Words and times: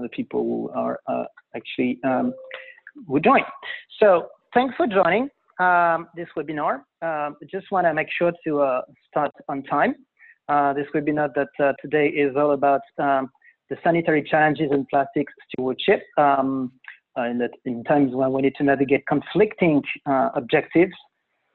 the 0.00 0.08
people 0.08 0.42
who 0.42 0.70
are 0.74 1.00
actually 1.54 1.98
um, 2.04 2.32
who 3.06 3.20
join. 3.20 3.42
So 4.00 4.28
thanks 4.54 4.74
for 4.76 4.86
joining 4.86 5.28
um, 5.58 6.08
this 6.16 6.28
webinar. 6.36 6.82
Um, 7.02 7.36
just 7.50 7.70
want 7.70 7.86
to 7.86 7.94
make 7.94 8.08
sure 8.16 8.32
to 8.44 8.80
start 9.08 9.32
on 9.48 9.62
time. 9.64 9.94
this 10.74 10.86
webinar 10.94 11.28
that 11.34 11.76
today 11.80 12.08
is 12.08 12.36
all 12.36 12.52
about 12.52 12.82
um, 12.98 13.30
the 13.72 13.78
sanitary 13.82 14.22
challenges 14.22 14.70
in 14.70 14.84
plastics 14.90 15.32
stewardship 15.48 16.02
um, 16.18 16.70
uh, 17.16 17.22
in, 17.22 17.40
in, 17.64 17.82
times 17.84 18.14
when 18.14 18.30
we 18.32 18.42
need 18.42 18.54
to 18.56 18.64
navigate 18.64 19.06
conflicting 19.06 19.82
uh, 20.06 20.28
objectives 20.34 20.92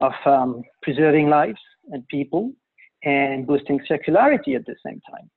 of 0.01 0.13
um, 0.25 0.63
preserving 0.81 1.29
lives 1.29 1.59
and 1.91 2.07
people 2.07 2.51
and 3.03 3.45
boosting 3.45 3.79
circularity 3.89 4.55
at 4.55 4.65
the 4.65 4.75
same 4.85 4.99
time. 5.11 5.29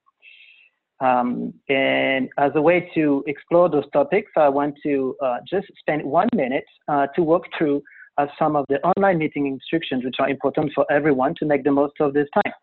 Um, 1.01 1.53
and 1.67 2.29
as 2.37 2.51
a 2.55 2.61
way 2.61 2.89
to 2.93 3.23
explore 3.25 3.69
those 3.69 3.89
topics, 3.91 4.31
I 4.37 4.49
want 4.49 4.75
to 4.83 5.15
uh, 5.23 5.37
just 5.49 5.67
spend 5.79 6.03
one 6.03 6.29
minute 6.33 6.65
uh, 6.87 7.07
to 7.15 7.23
walk 7.23 7.43
through 7.57 7.81
uh, 8.19 8.27
some 8.37 8.55
of 8.55 8.65
the 8.69 8.79
online 8.81 9.17
meeting 9.17 9.47
instructions, 9.47 10.05
which 10.05 10.17
are 10.19 10.29
important 10.29 10.71
for 10.75 10.85
everyone 10.91 11.33
to 11.39 11.45
make 11.45 11.63
the 11.63 11.71
most 11.71 11.93
of 11.99 12.13
this 12.13 12.27
time. 12.35 12.53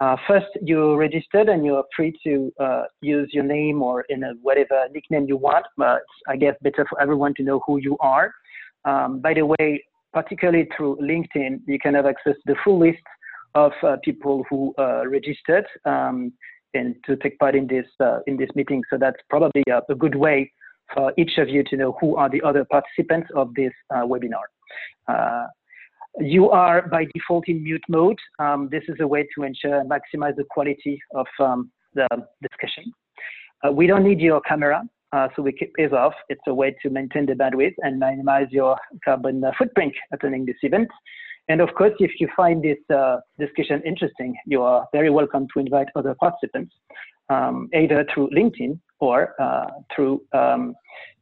Uh, 0.00 0.16
first, 0.26 0.46
you're 0.62 0.96
registered 0.96 1.48
and 1.48 1.64
you're 1.64 1.84
free 1.94 2.12
to 2.24 2.52
uh, 2.58 2.84
use 3.02 3.28
your 3.32 3.44
name 3.44 3.82
or 3.82 4.02
in 4.08 4.24
a 4.24 4.32
whatever 4.42 4.86
nickname 4.92 5.26
you 5.28 5.36
want, 5.36 5.64
but 5.76 6.00
I 6.26 6.36
guess 6.36 6.54
better 6.62 6.86
for 6.88 7.00
everyone 7.00 7.34
to 7.36 7.42
know 7.42 7.60
who 7.66 7.78
you 7.78 7.96
are. 8.00 8.32
Um, 8.86 9.20
by 9.20 9.34
the 9.34 9.46
way, 9.46 9.84
particularly 10.12 10.68
through 10.76 10.96
LinkedIn, 11.02 11.60
you 11.66 11.78
can 11.78 11.94
have 11.94 12.06
access 12.06 12.34
to 12.34 12.42
the 12.46 12.56
full 12.64 12.78
list 12.78 13.02
of 13.54 13.72
uh, 13.84 13.96
people 14.02 14.44
who 14.50 14.74
registered 15.06 15.66
um, 15.84 16.32
and 16.74 16.96
to 17.06 17.16
take 17.16 17.38
part 17.38 17.54
in 17.54 17.66
this 17.66 17.86
uh, 18.00 18.18
in 18.26 18.36
this 18.36 18.50
meeting. 18.54 18.82
So 18.90 18.98
that's 18.98 19.20
probably 19.30 19.62
a, 19.70 19.80
a, 19.88 19.94
good 19.94 20.14
way 20.14 20.52
for 20.92 21.12
each 21.16 21.38
of 21.38 21.48
you 21.48 21.64
to 21.64 21.76
know 21.76 21.96
who 22.00 22.16
are 22.16 22.28
the 22.28 22.42
other 22.42 22.64
participants 22.64 23.28
of 23.34 23.54
this 23.54 23.72
uh, 23.94 24.02
webinar. 24.02 24.44
You 26.20 26.50
are 26.50 26.88
by 26.88 27.06
default 27.12 27.48
in 27.48 27.64
mute 27.64 27.82
mode. 27.88 28.18
Um, 28.38 28.68
this 28.70 28.84
is 28.86 28.96
a 29.00 29.06
way 29.06 29.26
to 29.34 29.42
ensure 29.42 29.80
and 29.80 29.90
maximize 29.90 30.36
the 30.36 30.44
quality 30.48 31.00
of 31.12 31.26
um, 31.40 31.72
the 31.94 32.06
discussion. 32.40 32.92
Uh, 33.66 33.72
we 33.72 33.88
don't 33.88 34.04
need 34.04 34.20
your 34.20 34.40
camera, 34.42 34.82
uh, 35.12 35.28
so 35.34 35.42
we 35.42 35.52
keep 35.52 35.72
it 35.76 35.92
off. 35.92 36.12
It's 36.28 36.40
a 36.46 36.54
way 36.54 36.76
to 36.82 36.90
maintain 36.90 37.26
the 37.26 37.32
bandwidth 37.32 37.74
and 37.78 37.98
minimize 37.98 38.46
your 38.50 38.76
carbon 39.04 39.42
uh, 39.42 39.50
footprint 39.58 39.92
attending 40.12 40.46
this 40.46 40.56
event. 40.62 40.88
And 41.48 41.60
of 41.60 41.74
course, 41.74 41.92
if 41.98 42.12
you 42.20 42.28
find 42.34 42.62
this 42.62 42.78
uh, 42.94 43.18
discussion 43.38 43.82
interesting, 43.84 44.34
you 44.46 44.62
are 44.62 44.86
very 44.92 45.10
welcome 45.10 45.46
to 45.52 45.60
invite 45.60 45.88
other 45.94 46.14
participants, 46.14 46.74
um, 47.28 47.68
either 47.74 48.06
through 48.12 48.30
LinkedIn 48.30 48.78
or 49.00 49.34
uh, 49.40 49.66
through 49.94 50.22
um, 50.32 50.74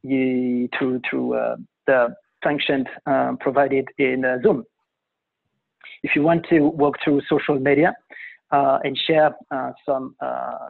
through 0.03 1.01
through 1.09 1.34
uh, 1.34 1.56
the 1.87 2.14
function 2.42 2.84
um, 3.06 3.37
provided 3.39 3.89
in 3.98 4.25
Zoom. 4.42 4.64
If 6.03 6.17
you 6.17 6.23
want 6.23 6.47
to 6.51 6.61
walk 6.61 6.97
through 7.05 7.23
social 7.29 7.59
media 7.59 7.95
uh, 8.51 8.79
and 8.84 8.98
share 9.07 9.34
uh, 9.51 9.73
some 9.86 10.14
uh, 10.20 10.69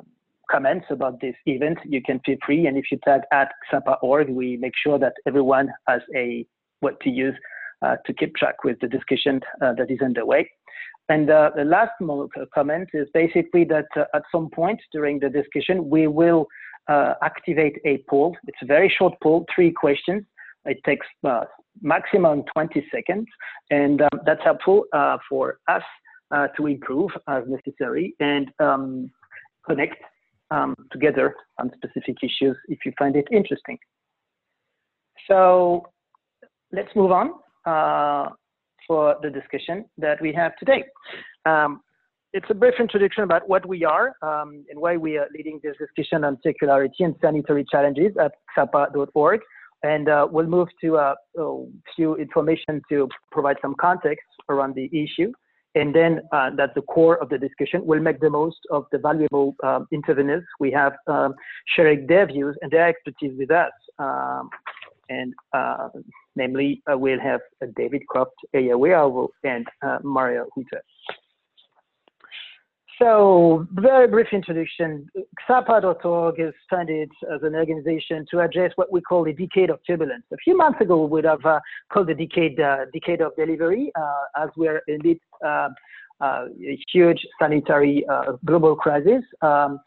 comments 0.51 0.87
about 0.91 1.21
this 1.21 1.35
event, 1.47 1.79
you 1.85 2.03
can 2.03 2.21
feel 2.25 2.37
free. 2.45 2.67
And 2.67 2.77
if 2.77 2.87
you 2.91 2.99
tag 3.05 3.23
at 3.33 3.51
xapa.org, 3.73 4.29
we 4.29 4.57
make 4.59 4.75
sure 4.83 4.99
that 4.99 5.15
everyone 5.27 5.69
has 5.89 6.03
a 6.15 6.47
what 6.81 7.01
to 7.01 7.11
use 7.11 7.35
uh, 7.35 7.52
to 8.07 8.13
keep 8.15 8.35
track 8.37 8.65
with 8.65 8.79
the 8.81 8.89
discussion 8.89 9.41
uh, 9.61 9.73
that 9.75 9.91
is 9.91 10.01
underway. 10.01 10.49
And 11.09 11.31
uh, 11.31 11.51
the 11.57 11.65
last 11.65 11.93
comment 12.55 12.89
is 12.95 13.09
basically 13.13 13.65
that 13.65 13.87
at 14.15 14.23
some 14.31 14.49
point 14.51 14.81
during 14.93 15.19
the 15.19 15.29
discussion, 15.29 15.91
we 15.91 16.07
will 16.07 16.47
activate 16.89 17.79
a 17.85 18.03
poll. 18.09 18.37
It's 18.47 18.63
a 18.63 18.67
very 18.67 18.93
short 18.99 19.15
poll, 19.23 19.45
three 19.55 19.73
questions. 19.73 20.25
It 20.65 20.79
takes 20.85 21.07
uh, 21.25 21.45
maximum 21.81 22.45
20 22.53 22.87
seconds, 22.95 23.27
and 23.71 24.03
um, 24.03 24.21
that's 24.25 24.43
helpful 24.45 24.85
uh, 24.93 25.19
for 25.29 25.59
us 25.69 25.83
uh, 26.31 26.49
to 26.57 26.67
improve 26.67 27.11
as 27.29 27.45
necessary 27.47 28.15
and 28.21 28.51
um, 28.59 29.11
connect 29.67 29.97
um, 30.51 30.75
together 30.91 31.35
on 31.59 31.71
specific 31.77 32.17
issues 32.23 32.57
if 32.69 32.81
you 32.85 32.93
find 32.99 33.17
it 33.17 33.27
interesting. 33.33 33.79
So 35.29 35.87
let's 36.73 36.95
move 36.95 37.13
on 37.13 37.29
uh, 37.29 37.33
for 37.65 39.17
the 39.23 39.31
discussion 39.31 39.85
that 39.99 40.21
we 40.21 40.33
have 40.33 40.57
today. 40.57 40.85
Um, 41.47 41.81
it's 42.33 42.47
a 42.49 42.55
brief 42.55 42.75
introduction 42.81 43.25
about 43.25 43.47
what 43.47 43.67
we 43.67 43.85
are 43.85 44.15
um, 44.23 44.65
and 44.71 44.81
why 44.81 44.97
we 44.97 45.19
are 45.19 45.27
leading 45.37 45.61
this 45.63 45.77
discussion 45.79 46.25
on 46.25 46.39
circularity 46.45 47.01
and 47.01 47.15
sanitary 47.21 47.65
challenges 47.71 48.13
at 48.19 48.33
xapa.org. 48.57 49.41
And 49.83 50.09
uh, 50.09 50.29
we'll 50.31 50.47
move 50.47 50.69
to 50.83 50.97
uh, 50.97 51.15
a 51.39 51.65
few 51.95 52.15
information 52.17 52.81
to 52.89 53.09
provide 53.33 53.57
some 53.61 53.75
context 53.79 54.25
around 54.49 54.75
the 54.75 54.89
issue. 54.93 55.33
And 55.75 55.95
then 55.95 56.21
uh, 56.33 56.51
that's 56.57 56.75
the 56.75 56.83
core 56.83 57.17
of 57.19 57.29
the 57.29 57.39
discussion. 57.39 57.85
We'll 57.85 58.01
make 58.01 58.21
the 58.21 58.31
most 58.31 58.59
of 58.71 58.87
the 58.93 58.99
valuable 58.99 59.57
um, 59.65 59.87
interveners 59.93 60.45
we 60.61 60.71
have 60.71 60.93
um, 61.09 61.35
sharing 61.75 62.07
their 62.07 62.27
views 62.27 62.57
and 62.63 62.71
their 62.71 62.89
expertise 62.89 63.33
with 63.37 63.51
us. 63.51 63.73
Um, 63.99 64.49
and 65.09 65.35
uh, 65.53 65.89
namely, 66.37 66.83
uh, 66.91 66.97
we'll 66.97 67.21
have 67.21 67.41
uh, 67.63 67.67
David 67.77 68.07
Croft, 68.07 68.37
Aya 68.55 68.77
Ayawe 68.77 69.29
and 69.45 69.67
Mario 70.03 70.47
Hutter. 70.55 70.83
So, 73.03 73.67
very 73.73 74.07
brief 74.07 74.29
introduction. 74.33 75.09
Xapa.org 75.49 76.39
is 76.39 76.55
funded 76.71 77.11
as 77.35 77.43
an 77.43 77.57
organization 77.57 78.25
to 78.31 78.41
address 78.41 78.71
what 78.77 78.93
we 78.93 79.01
call 79.01 79.25
the 79.25 79.33
decade 79.33 79.71
of 79.71 79.81
turbulence. 79.85 80.23
A 80.33 80.37
few 80.37 80.57
months 80.57 80.81
ago, 80.81 81.03
we 81.03 81.11
would 81.11 81.25
have 81.25 81.45
uh, 81.45 81.59
called 81.93 82.07
the 82.09 82.15
decade 82.15 82.61
uh, 82.61 82.85
decade 82.93 83.21
of 83.21 83.35
delivery, 83.35 83.91
uh, 83.97 84.43
as 84.45 84.51
we're 84.57 84.83
uh, 85.45 85.69
uh, 86.21 86.45
huge 86.93 87.27
sanitary 87.41 88.05
uh, 88.09 88.33
global 88.45 88.77
crisis. 88.77 89.25
Um, 89.41 89.81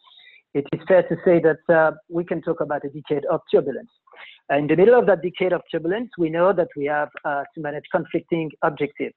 it 0.55 0.65
is 0.71 0.79
fair 0.87 1.03
to 1.03 1.15
say 1.23 1.39
that 1.41 1.97
we 2.09 2.23
can 2.23 2.41
talk 2.41 2.61
about 2.61 2.81
a 2.85 2.89
decade 2.89 3.25
of 3.25 3.41
turbulence. 3.51 3.91
In 4.49 4.67
the 4.67 4.75
middle 4.75 4.97
of 4.97 5.05
that 5.07 5.21
decade 5.21 5.53
of 5.53 5.61
turbulence, 5.71 6.09
we 6.17 6.29
know 6.29 6.53
that 6.53 6.69
we 6.75 6.85
have 6.85 7.11
to 7.23 7.45
manage 7.57 7.83
conflicting 7.91 8.49
objectives. 8.63 9.15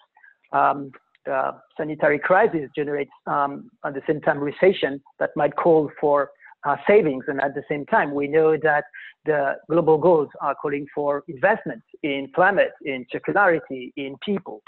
Um, 0.53 0.91
uh, 1.31 1.53
sanitary 1.77 2.19
crisis 2.19 2.71
generates 2.75 3.11
um, 3.27 3.71
at 3.85 3.95
the 3.95 4.01
same 4.07 4.21
time 4.21 4.39
recession 4.39 5.01
that 5.19 5.31
might 5.37 5.55
call 5.57 5.91
for 6.01 6.31
uh, 6.67 6.77
savings. 6.87 7.25
And 7.29 7.41
at 7.41 7.55
the 7.55 7.63
same 7.69 7.85
time, 7.87 8.15
we 8.15 8.29
know 8.29 8.57
that 8.63 8.85
the 9.27 9.57
global 9.71 9.99
goals 9.99 10.29
are 10.41 10.55
calling 10.55 10.87
for 10.95 11.23
investments 11.29 11.87
in 12.03 12.29
climate, 12.35 12.73
in 12.85 13.07
circularity, 13.15 13.93
in 13.97 14.17
people. 14.25 14.63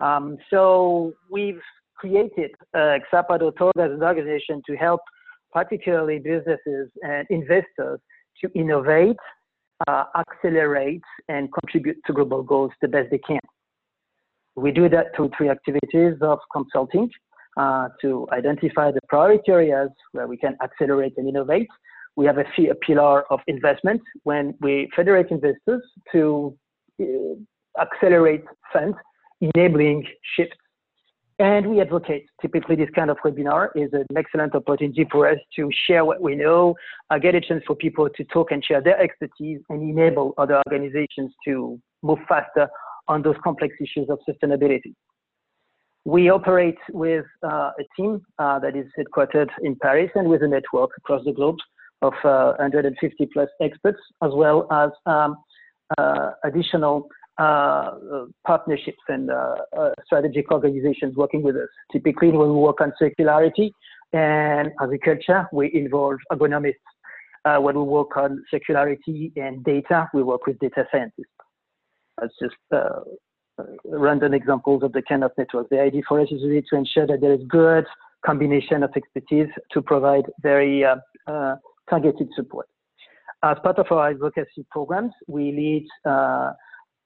Um, 0.00 0.38
so 0.50 1.12
we've 1.30 1.60
created 1.96 2.50
uh, 2.74 2.98
Xapa.org 3.12 3.72
as 3.78 3.90
an 3.90 4.02
organization 4.02 4.62
to 4.66 4.76
help 4.76 5.00
particularly 5.52 6.18
businesses 6.18 6.90
and 7.02 7.26
investors 7.30 8.00
to 8.42 8.50
innovate, 8.54 9.16
uh, 9.86 10.04
accelerate, 10.16 11.02
and 11.28 11.48
contribute 11.52 11.96
to 12.06 12.12
global 12.12 12.42
goals 12.42 12.72
the 12.82 12.88
best 12.88 13.10
they 13.10 13.18
can. 13.18 13.40
We 14.54 14.72
do 14.72 14.88
that 14.88 15.14
through 15.14 15.30
three 15.36 15.50
activities 15.50 16.14
of 16.22 16.38
consulting 16.52 17.10
uh, 17.56 17.88
to 18.00 18.26
identify 18.32 18.90
the 18.90 19.00
priority 19.08 19.50
areas 19.50 19.90
where 20.12 20.26
we 20.26 20.36
can 20.36 20.56
accelerate 20.62 21.14
and 21.16 21.28
innovate. 21.28 21.68
We 22.16 22.24
have 22.26 22.38
a, 22.38 22.44
pillar 22.80 23.30
of 23.30 23.40
investment 23.46 24.00
when 24.22 24.54
we 24.60 24.88
federate 24.96 25.30
investors 25.30 25.82
to 26.12 26.56
uh, 27.00 27.04
accelerate 27.80 28.44
funds, 28.72 28.96
enabling 29.40 30.04
shifts. 30.34 30.56
And 31.38 31.66
we 31.66 31.82
advocate. 31.82 32.26
Typically, 32.40 32.76
this 32.76 32.88
kind 32.94 33.10
of 33.10 33.18
webinar 33.18 33.68
is 33.74 33.92
an 33.92 34.06
excellent 34.16 34.54
opportunity 34.54 35.06
for 35.10 35.28
us 35.28 35.38
to 35.56 35.68
share 35.86 36.02
what 36.02 36.22
we 36.22 36.34
know, 36.34 36.74
uh, 37.10 37.18
get 37.18 37.34
a 37.34 37.42
chance 37.42 37.62
for 37.66 37.76
people 37.76 38.08
to 38.08 38.24
talk 38.24 38.52
and 38.52 38.64
share 38.64 38.80
their 38.80 38.98
expertise, 38.98 39.60
and 39.68 39.82
enable 39.82 40.32
other 40.38 40.62
organizations 40.66 41.34
to 41.44 41.78
move 42.02 42.18
faster 42.26 42.68
on 43.08 43.20
those 43.20 43.36
complex 43.44 43.74
issues 43.80 44.08
of 44.08 44.18
sustainability. 44.26 44.94
We 46.06 46.30
operate 46.30 46.78
with 46.92 47.26
uh, 47.42 47.72
a 47.78 47.84
team 47.96 48.22
uh, 48.38 48.58
that 48.60 48.74
is 48.74 48.86
headquartered 48.98 49.50
in 49.62 49.76
Paris 49.76 50.10
and 50.14 50.28
with 50.28 50.42
a 50.42 50.48
network 50.48 50.90
across 50.96 51.22
the 51.24 51.32
globe 51.32 51.56
of 52.00 52.14
uh, 52.24 52.54
150 52.58 53.26
plus 53.32 53.48
experts, 53.60 53.98
as 54.22 54.30
well 54.32 54.66
as 54.70 54.90
um, 55.04 55.36
uh, 55.98 56.30
additional 56.44 57.08
uh, 57.38 57.90
partnerships 58.46 59.02
and 59.08 59.30
uh, 59.30 59.56
strategic 60.04 60.50
organizations 60.50 61.16
working 61.16 61.42
with 61.42 61.56
us. 61.56 61.68
Typically, 61.92 62.30
when 62.30 62.48
we 62.48 62.56
work 62.56 62.80
on 62.80 62.92
circularity 63.00 63.70
and 64.12 64.70
agriculture, 64.80 65.46
we 65.52 65.70
involve 65.74 66.18
agronomists. 66.32 66.74
when 67.44 67.76
we 67.76 67.82
work 67.82 68.16
on 68.16 68.42
circularity 68.52 69.32
and 69.36 69.62
data, 69.64 70.08
we 70.14 70.22
work 70.22 70.46
with 70.46 70.58
data 70.58 70.86
scientists. 70.90 71.36
That's 72.18 72.34
just 72.40 72.54
uh, 72.72 73.00
uh, 73.58 73.64
random 73.84 74.34
examples 74.34 74.82
of 74.82 74.92
the 74.92 75.02
kind 75.02 75.24
of 75.24 75.32
network. 75.36 75.68
The 75.70 75.80
idea 75.80 76.02
for 76.08 76.20
us 76.20 76.28
is 76.30 76.42
really 76.42 76.64
to 76.70 76.76
ensure 76.76 77.06
that 77.06 77.20
there 77.20 77.32
is 77.32 77.40
good 77.48 77.86
combination 78.24 78.82
of 78.82 78.90
expertise 78.96 79.48
to 79.72 79.82
provide 79.82 80.24
very 80.42 80.84
uh, 80.84 80.96
uh, 81.26 81.56
targeted 81.88 82.28
support. 82.34 82.66
as 83.42 83.56
part 83.62 83.78
of 83.78 83.86
our 83.90 84.10
advocacy 84.10 84.66
programs, 84.70 85.12
we 85.26 85.52
lead 85.52 85.86
uh, 86.04 86.52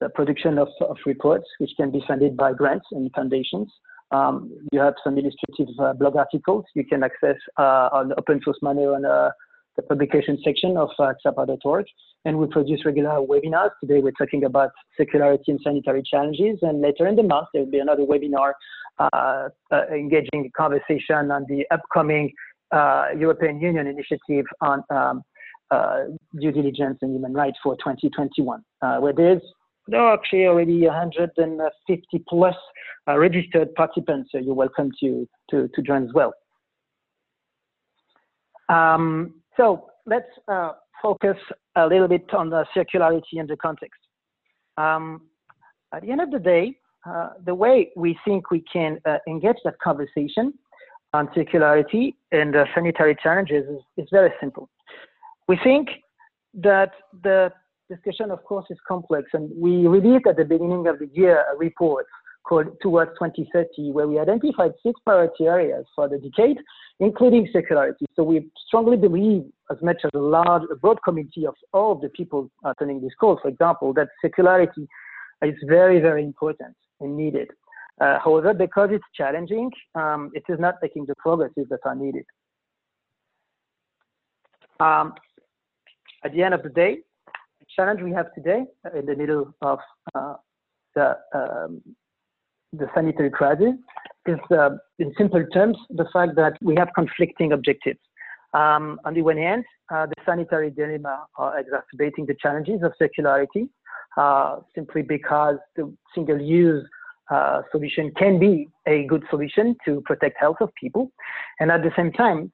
the 0.00 0.08
production 0.08 0.58
of, 0.58 0.68
of, 0.80 0.96
reports, 1.06 1.46
which 1.58 1.70
can 1.76 1.90
be 1.90 2.02
funded 2.06 2.36
by 2.36 2.52
grants 2.52 2.86
and 2.92 3.10
foundations. 3.14 3.70
Um, 4.10 4.50
you 4.72 4.80
have 4.80 4.94
some 5.04 5.18
illustrative 5.18 5.68
uh, 5.78 5.92
blog 5.92 6.16
articles 6.16 6.64
you 6.74 6.84
can 6.84 7.04
access 7.04 7.36
uh, 7.58 7.88
on 7.92 8.12
open 8.18 8.40
source 8.42 8.58
manner 8.60 8.94
on 8.94 9.04
uh, 9.04 9.30
the 9.76 9.82
publication 9.82 10.38
section 10.44 10.76
of 10.76 10.90
uh, 10.98 11.12
xapa.org. 11.24 11.86
And 12.24 12.38
we 12.38 12.46
produce 12.48 12.84
regular 12.84 13.24
webinars. 13.26 13.70
Today 13.80 14.00
we're 14.00 14.12
talking 14.12 14.44
about 14.44 14.70
circularity 14.98 15.48
and 15.48 15.60
sanitary 15.62 16.02
challenges. 16.02 16.58
And 16.62 16.80
later 16.80 17.06
in 17.06 17.16
the 17.16 17.22
month, 17.22 17.48
there 17.52 17.62
will 17.62 17.70
be 17.70 17.78
another 17.78 18.02
webinar 18.02 18.52
uh, 18.98 19.48
uh, 19.72 19.86
engaging 19.90 20.50
conversation 20.56 21.30
on 21.30 21.46
the 21.48 21.64
upcoming 21.70 22.32
uh, 22.72 23.06
European 23.16 23.60
Union 23.60 23.86
initiative 23.86 24.44
on 24.60 24.84
um, 24.90 25.22
due 26.38 26.52
diligence 26.52 26.98
and 27.00 27.14
human 27.14 27.32
rights 27.32 27.56
for 27.62 27.76
2021, 27.76 28.62
uh, 28.82 28.98
where 28.98 29.14
there's 29.14 29.42
there 29.90 30.00
are 30.00 30.14
actually 30.14 30.46
already 30.46 30.86
150 30.86 32.24
plus 32.28 32.54
uh, 33.08 33.18
registered 33.18 33.74
participants, 33.74 34.30
so 34.32 34.38
you're 34.38 34.54
welcome 34.54 34.90
to, 35.00 35.28
to, 35.50 35.68
to 35.74 35.82
join 35.82 36.04
as 36.04 36.12
well. 36.14 36.32
Um, 38.68 39.34
so 39.56 39.90
let's 40.06 40.28
uh, 40.48 40.72
focus 41.02 41.36
a 41.76 41.86
little 41.86 42.08
bit 42.08 42.32
on 42.32 42.50
the 42.50 42.64
circularity 42.76 43.38
and 43.38 43.48
the 43.48 43.56
context. 43.56 44.00
Um, 44.76 45.22
at 45.92 46.02
the 46.02 46.10
end 46.12 46.20
of 46.20 46.30
the 46.30 46.38
day, 46.38 46.76
uh, 47.04 47.30
the 47.44 47.54
way 47.54 47.90
we 47.96 48.16
think 48.24 48.50
we 48.50 48.62
can 48.72 48.98
uh, 49.06 49.16
engage 49.26 49.56
that 49.64 49.78
conversation 49.80 50.54
on 51.12 51.26
circularity 51.28 52.14
and 52.30 52.54
sanitary 52.74 53.16
challenges 53.20 53.64
is, 53.68 53.82
is 53.96 54.08
very 54.12 54.30
simple. 54.40 54.68
We 55.48 55.58
think 55.64 55.88
that 56.54 56.92
the 57.24 57.52
discussion, 57.90 58.30
of 58.30 58.42
course, 58.44 58.66
is 58.70 58.78
complex, 58.86 59.30
and 59.32 59.50
we 59.54 59.86
released 59.86 60.26
at 60.26 60.36
the 60.36 60.44
beginning 60.44 60.86
of 60.86 60.98
the 60.98 61.10
year 61.12 61.44
a 61.52 61.56
report 61.56 62.06
called 62.44 62.68
Towards 62.80 63.10
2030, 63.18 63.92
where 63.92 64.08
we 64.08 64.18
identified 64.18 64.72
six 64.82 64.98
priority 65.04 65.44
areas 65.44 65.84
for 65.94 66.08
the 66.08 66.18
decade, 66.18 66.58
including 66.98 67.46
circularity. 67.54 68.06
So 68.16 68.22
we 68.22 68.50
strongly 68.66 68.96
believe, 68.96 69.44
as 69.70 69.76
much 69.82 69.98
as 70.04 70.10
a 70.14 70.18
large, 70.18 70.62
a 70.72 70.76
broad 70.76 70.98
community 71.04 71.46
of 71.46 71.54
all 71.72 71.92
of 71.92 72.00
the 72.00 72.08
people 72.08 72.50
attending 72.64 73.02
this 73.02 73.12
call, 73.20 73.38
for 73.42 73.48
example, 73.48 73.92
that 73.94 74.08
circularity 74.24 74.86
is 75.42 75.54
very, 75.66 76.00
very 76.00 76.24
important 76.24 76.74
and 77.00 77.16
needed. 77.16 77.48
Uh, 78.00 78.18
however, 78.24 78.54
because 78.54 78.88
it's 78.92 79.04
challenging, 79.14 79.70
um, 79.94 80.30
it 80.34 80.42
is 80.48 80.58
not 80.58 80.76
making 80.80 81.04
the 81.06 81.14
progresses 81.16 81.66
that 81.68 81.80
are 81.84 81.94
needed. 81.94 82.24
Um, 84.80 85.12
at 86.24 86.32
the 86.32 86.42
end 86.42 86.54
of 86.54 86.62
the 86.62 86.70
day, 86.70 86.98
challenge 87.76 88.00
we 88.02 88.12
have 88.12 88.32
today 88.34 88.64
in 88.94 89.06
the 89.06 89.16
middle 89.16 89.54
of 89.62 89.78
uh, 90.14 90.34
the 90.94 91.16
um, 91.34 91.82
the 92.72 92.86
sanitary 92.94 93.30
crisis 93.30 93.74
is, 94.26 94.38
uh, 94.52 94.70
in 94.98 95.12
simple 95.18 95.44
terms, 95.52 95.76
the 95.90 96.06
fact 96.12 96.36
that 96.36 96.56
we 96.62 96.74
have 96.76 96.88
conflicting 96.94 97.52
objectives. 97.52 97.98
Um, 98.52 99.00
on 99.04 99.14
the 99.14 99.22
one 99.22 99.36
hand, 99.36 99.64
uh, 99.92 100.06
the 100.06 100.14
sanitary 100.24 100.70
dilemma 100.70 101.26
are 101.36 101.58
exacerbating 101.58 102.26
the 102.26 102.36
challenges 102.40 102.80
of 102.82 102.92
circularity, 103.00 103.68
uh, 104.16 104.60
simply 104.74 105.02
because 105.02 105.56
the 105.76 105.92
single-use 106.14 106.86
uh, 107.30 107.62
solution 107.70 108.12
can 108.16 108.38
be 108.38 108.68
a 108.86 109.04
good 109.04 109.22
solution 109.30 109.76
to 109.84 110.00
protect 110.04 110.36
health 110.38 110.56
of 110.60 110.70
people. 110.80 111.10
And 111.60 111.70
at 111.70 111.82
the 111.82 111.92
same 111.96 112.12
time, 112.12 112.52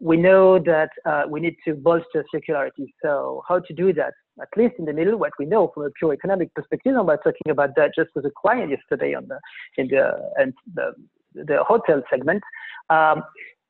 we 0.00 0.16
know 0.16 0.58
that 0.58 0.90
uh, 1.04 1.22
we 1.28 1.40
need 1.40 1.56
to 1.66 1.74
bolster 1.74 2.24
circularity. 2.34 2.92
So 3.02 3.42
how 3.48 3.60
to 3.60 3.72
do 3.72 3.92
that? 3.94 4.14
At 4.40 4.48
least 4.56 4.74
in 4.78 4.84
the 4.84 4.92
middle, 4.92 5.16
what 5.16 5.32
we 5.38 5.46
know 5.46 5.70
from 5.72 5.84
a 5.84 5.90
pure 5.90 6.12
economic 6.12 6.52
perspective, 6.54 6.94
and 6.96 7.06
we're 7.06 7.16
talking 7.18 7.50
about 7.50 7.70
that 7.76 7.92
just 7.94 8.10
with 8.14 8.24
a 8.26 8.32
client 8.40 8.70
yesterday 8.70 9.14
on 9.14 9.28
the 9.28 9.38
in 9.76 9.88
the 9.88 10.32
and 10.36 10.52
the, 10.74 10.92
the 11.34 11.62
hotel 11.62 12.02
segment. 12.10 12.42
Um, 12.90 13.22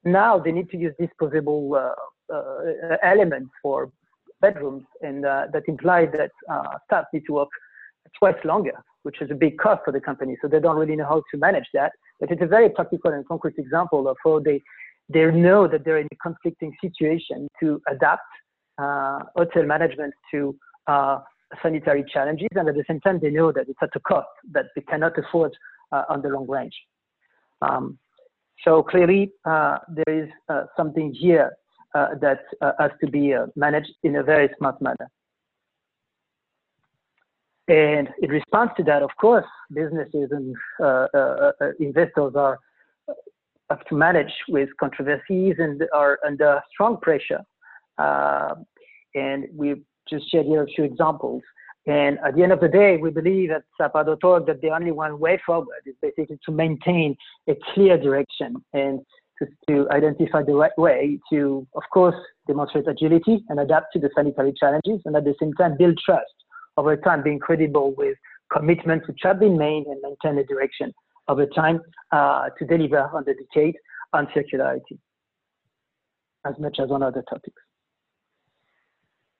now 0.05 0.39
they 0.39 0.53
need 0.53 0.71
to 0.71 0.77
use 0.77 0.95
disposable 0.99 1.75
uh, 1.75 2.35
uh, 2.35 2.97
elements 3.03 3.51
for 3.63 3.91
bedrooms, 4.41 4.85
and 5.03 5.27
uh, 5.27 5.47
that 5.53 5.65
implies 5.69 6.09
that 6.13 6.31
uh, 6.51 6.79
staff 6.87 7.05
need 7.13 7.25
to 7.27 7.33
work 7.33 7.49
twice 8.19 8.37
longer, 8.45 8.77
which 9.03 9.21
is 9.21 9.31
a 9.31 9.35
big 9.35 9.59
cost 9.59 9.83
for 9.85 9.93
the 9.93 10.01
company. 10.01 10.37
So 10.41 10.49
they 10.49 10.61
don't 10.61 10.77
really 10.77 10.97
know 10.97 11.07
how 11.07 11.23
to 11.31 11.39
manage 11.39 11.69
that. 11.75 11.93
But 12.21 12.31
it's 12.31 12.43
a 12.43 12.47
very 12.47 12.69
practical 12.69 13.13
and 13.13 13.27
concrete 13.27 13.59
example 13.59 14.09
of 14.09 14.17
how 14.25 14.41
they 14.41 14.63
they 15.09 15.27
know 15.31 15.69
that 15.69 15.85
they're 15.85 15.99
in 15.99 16.09
a 16.11 16.17
conflicting 16.17 16.73
situation 16.83 17.49
to 17.61 17.81
adapt 17.89 18.23
uh, 18.79 19.21
hotel 19.37 19.65
management 19.65 20.15
to 20.31 20.57
uh, 20.87 21.19
sanitary 21.63 22.05
challenges, 22.13 22.49
and 22.53 22.69
at 22.69 22.75
the 22.75 22.85
same 22.89 23.01
time, 23.01 23.21
they 23.21 23.31
know 23.31 23.53
that 23.53 23.69
it's 23.69 23.79
at 23.83 23.91
a 23.95 24.01
cost 24.01 24.27
that 24.53 24.67
they 24.75 24.83
cannot 24.83 25.17
afford 25.19 25.53
uh, 25.93 26.03
on 26.09 26.23
the 26.23 26.29
long 26.29 26.49
range. 26.49 26.75
Um, 27.63 27.99
so 28.65 28.83
clearly, 28.83 29.31
uh, 29.45 29.79
there 29.89 30.25
is 30.25 30.29
uh, 30.49 30.65
something 30.77 31.13
here 31.13 31.53
uh, 31.95 32.09
that 32.21 32.41
has 32.81 32.91
to 33.01 33.11
be 33.11 33.35
managed 33.55 33.93
in 34.03 34.17
a 34.17 34.23
very 34.23 34.49
smart 34.59 34.81
manner. 34.81 35.09
And 37.69 38.09
in 38.21 38.31
response 38.31 38.73
to 38.77 38.83
that, 38.85 39.03
of 39.03 39.11
course, 39.21 39.47
businesses 39.73 40.31
and 40.33 40.57
investors 41.79 42.33
are 42.37 42.59
have 43.71 43.85
to 43.87 43.95
manage 43.95 44.33
with 44.49 44.69
controversies 44.79 45.57
and 45.59 45.83
are 45.93 46.19
under 46.27 46.61
strong 46.73 46.99
pressure. 47.01 47.41
Uh, 47.99 48.55
and 49.15 49.47
we've 49.55 49.83
just 50.09 50.31
shared 50.31 50.47
here 50.47 50.63
a 50.63 50.67
few 50.67 50.85
examples. 50.85 51.43
And 51.87 52.19
at 52.27 52.35
the 52.35 52.43
end 52.43 52.53
of 52.53 52.61
the 52.61 52.69
day, 52.69 52.97
we 52.97 53.11
believe 53.11 53.51
at 53.51 53.63
xapa.org 53.81 54.47
that 54.47 54.61
the 54.63 54.71
only 54.71 54.91
one 54.91 55.19
way 55.19 55.41
forward 55.45 55.83
is 55.85 55.95
basically 56.01 56.39
to 56.47 56.53
maintain 56.53 57.15
a 57.49 57.55
clear 57.75 57.99
direction 57.99 58.57
and 58.73 59.01
to, 59.39 59.47
to 59.69 59.91
identify 59.91 60.43
the 60.43 60.55
right 60.55 60.77
way 60.79 61.19
to, 61.31 61.67
of 61.75 61.83
course, 61.93 62.15
demonstrate 62.47 62.89
agility 62.89 63.45
and 63.49 63.61
adapt 63.61 63.93
to 63.93 63.99
the 63.99 64.09
sanitary 64.15 64.55
challenges, 64.59 65.01
and 65.05 65.17
at 65.17 65.25
the 65.25 65.35
same 65.41 65.53
time 65.55 65.77
build 65.77 65.99
trust 66.05 66.33
over 66.77 66.97
time, 66.97 67.23
being 67.23 67.39
credible 67.39 67.95
with 67.97 68.17
commitments 68.53 69.07
which 69.09 69.21
have 69.23 69.41
been 69.41 69.59
made 69.59 69.85
and 69.87 70.01
maintain 70.03 70.39
a 70.39 70.45
direction 70.45 70.93
over 71.29 71.47
time 71.47 71.81
uh, 72.13 72.49
to 72.59 72.65
deliver 72.65 73.01
on 73.15 73.25
the 73.27 73.35
decade 73.35 73.77
on 74.13 74.27
circularity 74.29 74.99
as 76.47 76.55
much 76.59 76.79
as 76.79 76.91
on 76.91 77.03
other 77.03 77.25
topics. 77.29 77.61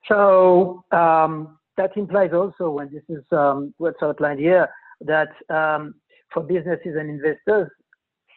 So 0.07 0.83
um, 0.91 1.57
that 1.77 1.95
implies 1.95 2.31
also, 2.33 2.69
when 2.69 2.91
this 2.91 3.03
is 3.09 3.23
um, 3.31 3.73
what's 3.77 4.01
outlined 4.01 4.39
here, 4.39 4.67
that 5.01 5.29
um, 5.49 5.95
for 6.33 6.43
businesses 6.43 6.95
and 6.99 7.09
investors, 7.09 7.69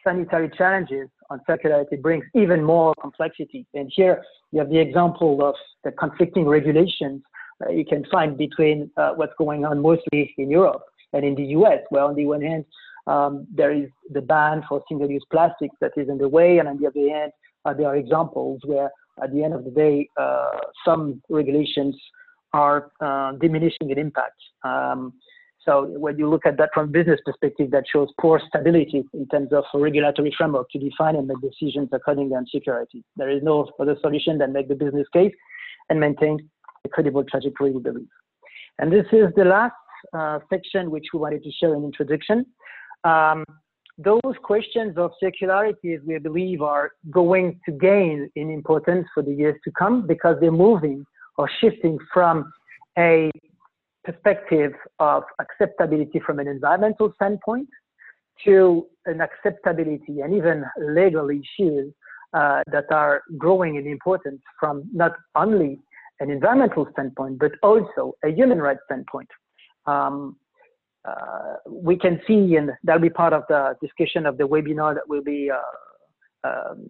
sanitary 0.03 0.49
challenges 0.57 1.09
on 1.29 1.41
circularity 1.47 2.01
brings 2.01 2.25
even 2.35 2.63
more 2.63 2.93
complexity. 3.01 3.65
And 3.73 3.91
here 3.95 4.23
you 4.51 4.59
have 4.59 4.69
the 4.69 4.79
example 4.79 5.43
of 5.43 5.55
the 5.83 5.91
conflicting 5.91 6.47
regulations 6.47 7.21
uh, 7.65 7.69
you 7.69 7.85
can 7.85 8.05
find 8.05 8.37
between 8.37 8.89
uh, 8.97 9.11
what's 9.15 9.33
going 9.37 9.65
on 9.65 9.81
mostly 9.81 10.33
in 10.37 10.49
Europe 10.49 10.83
and 11.13 11.25
in 11.25 11.35
the 11.35 11.45
US, 11.57 11.79
where 11.89 12.03
on 12.03 12.15
the 12.15 12.25
one 12.25 12.41
hand, 12.41 12.65
um, 13.13 13.33
there 13.59 13.73
is 13.81 13.89
the 14.11 14.21
ban 14.21 14.63
for 14.67 14.77
single-use 14.87 15.25
plastics 15.31 15.75
that 15.81 15.93
is 16.01 16.07
in 16.13 16.17
the 16.23 16.29
way, 16.37 16.59
and 16.59 16.67
on 16.67 16.75
the 16.79 16.87
other 16.87 17.07
hand, 17.15 17.31
uh, 17.65 17.73
there 17.73 17.87
are 17.87 17.97
examples 18.05 18.59
where, 18.65 18.89
at 19.23 19.29
the 19.33 19.43
end 19.45 19.53
of 19.53 19.63
the 19.67 19.71
day, 19.71 19.95
uh, 20.23 20.51
some 20.85 21.01
regulations 21.29 21.95
are 22.53 22.91
uh, 23.01 23.31
diminishing 23.33 23.89
in 23.93 23.97
impact. 23.97 24.39
Um, 24.63 25.13
so 25.65 25.71
when 26.05 26.17
you 26.17 26.29
look 26.29 26.45
at 26.45 26.57
that 26.57 26.69
from 26.73 26.85
a 26.85 26.91
business 26.99 27.19
perspective, 27.25 27.69
that 27.71 27.83
shows 27.91 28.09
poor 28.19 28.41
stability 28.47 29.03
in 29.13 29.27
terms 29.27 29.51
of 29.51 29.65
a 29.73 29.79
regulatory 29.79 30.33
framework 30.37 30.67
to 30.71 30.79
define 30.79 31.15
and 31.15 31.27
make 31.27 31.41
decisions 31.41 31.89
according 31.91 32.29
to 32.29 32.41
security. 32.49 33.03
There 33.17 33.29
is 33.29 33.43
no 33.43 33.69
other 33.79 33.97
solution 34.01 34.37
than 34.37 34.53
make 34.53 34.69
the 34.69 34.75
business 34.75 35.07
case 35.11 35.33
and 35.89 35.99
maintain 35.99 36.49
a 36.85 36.89
credible 36.89 37.23
trajectory, 37.23 37.71
we 37.71 37.81
believe. 37.81 38.07
And 38.79 38.91
this 38.91 39.05
is 39.11 39.27
the 39.35 39.45
last 39.45 39.75
uh, 40.13 40.39
section 40.49 40.91
which 40.91 41.07
we 41.13 41.19
wanted 41.19 41.43
to 41.43 41.51
share 41.51 41.75
in 41.75 41.83
introduction. 41.83 42.45
Um, 43.03 43.43
those 43.97 44.35
questions 44.43 44.97
of 44.97 45.11
circularity, 45.21 46.01
we 46.05 46.17
believe, 46.19 46.61
are 46.61 46.91
going 47.11 47.59
to 47.65 47.71
gain 47.73 48.29
in 48.35 48.49
importance 48.49 49.05
for 49.13 49.21
the 49.23 49.33
years 49.33 49.59
to 49.65 49.71
come 49.71 50.07
because 50.07 50.37
they're 50.39 50.51
moving 50.51 51.05
or 51.37 51.49
shifting 51.59 51.97
from 52.13 52.51
a 52.97 53.29
perspective 54.05 54.71
of 54.99 55.23
acceptability 55.39 56.19
from 56.25 56.39
an 56.39 56.47
environmental 56.47 57.11
standpoint 57.15 57.67
to 58.45 58.87
an 59.05 59.19
acceptability 59.21 60.21
and 60.21 60.33
even 60.33 60.63
legal 60.79 61.29
issues 61.29 61.93
uh, 62.33 62.61
that 62.71 62.85
are 62.91 63.21
growing 63.37 63.75
in 63.75 63.85
importance 63.85 64.41
from 64.59 64.83
not 64.93 65.13
only 65.35 65.79
an 66.19 66.29
environmental 66.29 66.87
standpoint, 66.93 67.39
but 67.39 67.51
also 67.63 68.13
a 68.23 68.29
human 68.29 68.59
rights 68.59 68.81
standpoint. 68.85 69.29
Um, 69.85 70.35
uh, 71.07 71.55
we 71.69 71.97
can 71.97 72.19
see, 72.27 72.55
and 72.55 72.71
that'll 72.83 73.01
be 73.01 73.09
part 73.09 73.33
of 73.33 73.43
the 73.49 73.75
discussion 73.81 74.25
of 74.25 74.37
the 74.37 74.47
webinar 74.47 74.93
that 74.93 75.07
will 75.07 75.23
be 75.23 75.49
uh, 75.49 76.47
um, 76.47 76.89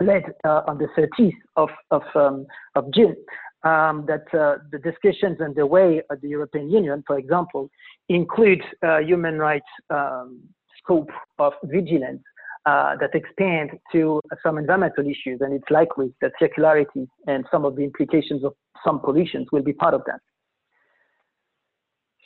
led 0.00 0.24
uh, 0.44 0.62
on 0.66 0.78
the 0.78 0.88
30th 0.96 1.32
of, 1.56 1.68
of, 1.90 2.02
um, 2.14 2.46
of 2.74 2.92
June. 2.92 3.16
um, 3.64 4.06
that 4.06 4.26
uh, 4.34 4.58
the 4.72 4.78
discussions 4.78 5.40
underway 5.40 6.02
at 6.10 6.20
the 6.20 6.28
European 6.28 6.70
Union, 6.70 7.02
for 7.06 7.18
example, 7.18 7.70
include 8.08 8.62
uh, 8.84 8.98
human 8.98 9.38
rights 9.38 9.66
um, 9.90 10.40
scope 10.78 11.10
of 11.38 11.52
vigilance 11.64 12.22
uh, 12.66 12.96
that 13.00 13.14
expand 13.14 13.70
to 13.92 14.20
some 14.42 14.58
environmental 14.58 15.04
issues, 15.04 15.40
and 15.40 15.52
it's 15.52 15.70
likely 15.70 16.12
that 16.20 16.32
circularity 16.40 17.06
and 17.26 17.44
some 17.50 17.64
of 17.64 17.76
the 17.76 17.82
implications 17.82 18.44
of 18.44 18.52
some 18.84 19.00
pollutions 19.00 19.46
will 19.52 19.62
be 19.62 19.72
part 19.72 19.94
of 19.94 20.02
that. 20.06 20.20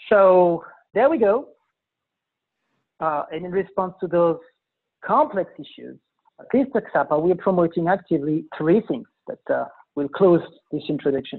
So 0.09 0.65
there 0.97 1.11
we 1.11 1.19
go. 1.19 1.49
Uh, 3.01 3.25
and 3.31 3.45
in 3.45 3.53
response 3.53 3.93
to 4.01 4.07
those 4.07 4.39
complex 5.05 5.51
issues, 5.59 5.99
at 6.41 6.47
least 6.55 6.71
at 6.75 6.85
XAPA, 6.93 7.23
we 7.23 7.31
are 7.33 7.43
promoting 7.49 7.87
actively 7.87 8.47
three 8.57 8.81
things 8.89 9.07
that 9.29 9.55
uh, 9.55 9.67
will 9.95 10.09
close 10.09 10.41
this 10.73 10.83
introduction. 10.89 11.39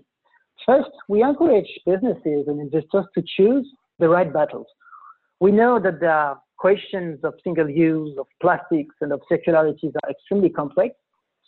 First, 0.63 0.91
we 1.09 1.23
encourage 1.23 1.67
businesses 1.87 2.45
and 2.47 2.61
investors 2.61 3.05
to 3.15 3.23
choose 3.35 3.67
the 3.97 4.07
right 4.07 4.31
battles. 4.31 4.67
We 5.39 5.51
know 5.51 5.79
that 5.79 6.01
the 6.01 6.35
questions 6.57 7.19
of 7.23 7.33
single 7.43 7.67
use, 7.67 8.15
of 8.19 8.27
plastics, 8.39 8.95
and 9.01 9.11
of 9.11 9.21
circularities 9.27 9.93
are 10.03 10.11
extremely 10.11 10.49
complex. 10.49 10.93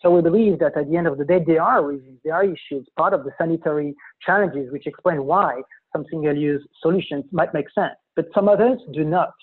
So 0.01 0.09
we 0.09 0.21
believe 0.21 0.57
that 0.59 0.75
at 0.75 0.89
the 0.89 0.97
end 0.97 1.05
of 1.05 1.19
the 1.19 1.25
day, 1.25 1.43
there 1.45 1.61
are 1.61 1.85
reasons, 1.85 2.19
there 2.23 2.33
are 2.33 2.43
issues, 2.43 2.87
part 2.97 3.13
of 3.13 3.23
the 3.23 3.31
sanitary 3.37 3.93
challenges, 4.25 4.71
which 4.71 4.87
explain 4.87 5.25
why 5.25 5.61
some 5.93 6.05
single-use 6.09 6.65
solutions 6.81 7.25
might 7.31 7.53
make 7.53 7.69
sense, 7.71 7.95
but 8.15 8.25
some 8.33 8.47
others 8.47 8.79
do 8.93 9.03
not. 9.03 9.33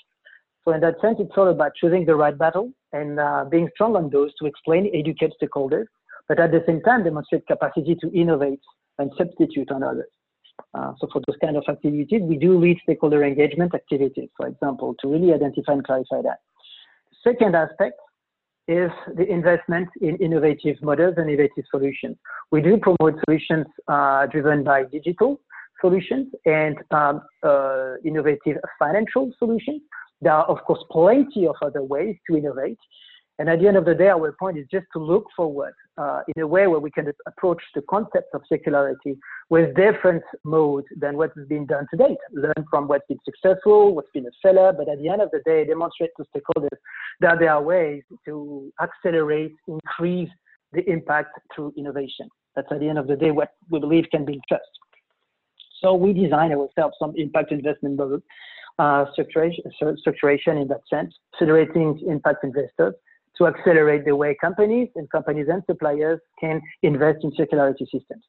So 0.64 0.72
in 0.72 0.80
that 0.80 1.00
sense, 1.00 1.18
it's 1.20 1.32
all 1.36 1.48
about 1.48 1.72
choosing 1.80 2.04
the 2.04 2.16
right 2.16 2.36
battle 2.36 2.72
and 2.92 3.20
uh, 3.20 3.44
being 3.48 3.68
strong 3.74 3.94
on 3.96 4.10
those 4.10 4.32
to 4.40 4.46
explain, 4.46 4.90
educate 4.94 5.32
stakeholders, 5.40 5.86
but 6.28 6.40
at 6.40 6.50
the 6.50 6.62
same 6.66 6.80
time 6.82 7.04
demonstrate 7.04 7.46
capacity 7.46 7.94
to 8.00 8.12
innovate 8.12 8.60
and 8.98 9.10
substitute 9.16 9.70
on 9.70 9.82
others. 9.82 10.10
Uh, 10.74 10.92
so 10.98 11.06
for 11.12 11.22
those 11.26 11.36
kind 11.40 11.56
of 11.56 11.64
activities, 11.68 12.20
we 12.22 12.36
do 12.36 12.58
lead 12.58 12.78
stakeholder 12.82 13.24
engagement 13.24 13.74
activities, 13.74 14.28
for 14.36 14.48
example, 14.48 14.94
to 15.00 15.08
really 15.08 15.32
identify 15.32 15.72
and 15.72 15.84
clarify 15.84 16.20
that. 16.22 16.38
Second 17.22 17.54
aspect 17.54 17.98
is 18.68 18.90
the 19.14 19.26
investment 19.30 19.88
in 20.00 20.16
innovative 20.16 20.76
models 20.82 21.14
and 21.18 21.28
innovative 21.28 21.64
solutions. 21.70 22.16
We 22.50 22.60
do 22.62 22.78
promote 22.78 23.20
solutions 23.24 23.66
uh, 23.86 24.26
driven 24.26 24.64
by 24.64 24.84
digital 24.84 25.40
solutions 25.80 26.33
and 26.45 26.76
um, 26.90 27.23
uh, 27.42 27.95
innovative 28.04 28.59
financial 28.78 29.33
solutions. 29.38 29.83
There 30.21 30.33
are, 30.33 30.45
of 30.45 30.59
course, 30.64 30.83
plenty 30.90 31.47
of 31.47 31.56
other 31.62 31.83
ways 31.83 32.16
to 32.28 32.37
innovate. 32.37 32.78
And 33.38 33.50
at 33.50 33.61
the 33.61 33.68
end 33.68 33.76
of 33.76 33.85
the 33.85 33.95
day, 33.95 34.09
our 34.09 34.33
point 34.33 34.56
is 34.56 34.66
just 34.71 34.87
to 34.95 34.99
look 34.99 35.26
forward 35.37 35.75
uh, 35.99 36.23
in 36.35 36.42
a 36.42 36.47
way 36.47 36.66
where 36.66 36.80
we 36.80 36.90
can 36.90 37.12
approach 37.26 37.62
the 37.75 37.83
concept 37.83 38.28
of 38.33 38.40
circularity 38.50 39.18
with 39.50 39.76
different 39.76 40.23
modes 40.42 40.87
than 40.97 41.18
what 41.18 41.33
has 41.37 41.47
been 41.47 41.66
done 41.66 41.87
to 41.90 41.97
date. 41.99 42.16
Learn 42.33 42.64
from 42.71 42.88
what's 42.88 43.06
been 43.09 43.18
successful, 43.26 43.95
what's 43.95 44.09
been 44.14 44.26
a 44.26 44.30
seller, 44.40 44.73
but 44.73 44.88
at 44.88 44.99
the 44.99 45.09
end 45.11 45.21
of 45.21 45.30
the 45.33 45.40
day, 45.45 45.66
demonstrate 45.66 46.11
to 46.16 46.25
stakeholders 46.35 46.78
that 47.21 47.38
there 47.38 47.52
are 47.52 47.62
ways 47.62 48.02
to 48.25 48.73
accelerate, 48.80 49.52
increase 49.68 50.30
the 50.73 50.88
impact 50.90 51.38
through 51.54 51.75
innovation. 51.76 52.28
That's 52.54 52.68
at 52.71 52.80
the 52.80 52.88
end 52.88 52.99
of 52.99 53.06
the 53.06 53.16
day 53.16 53.33
what 53.33 53.50
we 53.71 53.80
believe 53.80 54.06
can 54.11 54.25
be 54.25 54.40
trust. 54.49 54.64
So 55.86 55.94
we 55.94 56.12
design 56.12 56.50
ourselves 56.50 56.96
some 56.98 57.12
impact 57.16 57.52
investment 57.52 57.96
model 57.96 58.18
uh, 58.80 59.04
structuration, 59.16 59.60
structuration 59.80 60.60
in 60.60 60.66
that 60.66 60.80
sense, 60.92 61.14
federating 61.38 62.02
impact 62.08 62.42
investors 62.42 62.94
to 63.38 63.46
accelerate 63.46 64.04
the 64.04 64.16
way 64.16 64.36
companies 64.40 64.88
and 64.96 65.08
companies 65.10 65.46
and 65.48 65.62
suppliers 65.70 66.18
can 66.40 66.60
invest 66.82 67.18
in 67.22 67.30
circularity 67.38 67.84
systems. 67.84 68.24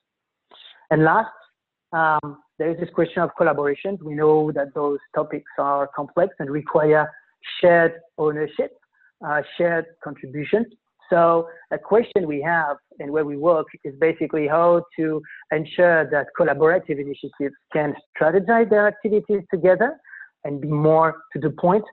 And 0.91 1.03
last, 1.03 1.31
um, 1.93 2.37
there 2.59 2.69
is 2.69 2.79
this 2.79 2.89
question 2.93 3.23
of 3.23 3.31
collaborations. 3.39 4.03
We 4.03 4.13
know 4.13 4.51
that 4.51 4.75
those 4.75 4.99
topics 5.15 5.51
are 5.57 5.89
complex 5.95 6.35
and 6.37 6.51
require 6.51 7.11
shared 7.59 7.93
ownership, 8.19 8.77
uh, 9.25 9.41
shared 9.57 9.85
contributions. 10.03 10.67
So 11.09 11.47
a 11.71 11.77
question 11.77 12.27
we 12.27 12.41
have 12.41 12.77
and 12.99 13.11
where 13.11 13.25
we 13.25 13.37
work 13.37 13.67
is 13.83 13.93
basically 13.99 14.47
how 14.47 14.83
to 14.97 15.21
ensure 15.51 16.09
that 16.09 16.27
collaborative 16.39 16.99
initiatives 16.99 17.55
can 17.71 17.95
strategize 18.19 18.69
their 18.69 18.87
activities 18.87 19.41
together 19.53 19.97
and 20.43 20.61
be 20.61 20.67
more 20.67 21.15
to 21.33 21.39
the 21.39 21.49
point 21.51 21.83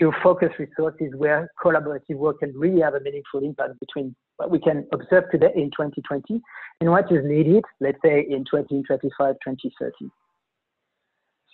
to 0.00 0.12
focus 0.22 0.48
resources 0.58 1.12
where 1.16 1.48
collaborative 1.62 2.16
work 2.16 2.40
can 2.40 2.52
really 2.56 2.80
have 2.80 2.94
a 2.94 3.00
meaningful 3.00 3.40
impact 3.44 3.78
between 3.80 4.14
what 4.36 4.50
we 4.50 4.58
can 4.58 4.86
observe 4.92 5.24
today 5.30 5.52
in 5.54 5.70
2020 5.70 6.40
and 6.80 6.90
what 6.90 7.10
is 7.12 7.24
needed, 7.24 7.64
let's 7.80 7.98
say, 8.04 8.26
in 8.28 8.44
2025, 8.44 9.36
2030. 9.44 10.10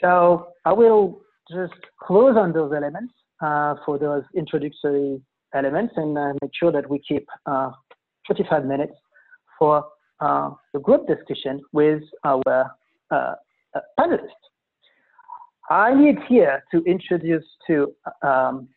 So 0.01 0.49
I 0.65 0.73
will 0.73 1.21
just 1.51 1.75
close 2.01 2.37
on 2.37 2.53
those 2.53 2.73
elements 2.75 3.13
uh, 3.43 3.75
for 3.85 3.99
those 3.99 4.23
introductory 4.35 5.21
elements 5.55 5.95
and 5.97 6.17
uh, 6.17 6.33
make 6.43 6.53
sure 6.55 6.73
that 6.73 6.89
we 6.89 6.99
keep 6.99 7.27
uh, 7.47 7.71
45 8.27 8.65
minutes 8.65 8.93
for 9.59 9.85
uh, 10.21 10.51
the 10.73 10.81
group 10.81 11.07
discussion 11.07 11.61
with 11.73 12.03
our 12.25 12.71
panelists. 13.99 14.29
I 15.71 15.95
need 15.95 16.17
here 16.29 16.63
to 16.73 16.83
introduce 16.85 17.45
to 17.69 17.95
um, 18.23 18.69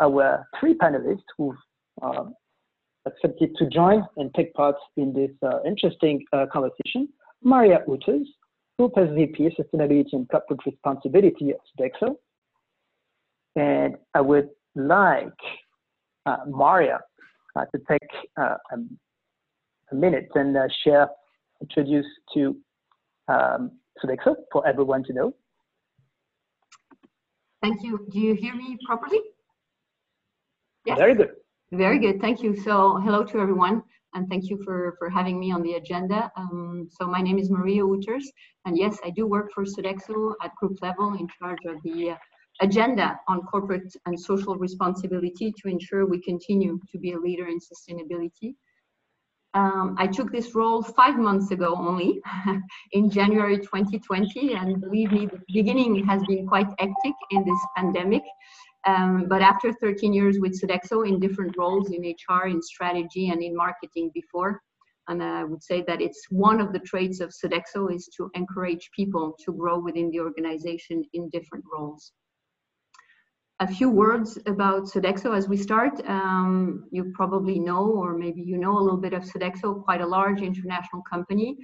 our 0.00 0.46
three 0.60 0.74
panelists 0.74 1.24
who've 1.36 1.56
um, 2.02 2.34
accepted 3.06 3.56
to 3.56 3.66
join 3.68 4.06
and 4.16 4.32
take 4.34 4.52
part 4.54 4.76
in 4.96 5.12
this 5.12 5.30
uh, 5.42 5.62
interesting 5.66 6.24
uh, 6.32 6.46
conversation. 6.52 7.08
Maria 7.42 7.80
Utters, 7.90 8.28
Group 8.78 8.94
SVP, 8.94 9.52
Sustainability 9.58 10.12
and 10.12 10.28
Corporate 10.28 10.60
Responsibility 10.64 11.50
at 11.50 11.60
Sodexo. 11.78 12.16
And 13.56 13.96
I 14.14 14.20
would 14.20 14.48
like 14.74 15.32
Maria 16.46 17.00
uh, 17.56 17.64
to 17.66 17.80
take 17.88 18.10
uh, 18.40 18.56
a 18.72 19.94
minute 19.94 20.28
and 20.34 20.56
share, 20.84 21.08
introduce 21.60 22.06
to 22.34 22.56
um, 23.28 23.72
Sodexo 24.02 24.34
for 24.50 24.66
everyone 24.66 25.04
to 25.04 25.12
know. 25.12 25.34
Thank 27.62 27.82
you. 27.82 28.06
Do 28.10 28.18
you 28.18 28.34
hear 28.34 28.54
me 28.54 28.76
properly? 28.86 29.20
Yes. 30.84 30.98
Very 30.98 31.14
good. 31.14 31.30
Very 31.70 31.98
good. 31.98 32.20
Thank 32.20 32.42
you. 32.42 32.56
So 32.56 32.96
hello 32.96 33.22
to 33.24 33.38
everyone 33.38 33.82
and 34.14 34.28
thank 34.28 34.50
you 34.50 34.62
for, 34.62 34.94
for 34.98 35.08
having 35.08 35.38
me 35.38 35.52
on 35.52 35.62
the 35.62 35.74
agenda. 35.74 36.30
Um, 36.36 36.88
so 36.90 37.06
my 37.06 37.20
name 37.20 37.38
is 37.38 37.50
Maria 37.50 37.82
Uters, 37.82 38.24
and 38.66 38.76
yes, 38.76 38.98
I 39.04 39.10
do 39.10 39.26
work 39.26 39.50
for 39.54 39.64
Sodexo 39.64 40.34
at 40.42 40.54
group 40.56 40.78
level 40.82 41.14
in 41.14 41.26
charge 41.38 41.60
of 41.66 41.76
the 41.82 42.10
uh, 42.10 42.16
agenda 42.62 43.18
on 43.28 43.42
corporate 43.42 43.92
and 44.06 44.18
social 44.18 44.56
responsibility 44.56 45.52
to 45.60 45.68
ensure 45.68 46.06
we 46.06 46.20
continue 46.22 46.78
to 46.90 46.98
be 46.98 47.12
a 47.12 47.18
leader 47.18 47.48
in 47.48 47.58
sustainability. 47.58 48.54
Um, 49.54 49.96
I 49.98 50.06
took 50.06 50.32
this 50.32 50.54
role 50.54 50.82
five 50.82 51.18
months 51.18 51.50
ago 51.50 51.74
only, 51.76 52.22
in 52.92 53.10
January 53.10 53.58
2020, 53.58 54.54
and 54.54 54.80
believe 54.80 55.12
me, 55.12 55.26
the 55.26 55.40
beginning 55.52 56.06
has 56.06 56.22
been 56.26 56.46
quite 56.46 56.68
hectic 56.78 57.14
in 57.32 57.44
this 57.44 57.58
pandemic. 57.76 58.22
Um, 58.86 59.26
but 59.28 59.42
after 59.42 59.72
13 59.72 60.12
years 60.12 60.38
with 60.40 60.58
Sodexo 60.58 61.06
in 61.06 61.20
different 61.20 61.54
roles 61.58 61.90
in 61.90 62.00
HR, 62.02 62.46
in 62.46 62.62
strategy, 62.62 63.28
and 63.28 63.42
in 63.42 63.54
marketing 63.54 64.10
before, 64.14 64.60
and 65.08 65.22
I 65.22 65.44
would 65.44 65.62
say 65.62 65.84
that 65.86 66.00
it's 66.00 66.26
one 66.30 66.60
of 66.60 66.72
the 66.72 66.78
traits 66.78 67.20
of 67.20 67.30
Sodexo 67.30 67.94
is 67.94 68.08
to 68.16 68.30
encourage 68.34 68.88
people 68.96 69.36
to 69.44 69.52
grow 69.52 69.78
within 69.78 70.10
the 70.10 70.20
organization 70.20 71.04
in 71.12 71.28
different 71.30 71.64
roles 71.72 72.12
a 73.62 73.66
few 73.66 73.88
words 73.88 74.38
about 74.46 74.86
Sodexo 74.86 75.36
as 75.36 75.48
we 75.48 75.56
start. 75.56 75.94
Um, 76.08 76.84
you 76.90 77.12
probably 77.14 77.60
know, 77.60 77.84
or 78.02 78.18
maybe 78.18 78.42
you 78.42 78.58
know 78.58 78.76
a 78.76 78.82
little 78.86 79.02
bit 79.06 79.12
of 79.12 79.22
Sodexo, 79.22 79.84
quite 79.84 80.00
a 80.00 80.06
large 80.06 80.42
international 80.42 81.02
company. 81.08 81.56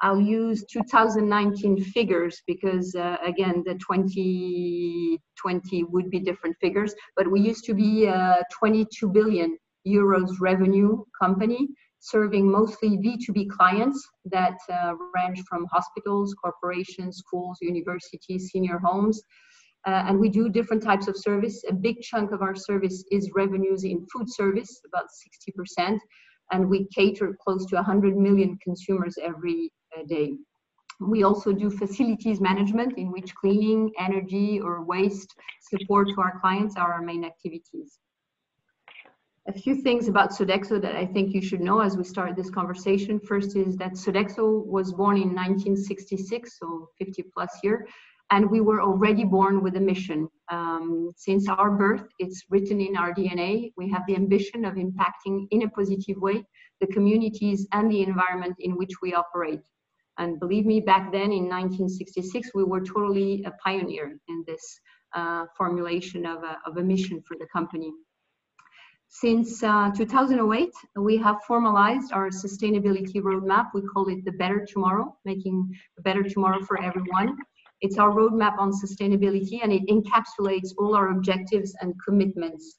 I'll 0.00 0.20
use 0.20 0.64
2019 0.72 1.82
figures 1.96 2.40
because, 2.46 2.94
uh, 2.94 3.16
again, 3.24 3.64
the 3.66 3.74
2020 3.74 5.84
would 5.84 6.08
be 6.08 6.20
different 6.20 6.56
figures, 6.60 6.94
but 7.16 7.28
we 7.28 7.40
used 7.40 7.64
to 7.64 7.74
be 7.74 8.06
a 8.06 8.44
22 8.52 9.08
billion 9.08 9.58
euros 9.86 10.30
revenue 10.40 11.02
company 11.20 11.68
serving 11.98 12.50
mostly 12.50 12.96
B2B 12.96 13.50
clients 13.50 14.08
that 14.24 14.56
uh, 14.72 14.94
range 15.14 15.42
from 15.48 15.66
hospitals, 15.70 16.34
corporations, 16.34 17.18
schools, 17.18 17.58
universities, 17.60 18.48
senior 18.50 18.78
homes, 18.78 19.22
uh, 19.86 20.04
and 20.06 20.18
we 20.18 20.28
do 20.28 20.48
different 20.48 20.82
types 20.82 21.08
of 21.08 21.16
service. 21.16 21.64
A 21.68 21.72
big 21.72 22.00
chunk 22.00 22.32
of 22.32 22.42
our 22.42 22.54
service 22.54 23.04
is 23.10 23.30
revenues 23.34 23.84
in 23.84 24.06
food 24.12 24.30
service, 24.30 24.80
about 24.86 25.06
60%, 25.78 25.98
and 26.52 26.68
we 26.68 26.86
cater 26.94 27.36
close 27.42 27.64
to 27.66 27.76
100 27.76 28.16
million 28.16 28.58
consumers 28.62 29.16
every 29.22 29.72
uh, 29.96 30.02
day. 30.06 30.32
We 31.00 31.22
also 31.22 31.52
do 31.52 31.70
facilities 31.70 32.42
management 32.42 32.98
in 32.98 33.10
which 33.10 33.34
cleaning, 33.34 33.90
energy, 33.98 34.60
or 34.60 34.84
waste 34.84 35.34
support 35.62 36.08
to 36.08 36.20
our 36.20 36.38
clients 36.40 36.76
are 36.76 36.92
our 36.92 37.02
main 37.02 37.24
activities. 37.24 37.98
a 39.48 39.52
few 39.52 39.74
things 39.82 40.06
about 40.06 40.30
Sodexo 40.30 40.80
that 40.82 40.94
I 40.94 41.06
think 41.06 41.32
you 41.34 41.40
should 41.40 41.62
know 41.62 41.80
as 41.80 41.96
we 41.96 42.04
start 42.04 42.36
this 42.36 42.50
conversation. 42.50 43.18
First 43.18 43.56
is 43.56 43.76
that 43.78 43.92
Sodexo 43.92 44.64
was 44.66 44.92
born 44.92 45.16
in 45.16 45.34
1966, 45.34 46.58
so 46.58 46.90
50 46.98 47.24
plus 47.34 47.58
year, 47.62 47.86
and 48.30 48.48
we 48.50 48.60
were 48.60 48.80
already 48.80 49.24
born 49.24 49.62
with 49.62 49.76
a 49.76 49.80
mission. 49.80 50.28
Um, 50.50 51.12
since 51.16 51.48
our 51.48 51.70
birth, 51.70 52.06
it's 52.18 52.44
written 52.48 52.80
in 52.80 52.96
our 52.96 53.12
DNA. 53.12 53.72
We 53.76 53.90
have 53.90 54.02
the 54.06 54.14
ambition 54.14 54.64
of 54.64 54.74
impacting 54.74 55.48
in 55.50 55.62
a 55.62 55.68
positive 55.68 56.16
way 56.18 56.44
the 56.80 56.86
communities 56.86 57.66
and 57.72 57.90
the 57.90 58.02
environment 58.02 58.56
in 58.58 58.76
which 58.76 59.02
we 59.02 59.14
operate. 59.14 59.60
And 60.18 60.40
believe 60.40 60.66
me, 60.66 60.80
back 60.80 61.12
then 61.12 61.32
in 61.32 61.48
1966, 61.48 62.50
we 62.54 62.64
were 62.64 62.80
totally 62.80 63.44
a 63.44 63.52
pioneer 63.62 64.18
in 64.28 64.44
this 64.46 64.80
uh, 65.14 65.44
formulation 65.56 66.26
of 66.26 66.42
a, 66.42 66.58
of 66.66 66.76
a 66.76 66.82
mission 66.82 67.22
for 67.26 67.36
the 67.38 67.46
company. 67.52 67.92
Since 69.08 69.62
uh, 69.64 69.90
2008, 69.90 70.70
we 70.96 71.16
have 71.16 71.42
formalized 71.46 72.12
our 72.12 72.30
sustainability 72.30 73.16
roadmap. 73.16 73.70
We 73.74 73.82
call 73.82 74.08
it 74.08 74.24
the 74.24 74.32
Better 74.32 74.64
Tomorrow, 74.64 75.16
making 75.24 75.68
a 75.98 76.02
better 76.02 76.22
tomorrow 76.22 76.64
for 76.64 76.80
everyone. 76.80 77.36
It's 77.80 77.98
our 77.98 78.10
roadmap 78.10 78.58
on 78.58 78.72
sustainability 78.72 79.60
and 79.62 79.72
it 79.72 79.86
encapsulates 79.88 80.70
all 80.78 80.94
our 80.94 81.10
objectives 81.10 81.74
and 81.80 81.94
commitments. 82.06 82.76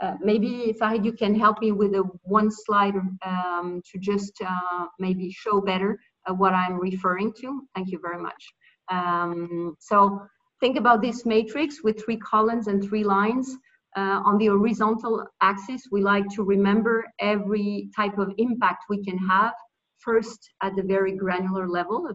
Uh, 0.00 0.14
maybe 0.20 0.74
Farid, 0.78 1.04
you 1.04 1.12
can 1.12 1.34
help 1.38 1.60
me 1.60 1.72
with 1.72 1.94
a 1.94 2.04
one 2.22 2.50
slide 2.50 2.94
um, 3.26 3.82
to 3.90 3.98
just 3.98 4.32
uh, 4.46 4.86
maybe 4.98 5.30
show 5.30 5.60
better 5.60 5.98
uh, 6.28 6.34
what 6.34 6.54
I'm 6.54 6.78
referring 6.78 7.32
to. 7.40 7.62
Thank 7.74 7.90
you 7.90 7.98
very 8.00 8.22
much. 8.22 8.42
Um, 8.90 9.74
so 9.80 10.20
think 10.60 10.78
about 10.78 11.02
this 11.02 11.26
matrix 11.26 11.82
with 11.82 12.02
three 12.02 12.16
columns 12.16 12.68
and 12.68 12.82
three 12.82 13.04
lines. 13.04 13.56
Uh, 13.96 14.22
on 14.24 14.38
the 14.38 14.46
horizontal 14.46 15.26
axis, 15.40 15.82
we 15.90 16.00
like 16.00 16.28
to 16.28 16.44
remember 16.44 17.04
every 17.20 17.90
type 17.96 18.18
of 18.18 18.32
impact 18.38 18.84
we 18.88 19.02
can 19.02 19.18
have. 19.18 19.52
First, 19.98 20.50
at 20.62 20.76
the 20.76 20.82
very 20.82 21.16
granular 21.16 21.68
level, 21.68 22.08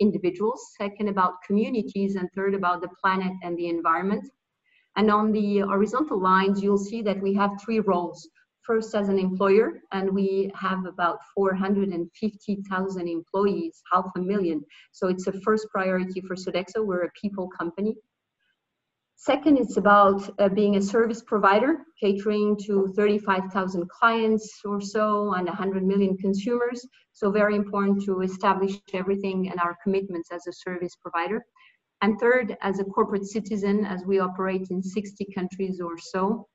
individuals, 0.00 0.74
second 0.78 1.08
about 1.08 1.42
communities, 1.46 2.16
and 2.16 2.28
third 2.34 2.54
about 2.54 2.80
the 2.80 2.88
planet 3.00 3.32
and 3.42 3.56
the 3.56 3.68
environment. 3.68 4.28
And 4.96 5.10
on 5.10 5.32
the 5.32 5.58
horizontal 5.58 6.20
lines, 6.20 6.62
you'll 6.62 6.78
see 6.78 7.02
that 7.02 7.20
we 7.20 7.34
have 7.34 7.60
three 7.62 7.80
roles. 7.80 8.28
First, 8.62 8.94
as 8.94 9.08
an 9.08 9.18
employer, 9.18 9.80
and 9.92 10.10
we 10.10 10.50
have 10.54 10.86
about 10.86 11.18
450,000 11.34 13.08
employees, 13.08 13.82
half 13.92 14.06
a 14.16 14.20
million. 14.20 14.64
So 14.92 15.06
it's 15.08 15.28
a 15.28 15.40
first 15.42 15.68
priority 15.70 16.20
for 16.20 16.34
Sodexo. 16.34 16.84
We're 16.84 17.04
a 17.04 17.10
people 17.20 17.48
company. 17.48 17.94
Second, 19.18 19.56
it's 19.56 19.78
about 19.78 20.28
uh, 20.38 20.48
being 20.50 20.76
a 20.76 20.82
service 20.82 21.22
provider, 21.22 21.78
catering 21.98 22.54
to 22.66 22.92
35,000 22.94 23.88
clients 23.88 24.60
or 24.64 24.78
so 24.80 25.32
and 25.32 25.46
100 25.46 25.86
million 25.86 26.16
consumers. 26.18 26.86
So 27.12 27.30
very 27.30 27.56
important 27.56 28.04
to 28.04 28.20
establish 28.20 28.74
everything 28.92 29.48
and 29.50 29.58
our 29.58 29.76
commitments 29.82 30.30
as 30.30 30.46
a 30.46 30.52
service 30.52 30.94
provider. 31.00 31.42
And 32.02 32.20
third, 32.20 32.58
as 32.60 32.78
a 32.78 32.84
corporate 32.84 33.24
citizen, 33.24 33.86
as 33.86 34.04
we 34.04 34.18
operate 34.18 34.68
in 34.70 34.82
60 34.82 35.26
countries 35.34 35.80
or 35.80 35.96
so. 35.96 36.46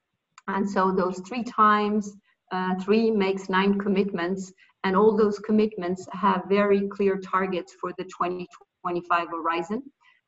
And 0.47 0.69
so 0.69 0.91
those 0.91 1.19
three 1.27 1.43
times, 1.43 2.15
uh, 2.51 2.75
three 2.75 3.09
makes 3.09 3.49
nine 3.49 3.79
commitments. 3.79 4.53
And 4.83 4.95
all 4.95 5.17
those 5.17 5.39
commitments 5.39 6.07
have 6.11 6.43
very 6.47 6.87
clear 6.89 7.17
targets 7.17 7.73
for 7.81 7.91
the 7.97 8.03
2025 8.03 9.29
horizon. 9.29 9.81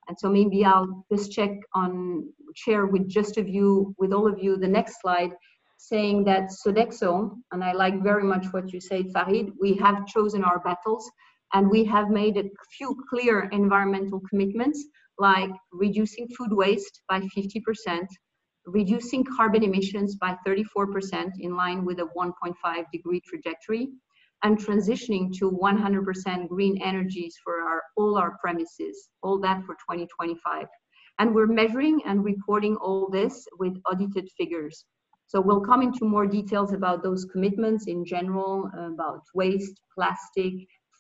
And 0.08 0.18
so 0.20 0.30
maybe 0.30 0.66
I'll 0.66 1.06
just 1.12 1.32
check 1.32 1.52
on, 1.74 2.30
share 2.56 2.86
with 2.86 3.08
just 3.08 3.38
of 3.38 3.48
you, 3.48 3.96
with 3.98 4.14
all 4.14 4.28
of 4.28 4.40
you, 4.40 4.58
the 4.58 4.68
next 4.68 5.02
slide, 5.02 5.32
saying 5.78 6.24
that 6.26 6.50
Sodexo, 6.50 7.36
and 7.52 7.64
I 7.64 7.74
like 7.74 8.02
very 8.04 8.24
much 8.24 8.48
what 8.52 8.72
you 8.72 8.80
said, 8.80 9.12
Farid, 9.14 9.52
we 9.60 9.76
have 9.76 10.06
chosen 10.06 10.44
our 10.44 10.60
battles 10.60 11.10
and 11.54 11.70
we 11.70 11.84
have 11.86 12.10
made 12.10 12.38
a 12.38 12.50
few 12.78 12.96
clear 13.10 13.50
environmental 13.52 14.22
commitments 14.30 14.86
like 15.20 15.52
reducing 15.72 16.28
food 16.30 16.52
waste 16.52 17.02
by 17.08 17.20
50%, 17.20 18.08
reducing 18.66 19.24
carbon 19.24 19.64
emissions 19.64 20.16
by 20.16 20.36
34% 20.48 21.32
in 21.40 21.56
line 21.56 21.86
with 21.86 22.00
a 22.00 22.10
1.5 22.18 22.86
degree 22.92 23.22
trajectory, 23.28 23.90
and 24.44 24.58
transitioning 24.58 25.34
to 25.38 25.50
100% 25.50 26.50
green 26.50 26.78
energies 26.82 27.36
for 27.44 27.62
our, 27.62 27.82
all 27.96 28.18
our 28.18 28.38
premises, 28.42 29.10
all 29.22 29.40
that 29.40 29.64
for 29.66 29.74
2025. 29.76 30.68
And 31.20 31.34
we're 31.34 31.48
measuring 31.48 32.02
and 32.06 32.24
reporting 32.24 32.76
all 32.78 33.10
this 33.10 33.48
with 33.60 33.78
audited 33.90 34.30
figures. 34.38 34.86
So 35.28 35.40
we'll 35.40 35.62
come 35.62 35.82
into 35.82 36.06
more 36.06 36.28
details 36.28 36.74
about 36.74 37.04
those 37.04 37.26
commitments 37.26 37.88
in 37.88 38.06
general, 38.06 38.70
about 38.78 39.22
waste, 39.34 39.80
plastic, 39.96 40.54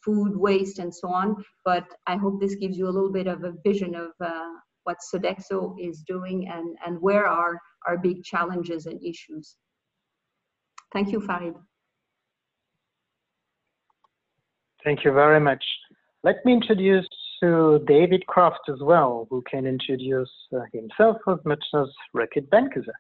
food 0.03 0.36
waste, 0.36 0.79
and 0.79 0.93
so 0.93 1.10
on. 1.10 1.43
But 1.65 1.86
I 2.08 2.15
hope 2.15 2.39
this 2.39 2.56
gives 2.56 2.77
you 2.77 2.86
a 2.86 2.95
little 2.95 3.12
bit 3.12 3.27
of 3.27 3.43
a 3.43 3.53
vision 3.63 3.95
of 3.95 4.12
uh, 4.21 4.49
what 4.86 4.97
Sodexo 5.13 5.75
is 5.79 6.01
doing 6.08 6.47
and, 6.47 6.77
and 6.86 7.01
where 7.01 7.27
are 7.27 7.60
our 7.86 7.97
big 7.97 8.23
challenges 8.23 8.86
and 8.86 9.03
issues. 9.03 9.56
Thank 10.93 11.12
you, 11.12 11.19
Farid. 11.19 11.56
Thank 14.84 15.06
you 15.06 15.13
very 15.13 15.39
much. 15.39 15.63
Let 16.24 16.43
me 16.46 16.54
introduce 16.54 17.08
to 17.41 17.80
David 17.88 18.26
Croft 18.28 18.69
as 18.69 18.80
well, 18.82 19.28
who 19.30 19.41
can 19.50 19.65
introduce 19.65 20.30
uh, 20.56 20.62
himself 20.74 21.17
as 21.30 21.38
much 21.46 21.63
as 21.74 21.88
Reckitt 22.15 22.50
Benckiser. 22.50 22.93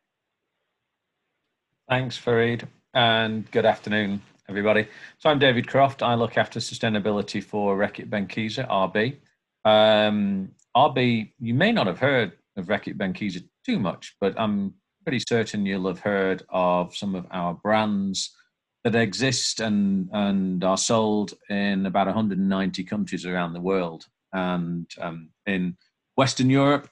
Thanks, 1.89 2.17
Farid, 2.17 2.67
and 2.93 3.49
good 3.51 3.65
afternoon, 3.65 4.21
everybody. 4.47 4.87
So 5.19 5.29
I'm 5.29 5.39
David 5.39 5.67
Croft. 5.67 6.01
I 6.01 6.15
look 6.15 6.37
after 6.37 6.59
sustainability 6.59 7.43
for 7.43 7.77
Reckitt 7.77 8.09
Benckiser, 8.09 8.67
RB. 8.69 9.17
Um, 9.65 10.51
RB, 10.75 11.33
you 11.39 11.53
may 11.53 11.71
not 11.71 11.87
have 11.87 11.99
heard 11.99 12.33
of 12.55 12.67
Reckitt 12.67 12.97
Benckiser 12.97 13.43
too 13.65 13.79
much, 13.79 14.15
but 14.21 14.33
I'm 14.37 14.73
pretty 15.03 15.23
certain 15.27 15.65
you'll 15.65 15.87
have 15.87 15.99
heard 15.99 16.43
of 16.49 16.95
some 16.95 17.15
of 17.15 17.27
our 17.31 17.53
brands 17.53 18.33
that 18.83 18.95
exist 18.95 19.59
and, 19.59 20.09
and 20.11 20.63
are 20.63 20.77
sold 20.77 21.33
in 21.49 21.85
about 21.85 22.07
190 22.07 22.83
countries 22.83 23.25
around 23.25 23.53
the 23.53 23.61
world. 23.61 24.05
And 24.33 24.89
um, 24.99 25.29
in 25.45 25.77
Western 26.17 26.49
Europe, 26.49 26.89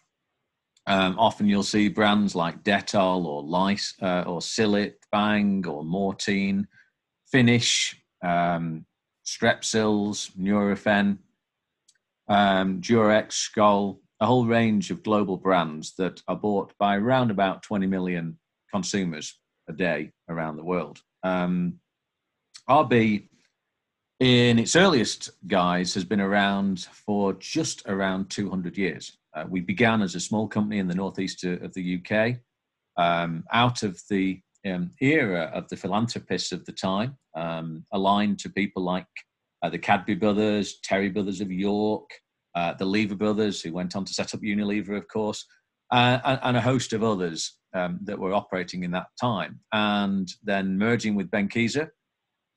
um, 0.87 1.19
often 1.19 1.47
you'll 1.47 1.63
see 1.63 1.89
brands 1.89 2.33
like 2.33 2.63
Dettol 2.63 3.25
or 3.25 3.43
Lysol 3.43 4.05
uh, 4.05 4.23
or 4.23 4.39
Cillit, 4.39 4.93
Bang 5.11 5.65
or 5.67 5.83
Mortein, 5.83 6.65
Finish, 7.31 7.95
um, 8.23 8.85
Strepsils, 9.25 10.31
Nurofen, 10.37 11.17
um, 12.27 12.81
Durex, 12.81 13.49
Scholl, 13.49 13.99
a 14.19 14.25
whole 14.25 14.45
range 14.45 14.91
of 14.91 15.03
global 15.03 15.37
brands 15.37 15.93
that 15.97 16.21
are 16.27 16.35
bought 16.35 16.73
by 16.77 16.95
around 16.95 17.31
about 17.31 17.63
20 17.63 17.87
million 17.87 18.37
consumers 18.71 19.37
a 19.67 19.73
day 19.73 20.11
around 20.29 20.57
the 20.57 20.63
world. 20.63 21.01
Um, 21.23 21.79
RB, 22.69 23.27
in 24.19 24.59
its 24.59 24.75
earliest 24.75 25.31
guise, 25.47 25.93
has 25.93 26.05
been 26.05 26.21
around 26.21 26.87
for 26.91 27.33
just 27.33 27.83
around 27.87 28.29
200 28.29 28.77
years. 28.77 29.17
Uh, 29.35 29.45
we 29.49 29.61
began 29.61 30.01
as 30.01 30.15
a 30.15 30.19
small 30.19 30.47
company 30.47 30.79
in 30.79 30.87
the 30.87 30.95
northeast 30.95 31.43
of 31.43 31.73
the 31.73 31.99
UK, 31.99 32.37
um, 32.97 33.43
out 33.51 33.83
of 33.83 33.99
the 34.09 34.39
um, 34.65 34.91
era 34.99 35.49
of 35.53 35.67
the 35.69 35.77
philanthropists 35.77 36.51
of 36.51 36.65
the 36.65 36.71
time, 36.71 37.17
um, 37.35 37.83
aligned 37.93 38.39
to 38.39 38.49
people 38.49 38.83
like 38.83 39.05
uh, 39.63 39.69
the 39.69 39.79
Cadbury 39.79 40.15
brothers, 40.15 40.79
Terry 40.83 41.09
brothers 41.09 41.41
of 41.41 41.51
York, 41.51 42.09
uh, 42.55 42.73
the 42.73 42.85
Lever 42.85 43.15
brothers, 43.15 43.61
who 43.61 43.73
went 43.73 43.95
on 43.95 44.05
to 44.05 44.13
set 44.13 44.33
up 44.33 44.41
Unilever, 44.41 44.97
of 44.97 45.07
course, 45.07 45.45
uh, 45.91 46.19
and, 46.25 46.39
and, 46.43 46.57
a 46.57 46.61
host 46.61 46.93
of 46.93 47.03
others 47.03 47.57
um, 47.73 47.99
that 48.03 48.19
were 48.19 48.33
operating 48.33 48.83
in 48.83 48.91
that 48.91 49.07
time. 49.19 49.59
And 49.71 50.29
then 50.43 50.77
merging 50.77 51.15
with 51.15 51.31
Benckiser, 51.31 51.89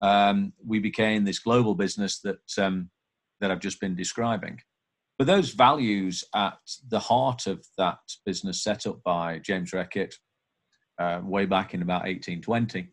um, 0.05 0.53
we 0.65 0.81
became 0.81 1.25
this 1.25 1.39
global 1.39 1.75
business 1.75 2.21
that 2.21 2.59
um, 2.59 2.91
that 3.41 3.51
I've 3.51 3.61
just 3.61 3.81
been 3.81 3.97
describing. 3.97 4.61
But 5.19 5.27
those 5.27 5.51
values 5.51 6.25
at 6.35 6.59
the 6.89 6.99
heart 6.99 7.47
of 7.47 7.65
that 7.79 8.01
business 8.27 8.63
set 8.63 8.87
up 8.87 9.03
by 9.03 9.39
James 9.39 9.71
Reckitt 9.71 10.15
uh, 10.99 11.21
way 11.23 11.47
back 11.47 11.73
in 11.73 11.81
about 11.81 12.03
1820 12.03 12.89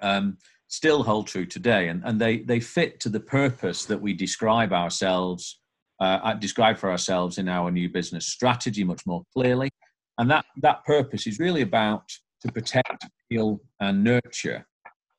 um, 0.00 0.38
still 0.68 1.02
hold 1.02 1.26
true 1.26 1.44
today, 1.44 1.88
and, 1.88 2.02
and 2.06 2.18
they 2.18 2.38
they 2.38 2.58
fit 2.58 3.00
to 3.00 3.10
the 3.10 3.20
purpose 3.20 3.84
that 3.84 4.00
we 4.00 4.14
describe 4.14 4.72
ourselves 4.72 5.60
uh, 6.00 6.32
describe 6.34 6.78
for 6.78 6.90
ourselves 6.90 7.36
in 7.36 7.48
our 7.48 7.70
new 7.70 7.88
business 7.88 8.26
strategy 8.26 8.82
much 8.82 9.06
more 9.06 9.22
clearly. 9.34 9.68
And 10.16 10.30
that 10.30 10.46
that 10.62 10.84
purpose 10.86 11.26
is 11.26 11.38
really 11.38 11.60
about 11.60 12.04
to 12.40 12.50
protect, 12.50 13.04
heal, 13.28 13.60
and 13.80 14.02
nurture 14.02 14.66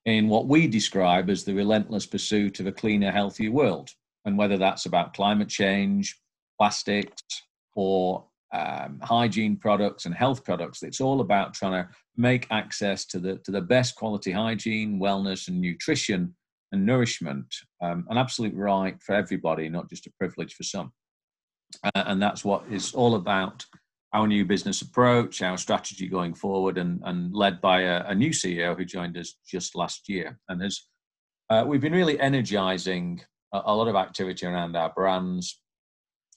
in 0.05 0.29
what 0.29 0.47
we 0.47 0.67
describe 0.67 1.29
as 1.29 1.43
the 1.43 1.53
relentless 1.53 2.05
pursuit 2.05 2.59
of 2.59 2.67
a 2.67 2.71
cleaner, 2.71 3.11
healthier 3.11 3.51
world. 3.51 3.89
And 4.25 4.37
whether 4.37 4.57
that's 4.57 4.85
about 4.85 5.13
climate 5.13 5.49
change, 5.49 6.19
plastics, 6.57 7.21
or 7.75 8.25
um, 8.53 8.99
hygiene 9.01 9.57
products 9.57 10.05
and 10.05 10.15
health 10.15 10.43
products. 10.43 10.81
It's 10.81 11.01
all 11.01 11.21
about 11.21 11.53
trying 11.53 11.83
to 11.83 11.89
make 12.15 12.47
access 12.51 13.05
to 13.07 13.19
the 13.19 13.37
to 13.39 13.51
the 13.51 13.61
best 13.61 13.95
quality 13.95 14.31
hygiene, 14.31 14.99
wellness, 14.99 15.47
and 15.47 15.59
nutrition 15.59 16.35
and 16.71 16.85
nourishment 16.85 17.53
um, 17.81 18.05
an 18.09 18.17
absolute 18.17 18.53
right 18.55 19.01
for 19.01 19.13
everybody, 19.13 19.69
not 19.69 19.89
just 19.89 20.07
a 20.07 20.11
privilege 20.17 20.53
for 20.53 20.63
some. 20.63 20.91
Uh, 21.83 22.03
and 22.05 22.21
that's 22.21 22.45
what 22.45 22.63
it's 22.69 22.93
all 22.93 23.15
about 23.15 23.65
our 24.15 24.27
new 24.27 24.45
business 24.45 24.81
approach, 24.81 25.41
our 25.41 25.57
strategy 25.57 26.07
going 26.07 26.33
forward, 26.33 26.77
and, 26.77 27.01
and 27.03 27.33
led 27.33 27.59
by 27.59 27.81
a, 27.81 28.05
a 28.07 28.15
new 28.15 28.29
CEO 28.31 28.75
who 28.77 28.85
joined 28.85 29.17
us 29.17 29.35
just 29.45 29.75
last 29.75 30.07
year. 30.07 30.39
And 30.47 30.61
has 30.61 30.81
uh, 31.49 31.63
we've 31.67 31.81
been 31.81 31.93
really 31.93 32.19
energizing 32.19 33.21
a, 33.53 33.61
a 33.65 33.75
lot 33.75 33.87
of 33.87 33.95
activity 33.95 34.45
around 34.45 34.75
our 34.75 34.91
brands, 34.95 35.59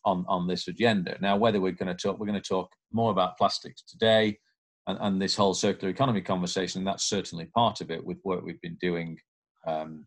on 0.05 0.25
on 0.29 0.47
this 0.47 0.69
agenda. 0.69 1.17
Now, 1.21 1.37
whether 1.37 1.61
we're 1.61 1.73
going 1.73 1.95
to 1.95 2.03
talk, 2.03 2.19
we're 2.19 2.27
going 2.27 2.41
to 2.41 2.49
talk 2.49 2.71
more 2.93 3.11
about 3.11 3.37
plastics 3.37 3.83
today, 3.83 4.39
and, 4.87 4.99
and 5.01 5.23
this 5.23 5.37
whole 5.37 5.55
circular 5.55 5.91
economy 5.91 6.21
conversation. 6.21 6.85
That's 6.85 7.09
certainly 7.09 7.47
part 7.47 7.81
of 7.81 7.91
it 7.91 8.05
with 8.05 8.19
work 8.25 8.43
we've 8.45 8.61
been 8.61 8.79
doing 8.81 9.19
um, 9.67 10.05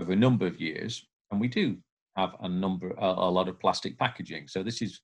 over 0.00 0.12
a 0.12 0.16
number 0.16 0.46
of 0.46 0.60
years, 0.60 1.06
and 1.30 1.40
we 1.40 1.48
do 1.48 1.76
have 2.16 2.34
a 2.40 2.48
number, 2.48 2.90
a, 2.98 3.06
a 3.06 3.30
lot 3.30 3.48
of 3.48 3.60
plastic 3.60 3.98
packaging. 3.98 4.48
So 4.48 4.62
this 4.62 4.80
is 4.80 5.00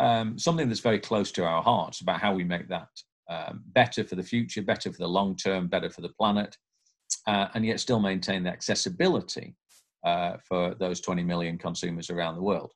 um, 0.00 0.38
something 0.38 0.68
that's 0.68 0.80
very 0.80 0.98
close 0.98 1.30
to 1.32 1.44
our 1.44 1.62
hearts 1.62 2.00
about 2.00 2.20
how 2.20 2.34
we 2.34 2.44
make 2.44 2.68
that 2.68 2.88
um, 3.30 3.62
better 3.66 4.04
for 4.04 4.16
the 4.16 4.22
future, 4.22 4.62
better 4.62 4.90
for 4.92 4.98
the 4.98 5.08
long 5.08 5.36
term, 5.36 5.68
better 5.68 5.90
for 5.90 6.00
the 6.00 6.10
planet, 6.10 6.56
uh, 7.26 7.48
and 7.54 7.64
yet 7.64 7.80
still 7.80 8.00
maintain 8.00 8.42
the 8.42 8.50
accessibility 8.50 9.54
uh, 10.04 10.36
for 10.46 10.74
those 10.74 11.00
20 11.00 11.22
million 11.22 11.56
consumers 11.56 12.10
around 12.10 12.34
the 12.34 12.42
world. 12.42 12.72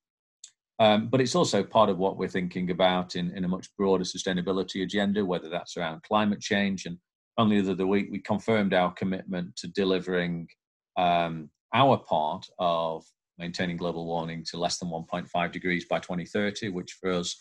Um, 0.80 1.08
but 1.08 1.20
it's 1.20 1.34
also 1.34 1.62
part 1.62 1.90
of 1.90 1.98
what 1.98 2.16
we're 2.16 2.28
thinking 2.28 2.70
about 2.70 3.16
in, 3.16 3.36
in 3.36 3.44
a 3.44 3.48
much 3.48 3.68
broader 3.76 4.04
sustainability 4.04 4.82
agenda, 4.82 5.24
whether 5.24 5.48
that's 5.48 5.76
around 5.76 6.02
climate 6.04 6.40
change. 6.40 6.86
And 6.86 6.98
only 7.36 7.60
the 7.60 7.72
other 7.72 7.86
week, 7.86 8.08
we 8.10 8.20
confirmed 8.20 8.74
our 8.74 8.92
commitment 8.92 9.56
to 9.56 9.68
delivering 9.68 10.46
um, 10.96 11.50
our 11.74 11.98
part 11.98 12.46
of 12.58 13.04
maintaining 13.38 13.76
global 13.76 14.06
warming 14.06 14.44
to 14.50 14.58
less 14.58 14.78
than 14.78 14.88
1.5 14.88 15.52
degrees 15.52 15.84
by 15.84 15.98
2030, 15.98 16.70
which 16.70 16.96
for 17.00 17.10
us 17.10 17.36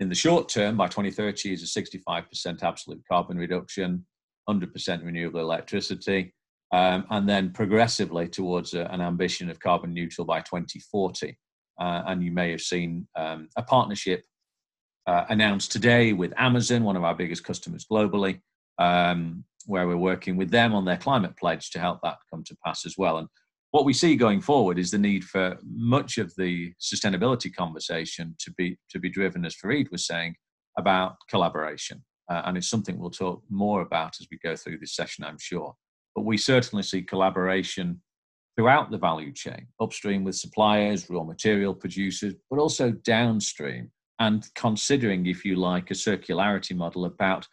in 0.00 0.08
the 0.08 0.14
short 0.14 0.48
term 0.48 0.76
by 0.76 0.88
2030 0.88 1.52
is 1.52 1.62
a 1.62 1.80
65% 1.80 2.62
absolute 2.62 3.02
carbon 3.08 3.36
reduction, 3.36 4.04
100% 4.48 5.04
renewable 5.04 5.40
electricity, 5.40 6.34
um, 6.72 7.04
and 7.10 7.28
then 7.28 7.50
progressively 7.50 8.28
towards 8.28 8.74
a, 8.74 8.84
an 8.92 9.00
ambition 9.00 9.50
of 9.50 9.60
carbon 9.60 9.92
neutral 9.92 10.26
by 10.26 10.40
2040. 10.40 11.36
Uh, 11.80 12.02
and 12.06 12.22
you 12.22 12.32
may 12.32 12.50
have 12.50 12.60
seen 12.60 13.06
um, 13.16 13.48
a 13.56 13.62
partnership 13.62 14.24
uh, 15.06 15.24
announced 15.28 15.72
today 15.72 16.12
with 16.12 16.32
Amazon, 16.36 16.84
one 16.84 16.96
of 16.96 17.04
our 17.04 17.14
biggest 17.14 17.44
customers 17.44 17.86
globally, 17.90 18.40
um, 18.78 19.44
where 19.66 19.86
we're 19.86 19.96
working 19.96 20.36
with 20.36 20.50
them 20.50 20.74
on 20.74 20.84
their 20.84 20.96
climate 20.96 21.36
pledge 21.36 21.70
to 21.70 21.78
help 21.78 22.00
that 22.02 22.18
come 22.30 22.42
to 22.44 22.56
pass 22.64 22.86
as 22.86 22.96
well. 22.96 23.18
And 23.18 23.28
what 23.72 23.86
we 23.86 23.94
see 23.94 24.16
going 24.16 24.40
forward 24.40 24.78
is 24.78 24.90
the 24.90 24.98
need 24.98 25.24
for 25.24 25.56
much 25.64 26.18
of 26.18 26.32
the 26.36 26.72
sustainability 26.80 27.52
conversation 27.52 28.36
to 28.38 28.52
be 28.52 28.78
to 28.90 29.00
be 29.00 29.10
driven, 29.10 29.44
as 29.44 29.56
Farid 29.56 29.90
was 29.90 30.06
saying, 30.06 30.34
about 30.78 31.16
collaboration. 31.28 32.04
Uh, 32.30 32.42
and 32.44 32.56
it's 32.56 32.68
something 32.68 32.98
we'll 32.98 33.10
talk 33.10 33.42
more 33.50 33.80
about 33.80 34.14
as 34.20 34.28
we 34.30 34.38
go 34.44 34.54
through 34.54 34.78
this 34.78 34.94
session, 34.94 35.24
I'm 35.24 35.38
sure. 35.38 35.74
But 36.14 36.24
we 36.24 36.36
certainly 36.36 36.82
see 36.82 37.02
collaboration 37.02 38.00
throughout 38.56 38.90
the 38.90 38.98
value 38.98 39.32
chain, 39.32 39.66
upstream 39.80 40.22
with 40.22 40.36
suppliers, 40.36 41.08
raw 41.08 41.24
material 41.24 41.74
producers, 41.74 42.34
but 42.50 42.58
also 42.58 42.90
downstream, 42.90 43.90
and 44.18 44.46
considering, 44.54 45.26
if 45.26 45.46
you 45.46 45.56
like, 45.56 45.90
a 45.90 45.94
circularity 45.94 46.76
model 46.76 47.06
about 47.06 47.46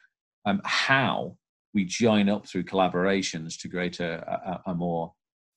um, 0.46 0.62
how 0.66 1.38
we 1.74 1.86
join 1.86 2.28
up 2.28 2.46
through 2.46 2.64
collaborations 2.64 3.58
to 3.62 3.70
create 3.70 4.02
a, 4.02 4.62
a, 4.68 4.72
a 4.72 4.76
more 4.76 5.14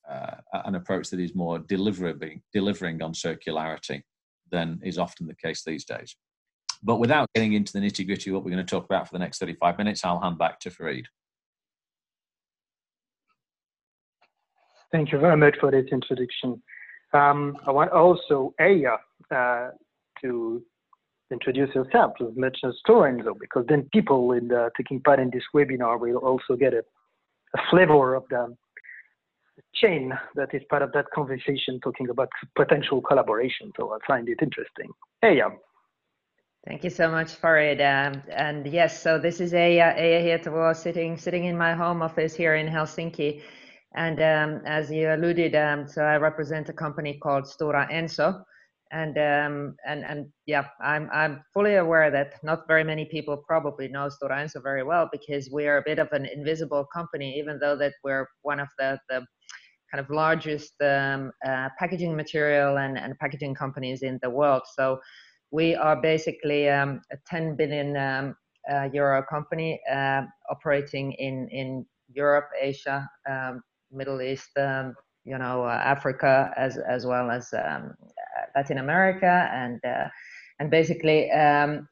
uh, 0.08 0.36
an 0.52 0.74
approach 0.74 1.10
that 1.10 1.20
is 1.20 1.34
more 1.34 1.58
delivering 1.58 2.42
delivering 2.52 3.02
on 3.02 3.12
circularity 3.12 4.02
than 4.50 4.80
is 4.84 4.98
often 4.98 5.26
the 5.26 5.34
case 5.34 5.62
these 5.64 5.84
days. 5.84 6.16
But 6.82 6.96
without 6.96 7.28
getting 7.34 7.52
into 7.52 7.72
the 7.72 7.78
nitty 7.78 8.06
gritty, 8.06 8.30
what 8.30 8.44
we're 8.44 8.50
going 8.50 8.64
to 8.64 8.70
talk 8.70 8.84
about 8.84 9.06
for 9.06 9.12
the 9.12 9.20
next 9.20 9.38
35 9.38 9.78
minutes, 9.78 10.04
I'll 10.04 10.20
hand 10.20 10.38
back 10.38 10.58
to 10.60 10.70
Farid. 10.70 11.06
Thank 14.90 15.12
you 15.12 15.18
very 15.18 15.36
much 15.36 15.56
for 15.60 15.70
this 15.70 15.86
introduction. 15.90 16.62
Um, 17.14 17.56
I 17.66 17.70
want 17.70 17.92
also 17.92 18.52
Aya 18.60 18.96
uh, 19.34 19.70
to 20.22 20.62
introduce 21.30 21.74
yourself 21.74 22.12
as 22.20 22.36
much 22.36 22.58
as 22.64 22.74
Stora 22.86 23.34
because 23.40 23.64
then 23.68 23.88
people 23.92 24.32
in 24.32 24.48
the, 24.48 24.70
taking 24.76 25.00
part 25.00 25.18
in 25.18 25.30
this 25.30 25.42
webinar 25.54 25.98
will 25.98 26.16
also 26.16 26.56
get 26.56 26.74
a, 26.74 26.82
a 27.56 27.60
flavor 27.70 28.14
of 28.14 28.24
the 28.28 28.54
chain 29.74 30.12
that 30.34 30.54
is 30.54 30.62
part 30.68 30.82
of 30.82 30.92
that 30.92 31.06
conversation 31.14 31.80
talking 31.80 32.08
about 32.10 32.28
potential 32.56 33.00
collaboration. 33.00 33.72
So 33.76 33.92
I 33.92 33.98
find 34.06 34.28
it 34.28 34.38
interesting. 34.42 34.90
Hey, 35.20 35.40
Aya. 35.40 35.50
Thank 36.66 36.84
you 36.84 36.90
so 36.90 37.10
much, 37.10 37.32
Farid. 37.32 37.80
Um, 37.80 38.22
and 38.30 38.66
yes, 38.66 39.02
so 39.02 39.18
this 39.18 39.40
is 39.40 39.52
Aya, 39.52 39.94
Aya 39.96 40.38
Hietavo 40.38 40.76
sitting, 40.76 41.16
sitting 41.16 41.46
in 41.46 41.58
my 41.58 41.74
home 41.74 42.02
office 42.02 42.36
here 42.36 42.54
in 42.54 42.68
Helsinki. 42.68 43.42
And 43.94 44.20
um, 44.22 44.62
as 44.64 44.90
you 44.90 45.12
alluded, 45.12 45.54
um, 45.56 45.88
so 45.88 46.02
I 46.02 46.16
represent 46.16 46.68
a 46.68 46.72
company 46.72 47.18
called 47.20 47.44
Stora 47.44 47.90
Enso, 47.92 48.42
and 48.90 49.18
um, 49.18 49.76
and 49.86 50.04
and 50.04 50.26
yeah, 50.46 50.64
I'm 50.80 51.10
I'm 51.12 51.42
fully 51.52 51.74
aware 51.74 52.10
that 52.10 52.42
not 52.42 52.66
very 52.66 52.84
many 52.84 53.04
people 53.06 53.36
probably 53.36 53.88
know 53.88 54.08
Stora 54.08 54.38
Enso 54.42 54.62
very 54.62 54.82
well 54.82 55.10
because 55.12 55.50
we 55.52 55.66
are 55.66 55.78
a 55.78 55.82
bit 55.84 55.98
of 55.98 56.08
an 56.12 56.26
invisible 56.26 56.86
company, 56.94 57.38
even 57.38 57.58
though 57.58 57.76
that 57.76 57.92
we're 58.02 58.28
one 58.42 58.60
of 58.60 58.68
the 58.78 58.98
the 59.10 59.26
kind 59.92 60.04
of 60.04 60.10
largest 60.10 60.72
um, 60.80 61.32
uh, 61.46 61.68
packaging 61.78 62.16
material 62.16 62.78
and, 62.78 62.96
and 62.96 63.18
packaging 63.18 63.54
companies 63.54 64.02
in 64.02 64.18
the 64.22 64.30
world. 64.30 64.62
So 64.74 65.00
we 65.50 65.74
are 65.74 66.00
basically 66.00 66.68
um, 66.70 67.02
a 67.12 67.16
10 67.26 67.56
billion 67.56 67.96
um, 67.96 68.36
uh, 68.70 68.88
euro 68.92 69.22
company 69.22 69.80
uh, 69.90 70.22
operating 70.50 71.12
in 71.12 71.48
in 71.48 71.84
Europe, 72.14 72.48
Asia, 72.60 73.08
um, 73.28 73.62
Middle 73.90 74.22
East, 74.22 74.50
um, 74.56 74.94
you 75.24 75.36
know, 75.36 75.64
uh, 75.64 75.80
Africa, 75.84 76.52
as 76.56 76.78
as 76.78 77.04
well 77.04 77.30
as 77.30 77.52
um, 77.52 77.94
Latin 78.54 78.78
America, 78.78 79.50
and 79.52 79.80
uh, 79.84 80.08
and 80.58 80.70
basically 80.70 81.28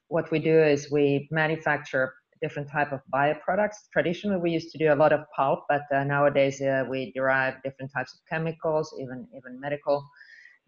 what 0.08 0.30
we 0.30 0.38
do 0.38 0.62
is 0.62 0.90
we 0.90 1.28
manufacture 1.30 2.14
different 2.42 2.70
type 2.70 2.92
of 2.92 3.00
bioproducts. 3.12 3.76
Traditionally, 3.92 4.38
we 4.38 4.50
used 4.50 4.70
to 4.72 4.78
do 4.78 4.92
a 4.92 4.96
lot 4.96 5.12
of 5.12 5.20
pulp, 5.36 5.64
but 5.68 5.82
uh, 5.94 6.04
nowadays 6.04 6.60
uh, 6.60 6.84
we 6.88 7.12
derive 7.12 7.54
different 7.62 7.90
types 7.92 8.14
of 8.14 8.20
chemicals, 8.28 8.94
even 9.00 9.26
even 9.36 9.60
medical 9.60 10.04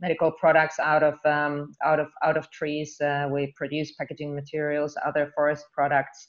medical 0.01 0.33
products 0.33 0.79
out 0.79 1.03
of 1.03 1.15
um, 1.25 1.75
out 1.85 2.01
of 2.01 2.09
out 2.25 2.37
of 2.37 2.51
trees. 2.51 3.01
Uh, 3.01 3.29
we 3.31 3.53
produce 3.57 3.93
packaging 3.93 4.35
materials, 4.35 4.97
other 5.05 5.33
forest 5.35 5.65
products, 5.75 6.29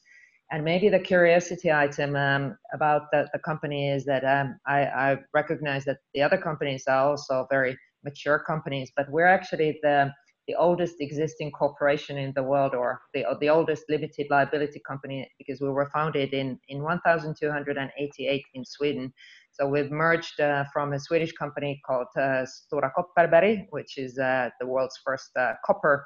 and 0.52 0.64
maybe 0.64 0.88
the 0.88 1.00
curiosity 1.00 1.72
item 1.72 2.16
um, 2.16 2.56
about 2.74 3.04
the, 3.12 3.28
the 3.34 3.40
company 3.40 3.90
is 3.90 4.06
that 4.06 4.24
um, 4.24 4.60
I, 4.68 4.86
I, 4.86 5.18
recognize 5.34 5.84
that 5.86 5.98
the 6.14 6.22
other 6.22 6.38
companies 6.38 6.84
are 6.88 7.10
also 7.10 7.48
very 7.50 7.76
mature 8.04 8.38
companies, 8.38 8.92
but 8.96 9.10
we're 9.10 9.26
actually 9.26 9.80
the, 9.82 10.14
the 10.48 10.56
oldest 10.56 10.96
existing 11.00 11.52
corporation 11.52 12.18
in 12.18 12.34
the 12.36 12.44
world 12.44 12.76
or 12.76 13.02
the, 13.14 13.26
the 13.40 13.50
oldest 13.50 13.84
limited 13.90 14.28
liability 14.30 14.82
company 14.86 15.30
because 15.38 15.62
we 15.62 15.70
were 15.70 15.90
founded 15.94 16.34
in, 16.34 16.60
in 16.68 16.82
1288 16.82 18.46
in 18.54 18.66
Sweden. 18.66 19.14
So 19.52 19.68
we've 19.68 19.92
merged 19.92 20.40
uh, 20.40 20.66
from 20.74 20.94
a 20.94 21.00
Swedish 21.00 21.32
company 21.34 21.80
called 21.86 22.08
uh, 22.18 22.46
Stora 22.46 22.92
Kopparberg, 22.98 23.68
which 23.70 23.98
is 23.98 24.18
uh, 24.18 24.50
the 24.60 24.68
world's 24.68 25.00
first 25.06 25.30
uh, 25.38 25.54
copper 25.66 26.06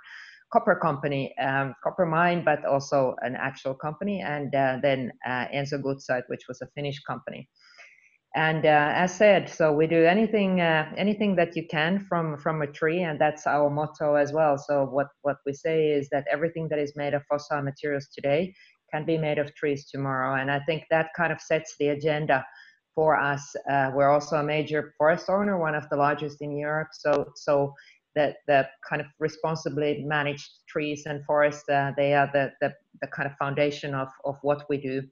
copper 0.52 0.76
company, 0.76 1.38
um, 1.40 1.76
copper 1.84 2.06
mine, 2.06 2.44
but 2.44 2.64
also 2.64 3.16
an 3.22 3.36
actual 3.36 3.74
company, 3.74 4.22
and 4.22 4.54
uh, 4.56 4.78
then 4.82 5.12
uh, 5.26 5.46
Enso 5.54 5.82
Gutzeit, 5.82 6.24
which 6.28 6.48
was 6.48 6.62
a 6.62 6.68
Finnish 6.68 7.02
company. 7.02 7.50
And 8.38 8.68
uh, 8.68 8.92
as 8.94 9.16
said, 9.16 9.50
so 9.50 9.74
we 9.74 9.88
do 9.88 10.06
anything 10.06 10.62
uh, 10.62 10.94
anything 10.96 11.36
that 11.38 11.56
you 11.56 11.66
can 11.66 12.06
from 12.08 12.38
from 12.38 12.62
a 12.62 12.68
tree, 12.68 13.02
and 13.02 13.20
that's 13.20 13.48
our 13.48 13.68
motto 13.68 14.14
as 14.14 14.32
well. 14.32 14.60
So 14.60 14.86
what 14.86 15.08
what 15.24 15.38
we 15.48 15.54
say 15.54 15.88
is 15.88 16.08
that 16.10 16.28
everything 16.32 16.70
that 16.70 16.78
is 16.78 16.94
made 16.96 17.16
of 17.16 17.24
fossil 17.28 17.64
materials 17.64 18.08
today 18.14 18.54
can 18.94 19.06
be 19.06 19.18
made 19.18 19.40
of 19.40 19.56
trees 19.56 19.90
tomorrow, 19.90 20.40
and 20.40 20.52
I 20.52 20.60
think 20.68 20.84
that 20.92 21.08
kind 21.18 21.34
of 21.34 21.42
sets 21.42 21.74
the 21.80 21.88
agenda 21.88 22.46
for 22.94 23.20
us. 23.20 23.56
Uh, 23.68 23.90
we're 23.96 24.12
also 24.12 24.36
a 24.36 24.44
major 24.44 24.94
forest 25.00 25.30
owner, 25.30 25.58
one 25.58 25.74
of 25.74 25.90
the 25.90 25.98
largest 25.98 26.38
in 26.40 26.56
Europe. 26.56 26.90
So 26.92 27.32
so 27.36 27.74
that 28.14 28.36
the 28.46 28.68
kind 28.88 29.02
of 29.02 29.08
responsibly 29.18 30.04
managed 30.06 30.50
trees 30.68 31.08
and 31.08 31.26
forests, 31.26 31.68
uh, 31.70 31.92
they 31.98 32.14
are 32.14 32.30
the, 32.34 32.52
the, 32.62 32.74
the, 33.02 33.08
kind 33.08 33.30
of 33.30 33.36
foundation 33.38 33.94
of, 33.94 34.08
of 34.26 34.36
what 34.42 34.64
we 34.70 34.78
do. 34.78 35.04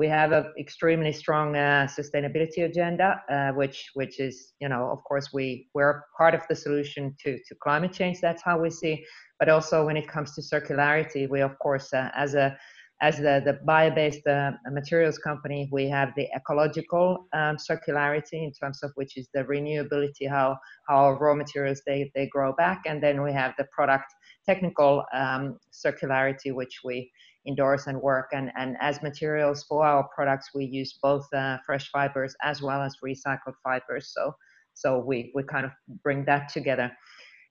We 0.00 0.08
have 0.08 0.30
an 0.32 0.46
extremely 0.64 1.12
strong 1.22 1.48
uh, 1.56 1.86
sustainability 1.98 2.60
agenda, 2.70 3.08
uh, 3.34 3.50
which 3.60 3.78
which 3.98 4.14
is, 4.28 4.34
you 4.62 4.68
know, 4.72 4.82
of 4.94 5.00
course, 5.08 5.26
we 5.38 5.46
we're 5.76 5.94
part 6.20 6.34
of 6.38 6.42
the 6.48 6.56
solution 6.66 7.02
to 7.22 7.30
to 7.46 7.52
climate 7.64 7.92
change. 8.00 8.16
That's 8.26 8.42
how 8.48 8.56
we 8.64 8.70
see. 8.70 8.94
but 9.40 9.48
also 9.48 9.86
when 9.86 9.96
it 9.96 10.06
comes 10.06 10.34
to 10.34 10.42
circularity, 10.42 11.28
we 11.28 11.40
of 11.40 11.58
course, 11.58 11.92
uh, 11.92 12.10
as 12.14 12.34
a 12.34 12.56
as 13.02 13.16
the, 13.16 13.40
the 13.46 13.58
bio-based 13.64 14.26
uh, 14.26 14.52
materials 14.70 15.16
company, 15.16 15.70
we 15.72 15.88
have 15.88 16.10
the 16.16 16.28
ecological 16.36 17.26
um, 17.32 17.56
circularity 17.56 18.44
in 18.46 18.52
terms 18.52 18.82
of 18.82 18.90
which 18.94 19.16
is 19.16 19.26
the 19.32 19.42
renewability, 19.44 20.28
how 20.28 20.58
how 20.86 21.12
raw 21.12 21.34
materials 21.34 21.80
they, 21.86 22.12
they 22.14 22.26
grow 22.26 22.52
back, 22.52 22.82
and 22.86 23.02
then 23.02 23.22
we 23.22 23.32
have 23.32 23.54
the 23.56 23.66
product 23.72 24.12
technical 24.44 25.04
um, 25.14 25.58
circularity, 25.72 26.54
which 26.54 26.80
we 26.84 27.10
endorse 27.46 27.86
and 27.86 28.00
work. 28.00 28.28
And, 28.32 28.50
and 28.56 28.76
as 28.80 29.02
materials 29.02 29.64
for 29.64 29.84
our 29.84 30.08
products, 30.14 30.50
we 30.54 30.64
use 30.64 30.98
both 31.02 31.26
uh, 31.32 31.58
fresh 31.64 31.90
fibers 31.90 32.34
as 32.42 32.62
well 32.62 32.82
as 32.82 32.96
recycled 33.04 33.54
fibers. 33.62 34.12
So 34.14 34.34
so 34.74 34.98
we 34.98 35.32
we 35.34 35.42
kind 35.42 35.66
of 35.66 35.72
bring 36.02 36.24
that 36.26 36.48
together. 36.48 36.90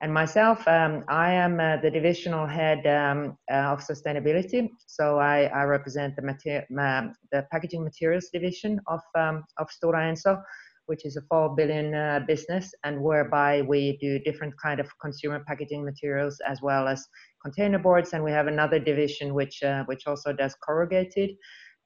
And 0.01 0.13
myself, 0.13 0.65
um, 0.65 1.03
I 1.09 1.33
am 1.33 1.59
uh, 1.59 1.75
the 1.77 1.91
divisional 1.91 2.47
head 2.47 2.87
um, 2.87 3.37
uh, 3.51 3.73
of 3.73 3.79
sustainability. 3.81 4.69
So 4.87 5.19
I, 5.19 5.51
I 5.53 5.63
represent 5.63 6.15
the, 6.15 6.21
mater- 6.21 6.65
the 7.31 7.45
packaging 7.51 7.83
materials 7.83 8.29
division 8.31 8.79
of, 8.87 9.01
um, 9.15 9.43
of 9.57 9.67
Stora 9.67 10.09
Enso, 10.09 10.41
which 10.89 11.05
is 11.05 11.15
a 11.15 11.21
four 11.29 11.55
billion 11.55 11.93
uh, 11.93 12.19
business, 12.27 12.73
and 12.83 13.01
whereby 13.01 13.61
we 13.61 13.97
do 14.01 14.19
different 14.19 14.53
kind 14.65 14.79
of 14.79 14.87
consumer 14.99 15.39
packaging 15.47 15.85
materials 15.85 16.35
as 16.51 16.61
well 16.61 16.87
as 16.87 17.07
container 17.45 17.79
boards. 17.79 18.13
And 18.13 18.23
we 18.23 18.31
have 18.31 18.47
another 18.47 18.79
division 18.79 19.33
which 19.33 19.61
uh, 19.63 19.83
which 19.85 20.03
also 20.07 20.33
does 20.33 20.55
corrugated 20.65 21.29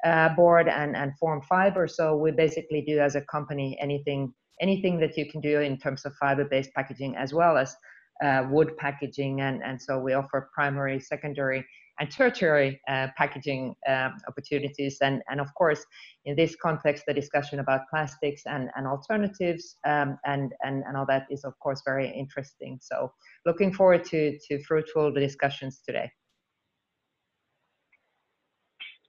uh, 0.05 0.29
board 0.39 0.67
and 0.67 0.95
and 0.95 1.11
form 1.19 1.41
fiber. 1.53 1.87
So 1.87 2.15
we 2.23 2.31
basically 2.31 2.81
do 2.91 2.99
as 2.99 3.15
a 3.15 3.21
company 3.35 3.77
anything 3.81 4.33
anything 4.61 4.99
that 4.99 5.17
you 5.17 5.25
can 5.31 5.41
do 5.41 5.59
in 5.59 5.77
terms 5.77 6.05
of 6.05 6.13
fiber-based 6.21 6.71
packaging 6.73 7.15
as 7.17 7.33
well 7.33 7.57
as 7.57 7.75
uh, 8.23 8.45
wood 8.49 8.77
packaging, 8.77 9.41
and, 9.41 9.61
and 9.63 9.81
so 9.81 9.99
we 9.99 10.13
offer 10.13 10.49
primary, 10.53 10.99
secondary, 10.99 11.65
and 11.99 12.09
tertiary 12.11 12.81
uh, 12.87 13.07
packaging 13.17 13.75
um, 13.87 14.17
opportunities. 14.27 14.97
And, 15.01 15.21
and 15.29 15.39
of 15.39 15.53
course, 15.55 15.85
in 16.25 16.35
this 16.35 16.55
context, 16.55 17.03
the 17.07 17.13
discussion 17.13 17.59
about 17.59 17.81
plastics 17.89 18.43
and, 18.45 18.69
and 18.75 18.87
alternatives 18.87 19.77
um, 19.85 20.17
and, 20.25 20.53
and, 20.63 20.83
and 20.87 20.97
all 20.97 21.05
that 21.07 21.27
is, 21.29 21.43
of 21.43 21.57
course, 21.59 21.81
very 21.85 22.09
interesting. 22.09 22.79
So 22.81 23.11
looking 23.45 23.73
forward 23.73 24.05
to, 24.05 24.37
to 24.47 24.63
fruitful 24.63 25.11
discussions 25.11 25.81
today. 25.85 26.11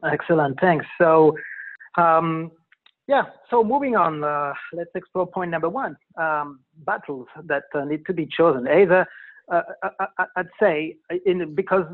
Excellent, 0.05 0.61
thanks. 0.61 0.85
So 0.99 1.35
um, 1.97 2.51
yeah, 3.07 3.25
so 3.51 3.63
moving 3.63 3.97
on, 3.97 4.25
uh, 4.25 4.53
let's 4.73 4.91
explore 4.95 5.27
point 5.27 5.51
number 5.51 5.69
one, 5.69 5.97
um, 6.19 6.61
battles 6.87 7.27
that 7.45 7.65
uh, 7.75 7.85
need 7.85 8.05
to 8.07 8.15
be 8.15 8.27
chosen. 8.27 8.67
Either, 8.67 9.07
uh, 9.53 9.63
I, 9.83 9.87
uh, 9.87 10.07
uh, 10.19 10.25
I'd 10.37 10.49
say, 10.61 10.97
in, 11.27 11.55
because 11.55 11.85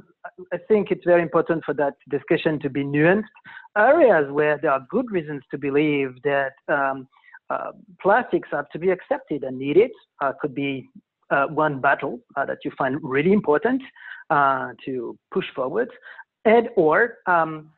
I 0.53 0.59
think 0.69 0.91
it's 0.91 1.05
very 1.05 1.23
important 1.23 1.65
for 1.65 1.75
that 1.75 1.95
discussion 2.09 2.59
to 2.61 2.71
be 2.71 2.85
nuanced, 2.85 3.25
areas 3.77 4.31
where 4.33 4.59
there 4.61 4.73
are 4.73 4.87
good 4.91 5.11
reasons 5.11 5.43
to 5.51 5.59
believe 5.59 6.15
that 6.25 6.53
um, 6.69 7.09
uh, 7.51 7.73
plastics 8.01 8.49
have 8.53 8.69
to 8.71 8.79
be 8.79 8.91
accepted 8.91 9.43
and 9.43 9.59
needed 9.59 9.91
could 10.41 10.55
be 10.55 10.89
one 11.49 11.81
battle 11.81 12.21
that 12.37 12.59
you 12.65 12.71
find 12.79 12.99
really 13.03 13.33
important 13.33 13.83
to 14.85 15.17
push 15.33 15.47
forward, 15.55 15.89
and 16.45 16.69
or 16.77 17.19
um, 17.27 17.71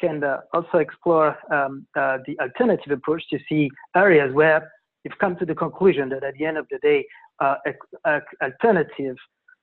can 0.00 0.22
uh, 0.22 0.40
also 0.52 0.78
explore 0.78 1.36
um, 1.52 1.86
uh, 1.96 2.18
the 2.26 2.38
alternative 2.40 2.92
approach 2.92 3.22
to 3.30 3.38
see 3.48 3.70
areas 3.94 4.34
where 4.34 4.70
you've 5.04 5.18
come 5.18 5.36
to 5.36 5.46
the 5.46 5.54
conclusion 5.54 6.08
that 6.08 6.24
at 6.24 6.34
the 6.38 6.44
end 6.44 6.58
of 6.58 6.66
the 6.70 6.78
day, 6.78 7.00
uh, 7.00 7.04
alternative 7.42 9.16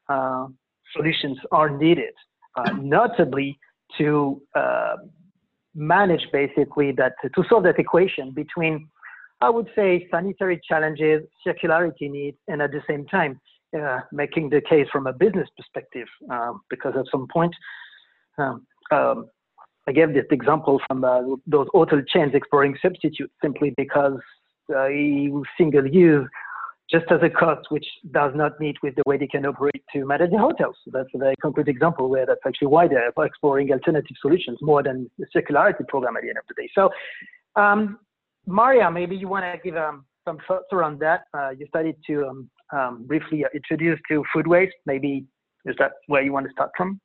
uh, 0.10 0.48
solutions 0.96 1.38
are 1.52 1.70
needed, 1.70 2.14
uh, 2.56 2.72
notably 2.82 3.58
to 3.98 4.42
uh, 4.56 4.96
manage 5.76 6.28
basically 6.32 6.92
that, 6.92 7.14
to 7.36 7.44
solve 7.50 7.64
that 7.64 7.80
equation 7.80 8.32
between, 8.32 8.88
I 9.42 9.50
would 9.50 9.70
say, 9.76 10.08
sanitary 10.12 10.62
challenges, 10.68 11.24
circularity 11.46 12.10
needs, 12.10 12.38
and 12.48 12.62
at 12.62 12.72
the 12.72 12.82
same 12.88 13.06
time, 13.08 13.40
making 14.12 14.50
the 14.50 14.62
case 14.62 14.88
from 14.92 15.08
a 15.08 15.14
business 15.14 15.50
perspective, 15.58 16.08
because 16.70 16.94
at 16.96 17.06
some 17.12 17.28
point, 17.34 17.56
um, 18.38 18.66
um, 18.92 19.30
I 19.88 19.92
gave 19.92 20.14
this 20.14 20.26
example 20.32 20.80
from 20.88 21.04
uh, 21.04 21.22
those 21.46 21.68
hotel 21.74 22.02
chains 22.08 22.32
exploring 22.34 22.78
substitutes 22.82 23.34
simply 23.42 23.74
because 23.76 24.20
uh, 24.74 24.88
single 25.58 25.88
use 25.88 26.28
just 26.92 27.06
as 27.12 27.20
a 27.24 27.30
cost 27.30 27.66
which 27.70 27.86
does 28.12 28.32
not 28.36 28.60
meet 28.60 28.78
with 28.84 28.96
the 28.96 29.04
way 29.06 29.18
they 29.18 29.28
can 29.28 29.46
operate 29.46 29.84
to 29.94 30.06
manage 30.06 30.32
the 30.32 30.38
hotels. 30.38 30.76
So 30.86 30.92
that's 30.94 31.10
a 31.16 31.18
very 31.18 31.36
concrete 31.42 31.68
example 31.68 32.10
where 32.10 32.26
that's 32.26 32.42
actually 32.46 32.68
why 32.68 32.88
they're 32.88 33.12
exploring 33.26 33.72
alternative 33.72 34.16
solutions 34.22 34.60
more 34.62 34.84
than 34.84 35.10
the 35.18 35.26
circularity 35.36 35.88
program 35.88 36.18
at 36.18 36.24
the 36.24 36.30
end 36.30 36.38
of 36.38 36.44
the 36.48 36.62
day. 36.62 36.70
So, 36.76 36.90
um, 37.56 38.00
Maria, 38.46 38.92
maybe 38.92 39.16
you 39.16 39.28
want 39.28 39.46
to 39.46 39.60
give 39.64 39.78
um, 39.78 40.06
some 40.26 40.38
thoughts 40.48 40.68
around 40.72 41.00
that. 41.00 41.22
Uh, 41.34 41.52
you 41.52 41.66
started 41.68 41.96
to 42.08 42.28
um, 42.28 42.50
um 42.72 43.06
briefly 43.08 43.46
introduce 43.54 44.00
to 44.10 44.24
food 44.34 44.48
waste. 44.48 44.76
Maybe 44.86 45.26
is 45.66 45.76
that 45.80 45.92
where 46.08 46.22
you 46.22 46.34
want 46.34 46.46
to 46.48 46.52
start 46.52 46.72
from? 46.76 47.00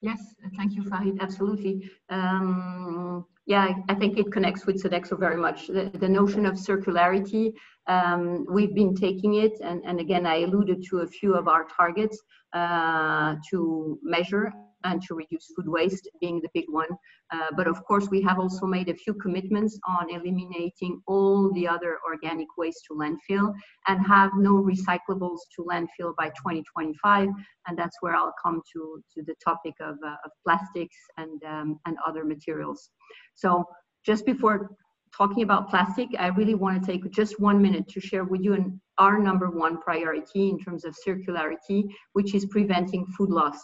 Yes, 0.00 0.34
thank 0.56 0.74
you, 0.74 0.84
Farid. 0.84 1.18
Absolutely. 1.20 1.90
Um, 2.08 3.24
yeah, 3.46 3.72
I 3.88 3.94
think 3.94 4.18
it 4.18 4.30
connects 4.30 4.66
with 4.66 4.82
Sodexo 4.82 5.18
very 5.18 5.36
much. 5.36 5.68
The, 5.68 5.90
the 5.94 6.08
notion 6.08 6.46
of 6.46 6.54
circularity, 6.54 7.52
um, 7.86 8.44
we've 8.50 8.74
been 8.74 8.94
taking 8.94 9.34
it, 9.36 9.52
and, 9.62 9.82
and 9.84 9.98
again, 9.98 10.26
I 10.26 10.42
alluded 10.42 10.84
to 10.90 10.98
a 10.98 11.06
few 11.06 11.34
of 11.34 11.48
our 11.48 11.64
targets 11.64 12.22
uh, 12.52 13.36
to 13.50 13.98
measure 14.02 14.52
and 14.88 15.02
to 15.02 15.14
reduce 15.14 15.46
food 15.54 15.68
waste 15.68 16.08
being 16.20 16.40
the 16.40 16.48
big 16.54 16.64
one. 16.68 16.88
Uh, 17.30 17.50
but 17.56 17.66
of 17.66 17.84
course, 17.84 18.08
we 18.10 18.22
have 18.22 18.38
also 18.38 18.66
made 18.66 18.88
a 18.88 18.94
few 18.94 19.14
commitments 19.14 19.78
on 19.86 20.10
eliminating 20.10 21.00
all 21.06 21.52
the 21.52 21.68
other 21.68 21.98
organic 22.06 22.48
waste 22.56 22.84
to 22.88 22.94
landfill 22.94 23.54
and 23.86 24.04
have 24.06 24.30
no 24.36 24.54
recyclables 24.54 25.40
to 25.54 25.62
landfill 25.70 26.14
by 26.16 26.28
2025. 26.28 27.28
And 27.66 27.78
that's 27.78 27.96
where 28.00 28.14
I'll 28.14 28.34
come 28.42 28.62
to, 28.72 29.02
to 29.14 29.22
the 29.24 29.34
topic 29.44 29.74
of, 29.80 29.96
uh, 30.04 30.16
of 30.24 30.30
plastics 30.44 30.96
and, 31.18 31.42
um, 31.44 31.78
and 31.86 31.96
other 32.06 32.24
materials. 32.24 32.90
So 33.34 33.64
just 34.04 34.24
before 34.24 34.70
talking 35.16 35.42
about 35.42 35.68
plastic, 35.68 36.08
I 36.18 36.28
really 36.28 36.54
want 36.54 36.80
to 36.80 36.86
take 36.86 37.10
just 37.10 37.40
one 37.40 37.60
minute 37.60 37.88
to 37.88 38.00
share 38.00 38.24
with 38.24 38.42
you 38.42 38.54
an, 38.54 38.80
our 38.98 39.18
number 39.18 39.50
one 39.50 39.80
priority 39.80 40.48
in 40.48 40.58
terms 40.58 40.84
of 40.84 40.96
circularity, 41.06 41.84
which 42.12 42.34
is 42.34 42.46
preventing 42.46 43.06
food 43.06 43.30
loss. 43.30 43.58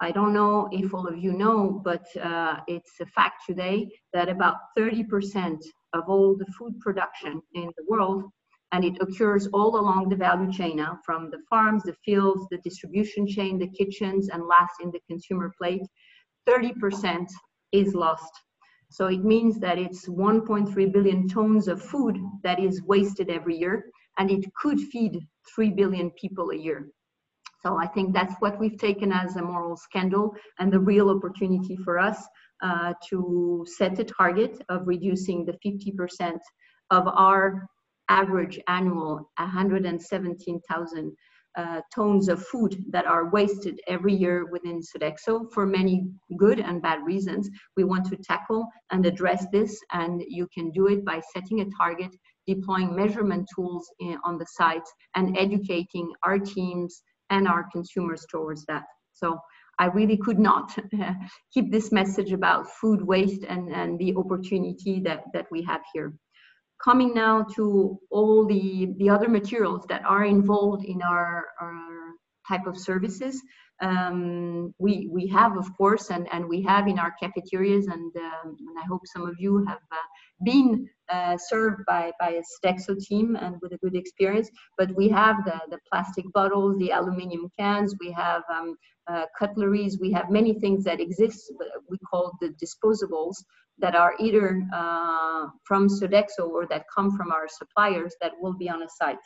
I 0.00 0.10
don't 0.10 0.34
know 0.34 0.68
if 0.72 0.92
all 0.92 1.06
of 1.06 1.18
you 1.18 1.32
know, 1.32 1.80
but 1.84 2.04
uh, 2.16 2.56
it's 2.66 3.00
a 3.00 3.06
fact 3.06 3.42
today 3.46 3.88
that 4.12 4.28
about 4.28 4.56
30% 4.76 5.58
of 5.92 6.08
all 6.08 6.36
the 6.36 6.46
food 6.58 6.78
production 6.80 7.40
in 7.54 7.70
the 7.76 7.84
world, 7.88 8.24
and 8.72 8.84
it 8.84 8.96
occurs 9.00 9.46
all 9.52 9.78
along 9.78 10.08
the 10.08 10.16
value 10.16 10.50
chain 10.50 10.76
now, 10.76 10.98
from 11.06 11.30
the 11.30 11.38
farms, 11.48 11.84
the 11.84 11.94
fields, 12.04 12.42
the 12.50 12.58
distribution 12.58 13.26
chain, 13.26 13.56
the 13.56 13.68
kitchens, 13.68 14.28
and 14.30 14.46
last 14.46 14.74
in 14.82 14.90
the 14.90 15.00
consumer 15.08 15.52
plate, 15.56 15.86
30% 16.48 17.28
is 17.70 17.94
lost. 17.94 18.32
So 18.90 19.06
it 19.06 19.24
means 19.24 19.60
that 19.60 19.78
it's 19.78 20.08
1.3 20.08 20.92
billion 20.92 21.28
tons 21.28 21.68
of 21.68 21.80
food 21.80 22.18
that 22.42 22.58
is 22.58 22.82
wasted 22.82 23.30
every 23.30 23.56
year, 23.56 23.86
and 24.18 24.30
it 24.30 24.44
could 24.54 24.80
feed 24.80 25.20
3 25.54 25.70
billion 25.70 26.10
people 26.12 26.50
a 26.50 26.56
year. 26.56 26.88
So 27.64 27.78
I 27.78 27.86
think 27.86 28.12
that's 28.12 28.34
what 28.40 28.58
we've 28.60 28.78
taken 28.78 29.10
as 29.10 29.36
a 29.36 29.42
moral 29.42 29.76
scandal 29.76 30.34
and 30.58 30.70
the 30.70 30.80
real 30.80 31.08
opportunity 31.08 31.76
for 31.76 31.98
us 31.98 32.18
uh, 32.62 32.92
to 33.08 33.64
set 33.76 33.98
a 33.98 34.04
target 34.04 34.62
of 34.68 34.86
reducing 34.86 35.46
the 35.46 35.56
50% 35.64 36.38
of 36.90 37.08
our 37.08 37.66
average 38.10 38.60
annual 38.68 39.30
117,000 39.38 41.16
uh, 41.56 41.80
tons 41.94 42.28
of 42.28 42.44
food 42.46 42.84
that 42.90 43.06
are 43.06 43.30
wasted 43.30 43.80
every 43.86 44.12
year 44.12 44.44
within 44.50 44.80
Sodexo 44.82 45.50
for 45.52 45.64
many 45.64 46.04
good 46.36 46.58
and 46.58 46.82
bad 46.82 46.98
reasons. 47.04 47.48
We 47.76 47.84
want 47.84 48.06
to 48.06 48.16
tackle 48.16 48.66
and 48.90 49.06
address 49.06 49.46
this, 49.52 49.78
and 49.92 50.22
you 50.26 50.48
can 50.52 50.70
do 50.72 50.88
it 50.88 51.04
by 51.04 51.22
setting 51.32 51.60
a 51.60 51.66
target, 51.78 52.14
deploying 52.46 52.94
measurement 52.94 53.48
tools 53.54 53.88
in, 54.00 54.18
on 54.24 54.36
the 54.36 54.46
site, 54.50 54.88
and 55.14 55.38
educating 55.38 56.12
our 56.24 56.38
teams 56.38 57.02
and 57.30 57.48
our 57.48 57.66
consumers 57.72 58.26
towards 58.30 58.64
that. 58.66 58.84
So 59.12 59.38
I 59.78 59.86
really 59.86 60.16
could 60.16 60.38
not 60.38 60.76
keep 61.54 61.70
this 61.70 61.90
message 61.92 62.32
about 62.32 62.70
food 62.70 63.02
waste 63.02 63.44
and, 63.48 63.72
and 63.72 63.98
the 63.98 64.14
opportunity 64.16 65.00
that, 65.00 65.24
that 65.32 65.46
we 65.50 65.62
have 65.62 65.80
here. 65.92 66.14
Coming 66.82 67.14
now 67.14 67.44
to 67.54 67.98
all 68.10 68.46
the, 68.46 68.94
the 68.98 69.08
other 69.08 69.28
materials 69.28 69.86
that 69.88 70.04
are 70.04 70.24
involved 70.24 70.84
in 70.84 71.02
our, 71.02 71.46
our 71.60 71.78
type 72.46 72.66
of 72.66 72.76
services. 72.76 73.40
Um, 73.80 74.74
we, 74.78 75.08
we 75.10 75.26
have, 75.28 75.56
of 75.56 75.66
course, 75.76 76.10
and, 76.10 76.28
and 76.32 76.48
we 76.48 76.62
have 76.62 76.86
in 76.86 76.98
our 76.98 77.14
cafeterias, 77.20 77.86
and, 77.86 78.12
um, 78.16 78.56
and 78.58 78.78
I 78.78 78.86
hope 78.88 79.02
some 79.06 79.26
of 79.26 79.34
you 79.38 79.64
have 79.66 79.80
uh, 79.90 79.96
been 80.44 80.88
uh, 81.10 81.36
served 81.36 81.84
by, 81.86 82.12
by 82.18 82.30
a 82.30 82.42
Sodexo 82.42 82.98
team 82.98 83.36
and 83.36 83.56
with 83.62 83.72
a 83.72 83.78
good 83.78 83.96
experience. 83.96 84.50
But 84.78 84.94
we 84.96 85.08
have 85.08 85.44
the, 85.44 85.60
the 85.70 85.78
plastic 85.90 86.24
bottles, 86.32 86.78
the 86.78 86.90
aluminum 86.90 87.50
cans, 87.58 87.94
we 88.00 88.10
have 88.12 88.42
um, 88.52 88.76
uh, 89.06 89.26
cutleries, 89.38 89.98
we 90.00 90.12
have 90.12 90.30
many 90.30 90.54
things 90.54 90.84
that 90.84 91.00
exist, 91.00 91.52
we 91.88 91.98
call 91.98 92.32
the 92.40 92.54
disposables, 92.62 93.34
that 93.78 93.96
are 93.96 94.14
either 94.20 94.62
uh, 94.72 95.46
from 95.64 95.88
Sodexo 95.88 96.48
or 96.48 96.66
that 96.66 96.84
come 96.94 97.16
from 97.16 97.32
our 97.32 97.48
suppliers 97.48 98.14
that 98.20 98.32
will 98.40 98.54
be 98.54 98.68
on 98.68 98.82
a 98.82 98.88
site. 98.88 99.18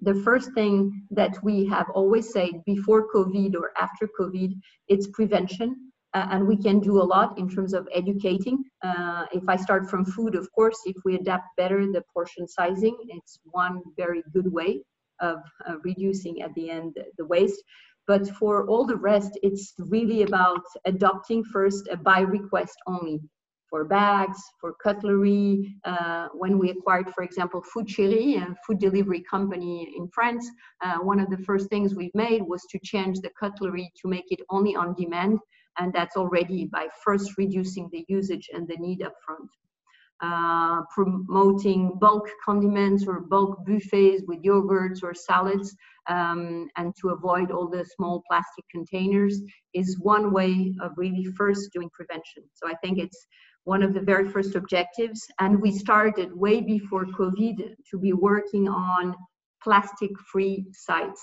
The 0.00 0.14
first 0.22 0.52
thing 0.54 1.02
that 1.10 1.42
we 1.42 1.66
have 1.66 1.86
always 1.94 2.32
said 2.32 2.64
before 2.64 3.12
COVID 3.12 3.54
or 3.56 3.72
after 3.78 4.08
COVID, 4.18 4.54
it's 4.86 5.08
prevention. 5.08 5.87
Uh, 6.14 6.26
and 6.30 6.46
we 6.46 6.56
can 6.56 6.80
do 6.80 7.02
a 7.02 7.08
lot 7.14 7.38
in 7.38 7.48
terms 7.48 7.74
of 7.74 7.86
educating. 7.94 8.64
Uh, 8.82 9.26
if 9.32 9.44
I 9.46 9.56
start 9.56 9.90
from 9.90 10.04
food, 10.04 10.34
of 10.34 10.50
course, 10.52 10.78
if 10.86 10.96
we 11.04 11.16
adapt 11.16 11.48
better 11.56 11.80
the 11.86 12.02
portion 12.14 12.48
sizing, 12.48 12.96
it's 13.08 13.38
one 13.44 13.82
very 13.96 14.22
good 14.32 14.50
way 14.50 14.82
of 15.20 15.38
uh, 15.68 15.74
reducing 15.84 16.40
at 16.42 16.54
the 16.54 16.70
end 16.70 16.96
the 17.18 17.26
waste. 17.26 17.62
But 18.06 18.26
for 18.38 18.66
all 18.68 18.86
the 18.86 18.96
rest, 18.96 19.38
it's 19.42 19.74
really 19.78 20.22
about 20.22 20.62
adopting 20.86 21.44
first 21.44 21.88
a 21.90 21.96
by 21.96 22.20
request 22.20 22.76
only 22.86 23.20
for 23.68 23.84
bags, 23.84 24.38
for 24.60 24.74
cutlery. 24.82 25.74
Uh, 25.84 26.28
when 26.32 26.58
we 26.58 26.70
acquired, 26.70 27.10
for 27.14 27.22
example, 27.22 27.62
Food 27.62 27.86
Chéri, 27.86 28.36
a 28.42 28.56
food 28.66 28.78
delivery 28.78 29.22
company 29.30 29.92
in 29.96 30.08
France, 30.08 30.48
uh, 30.82 30.98
one 30.98 31.20
of 31.20 31.28
the 31.28 31.38
first 31.38 31.68
things 31.68 31.94
we've 31.94 32.14
made 32.14 32.42
was 32.42 32.62
to 32.70 32.78
change 32.82 33.20
the 33.20 33.30
cutlery 33.38 33.92
to 34.00 34.08
make 34.08 34.30
it 34.30 34.40
only 34.48 34.74
on 34.74 34.94
demand. 34.94 35.38
And 35.78 35.92
that's 35.92 36.16
already 36.16 36.66
by 36.66 36.88
first 37.04 37.38
reducing 37.38 37.88
the 37.92 38.04
usage 38.08 38.48
and 38.52 38.66
the 38.66 38.76
need 38.78 39.00
upfront. 39.00 39.48
Uh, 40.20 40.82
promoting 40.92 41.96
bulk 42.00 42.28
condiments 42.44 43.06
or 43.06 43.20
bulk 43.20 43.64
buffets 43.64 44.24
with 44.26 44.42
yogurts 44.42 45.00
or 45.04 45.14
salads 45.14 45.76
um, 46.08 46.66
and 46.76 46.92
to 47.00 47.10
avoid 47.10 47.52
all 47.52 47.68
the 47.68 47.84
small 47.84 48.24
plastic 48.28 48.64
containers 48.68 49.40
is 49.74 50.00
one 50.00 50.32
way 50.32 50.74
of 50.80 50.90
really 50.96 51.24
first 51.36 51.72
doing 51.72 51.88
prevention. 51.90 52.42
So 52.54 52.68
I 52.68 52.74
think 52.82 52.98
it's 52.98 53.28
one 53.62 53.82
of 53.82 53.94
the 53.94 54.00
very 54.00 54.28
first 54.28 54.56
objectives. 54.56 55.24
And 55.38 55.60
we 55.60 55.70
started 55.70 56.34
way 56.34 56.62
before 56.62 57.04
COVID 57.06 57.74
to 57.90 57.98
be 57.98 58.12
working 58.12 58.66
on 58.66 59.14
plastic 59.62 60.10
free 60.32 60.66
sites, 60.72 61.22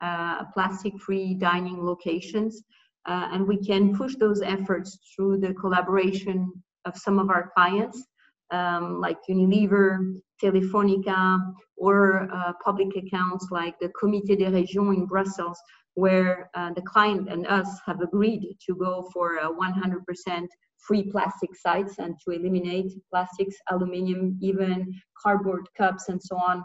uh, 0.00 0.44
plastic 0.54 0.92
free 1.00 1.34
dining 1.34 1.84
locations. 1.84 2.62
Uh, 3.08 3.26
and 3.32 3.48
we 3.48 3.56
can 3.56 3.96
push 3.96 4.14
those 4.16 4.42
efforts 4.42 4.98
through 5.16 5.38
the 5.38 5.54
collaboration 5.54 6.52
of 6.84 6.94
some 6.94 7.18
of 7.18 7.30
our 7.30 7.50
clients, 7.56 8.04
um, 8.50 9.00
like 9.00 9.16
Unilever, 9.30 10.14
Telefonica, 10.42 11.40
or 11.78 12.28
uh, 12.30 12.52
public 12.62 12.88
accounts 12.96 13.48
like 13.50 13.74
the 13.80 13.90
Comité 14.00 14.38
des 14.38 14.50
Régions 14.50 14.94
in 14.94 15.06
Brussels, 15.06 15.58
where 15.94 16.50
uh, 16.54 16.70
the 16.74 16.82
client 16.82 17.28
and 17.30 17.46
us 17.46 17.80
have 17.86 18.00
agreed 18.02 18.56
to 18.66 18.74
go 18.74 19.08
for 19.12 19.38
a 19.38 19.48
100% 19.48 20.46
free 20.76 21.10
plastic 21.10 21.56
sites 21.56 21.98
and 21.98 22.14
to 22.24 22.30
eliminate 22.34 22.92
plastics, 23.10 23.56
aluminium, 23.70 24.38
even 24.42 24.92
cardboard 25.20 25.66
cups 25.76 26.10
and 26.10 26.22
so 26.22 26.36
on. 26.36 26.62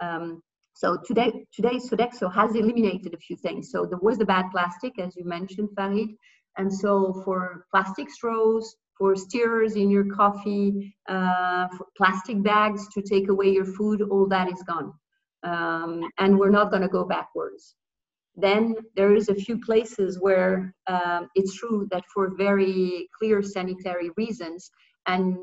Um, 0.00 0.42
so 0.78 0.96
today, 1.04 1.44
today 1.52 1.80
Sodexo 1.80 2.32
has 2.32 2.54
eliminated 2.54 3.12
a 3.12 3.16
few 3.16 3.34
things. 3.34 3.72
So 3.72 3.84
there 3.84 3.98
was 4.00 4.16
the 4.16 4.24
bad 4.24 4.44
plastic, 4.52 4.96
as 5.00 5.16
you 5.16 5.24
mentioned, 5.24 5.70
Farid. 5.74 6.10
And 6.56 6.72
so 6.72 7.20
for 7.24 7.66
plastic 7.72 8.08
straws, 8.08 8.76
for 8.96 9.16
stirrers 9.16 9.74
in 9.74 9.90
your 9.90 10.04
coffee, 10.14 10.94
uh, 11.08 11.66
for 11.76 11.86
plastic 11.96 12.44
bags 12.44 12.86
to 12.94 13.02
take 13.02 13.28
away 13.28 13.48
your 13.48 13.64
food, 13.64 14.02
all 14.02 14.28
that 14.28 14.52
is 14.52 14.62
gone. 14.68 14.92
Um, 15.42 16.08
and 16.20 16.38
we're 16.38 16.56
not 16.58 16.70
going 16.70 16.82
to 16.82 16.88
go 16.88 17.04
backwards. 17.04 17.74
Then 18.36 18.76
there 18.94 19.16
is 19.16 19.28
a 19.28 19.34
few 19.34 19.58
places 19.58 20.20
where 20.20 20.72
um, 20.86 21.28
it's 21.34 21.54
true 21.56 21.88
that 21.90 22.04
for 22.14 22.36
very 22.36 23.08
clear 23.18 23.42
sanitary 23.42 24.10
reasons, 24.16 24.70
and 25.08 25.36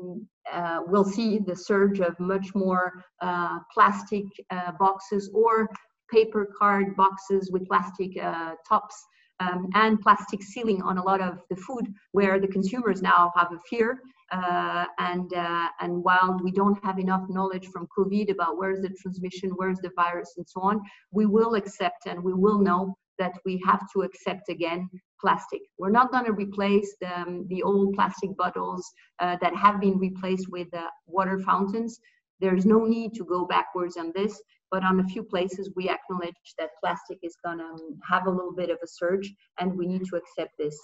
uh, 0.52 0.80
we'll 0.86 1.04
see 1.04 1.38
the 1.38 1.54
surge 1.54 2.00
of 2.00 2.18
much 2.18 2.54
more 2.54 3.04
uh, 3.20 3.58
plastic 3.74 4.24
uh, 4.50 4.72
boxes 4.78 5.30
or 5.34 5.68
paper 6.10 6.48
card 6.58 6.96
boxes 6.96 7.50
with 7.52 7.66
plastic 7.66 8.10
uh, 8.22 8.54
tops 8.66 8.96
um, 9.40 9.68
and 9.74 10.00
plastic 10.00 10.42
sealing 10.42 10.80
on 10.82 10.98
a 10.98 11.02
lot 11.02 11.20
of 11.20 11.40
the 11.50 11.56
food 11.56 11.92
where 12.12 12.40
the 12.40 12.46
consumers 12.46 13.02
now 13.02 13.32
have 13.36 13.52
a 13.52 13.58
fear 13.68 14.00
uh, 14.32 14.86
and 14.98 15.32
uh, 15.34 15.68
and 15.80 16.02
while 16.02 16.38
we 16.42 16.50
don't 16.50 16.82
have 16.84 16.98
enough 16.98 17.24
knowledge 17.28 17.66
from 17.66 17.86
covid 17.96 18.30
about 18.30 18.56
where's 18.56 18.80
the 18.80 18.90
transmission 19.00 19.50
where's 19.56 19.78
the 19.80 19.90
virus 19.94 20.34
and 20.36 20.46
so 20.48 20.60
on 20.60 20.80
we 21.12 21.26
will 21.26 21.54
accept 21.54 22.06
and 22.06 22.22
we 22.22 22.32
will 22.32 22.58
know 22.58 22.96
that 23.18 23.32
we 23.44 23.62
have 23.66 23.82
to 23.92 24.02
accept 24.02 24.48
again 24.48 24.88
plastic. 25.20 25.60
We're 25.78 25.90
not 25.90 26.12
going 26.12 26.26
to 26.26 26.32
replace 26.32 26.94
the, 27.00 27.20
um, 27.20 27.46
the 27.48 27.62
old 27.62 27.94
plastic 27.94 28.36
bottles 28.36 28.84
uh, 29.18 29.36
that 29.40 29.54
have 29.56 29.80
been 29.80 29.98
replaced 29.98 30.48
with 30.50 30.68
uh, 30.74 30.88
water 31.06 31.38
fountains. 31.38 31.98
There's 32.40 32.66
no 32.66 32.84
need 32.84 33.14
to 33.14 33.24
go 33.24 33.46
backwards 33.46 33.96
on 33.96 34.12
this 34.14 34.40
but 34.70 34.84
on 34.84 35.00
a 35.00 35.04
few 35.04 35.22
places 35.22 35.70
we 35.76 35.88
acknowledge 35.88 36.54
that 36.58 36.70
plastic 36.82 37.18
is 37.22 37.36
going 37.44 37.58
to 37.58 37.76
have 38.08 38.26
a 38.26 38.30
little 38.30 38.54
bit 38.54 38.70
of 38.70 38.78
a 38.82 38.86
surge 38.86 39.32
and 39.58 39.76
we 39.76 39.86
need 39.86 40.04
to 40.04 40.16
accept 40.16 40.52
this. 40.58 40.78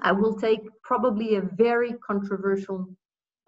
I 0.00 0.12
will 0.12 0.38
take 0.38 0.60
probably 0.82 1.36
a 1.36 1.42
very 1.56 1.94
controversial 2.06 2.86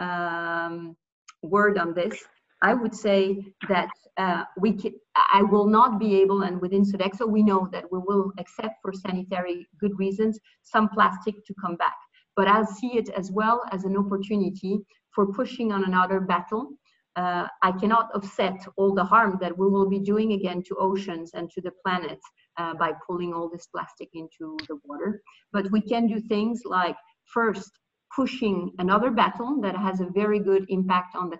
um, 0.01 0.97
word 1.43 1.79
on 1.79 1.95
this 1.95 2.19
i 2.63 2.75
would 2.75 2.95
say 2.95 3.45
that 3.69 3.91
uh, 4.17 4.45
we 4.59 4.73
can, 4.73 4.93
i 5.33 5.43
will 5.43 5.67
not 5.67 5.99
be 5.99 6.21
able 6.21 6.43
and 6.43 6.61
within 6.61 6.85
sodexo 6.85 7.27
we 7.27 7.43
know 7.43 7.69
that 7.73 7.85
we 7.91 7.99
will 7.99 8.33
accept 8.39 8.75
for 8.83 8.93
sanitary 8.93 9.67
good 9.81 9.99
reasons 9.99 10.39
some 10.63 10.89
plastic 10.89 11.35
to 11.47 11.55
come 11.63 11.77
back 11.77 11.97
but 12.37 12.49
i 12.49 12.63
see 12.65 12.97
it 12.97 13.09
as 13.11 13.31
well 13.31 13.63
as 13.73 13.85
an 13.85 13.97
opportunity 13.97 14.79
for 15.15 15.33
pushing 15.33 15.73
on 15.73 15.85
another 15.85 16.21
battle 16.21 16.71
uh, 17.17 17.47
I 17.63 17.73
cannot 17.73 18.09
offset 18.15 18.65
all 18.77 18.95
the 18.95 19.05
harm 19.05 19.39
that 19.41 19.57
we 19.57 19.69
will 19.69 19.89
be 19.89 19.99
doing 19.99 20.33
again 20.33 20.63
to 20.69 20.77
oceans 20.77 21.33
and 21.35 21.51
to 21.51 21.61
the 21.61 21.73
planet 21.85 22.21
uh, 22.57 22.75
by 22.75 22.93
pulling 23.07 23.35
all 23.35 23.49
this 23.51 23.67
plastic 23.67 24.09
into 24.15 24.57
the 24.69 24.79
water. 24.85 25.21
But 25.53 25.71
we 25.73 25.81
can 25.81 26.07
do 26.07 26.21
things 26.21 26.63
like 26.65 26.97
first 27.25 27.71
pushing 28.15 28.73
another 28.79 29.11
battle 29.11 29.61
that 29.61 29.77
has 29.77 30.01
a 30.01 30.07
very 30.07 30.39
good 30.39 30.65
impact 30.69 31.17
on 31.17 31.31
the 31.31 31.39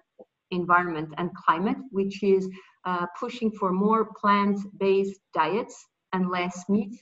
environment 0.51 1.13
and 1.19 1.31
climate, 1.35 1.79
which 1.91 2.23
is 2.23 2.49
uh, 2.85 3.07
pushing 3.19 3.51
for 3.53 3.73
more 3.73 4.09
plant-based 4.21 5.21
diets 5.35 5.87
and 6.13 6.31
less 6.31 6.65
meat 6.69 6.95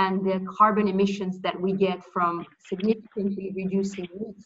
and 0.00 0.24
the 0.24 0.40
carbon 0.58 0.88
emissions 0.88 1.40
that 1.40 1.60
we 1.60 1.72
get 1.72 2.02
from 2.12 2.46
significantly 2.70 3.52
reducing 3.54 4.08
meat 4.18 4.42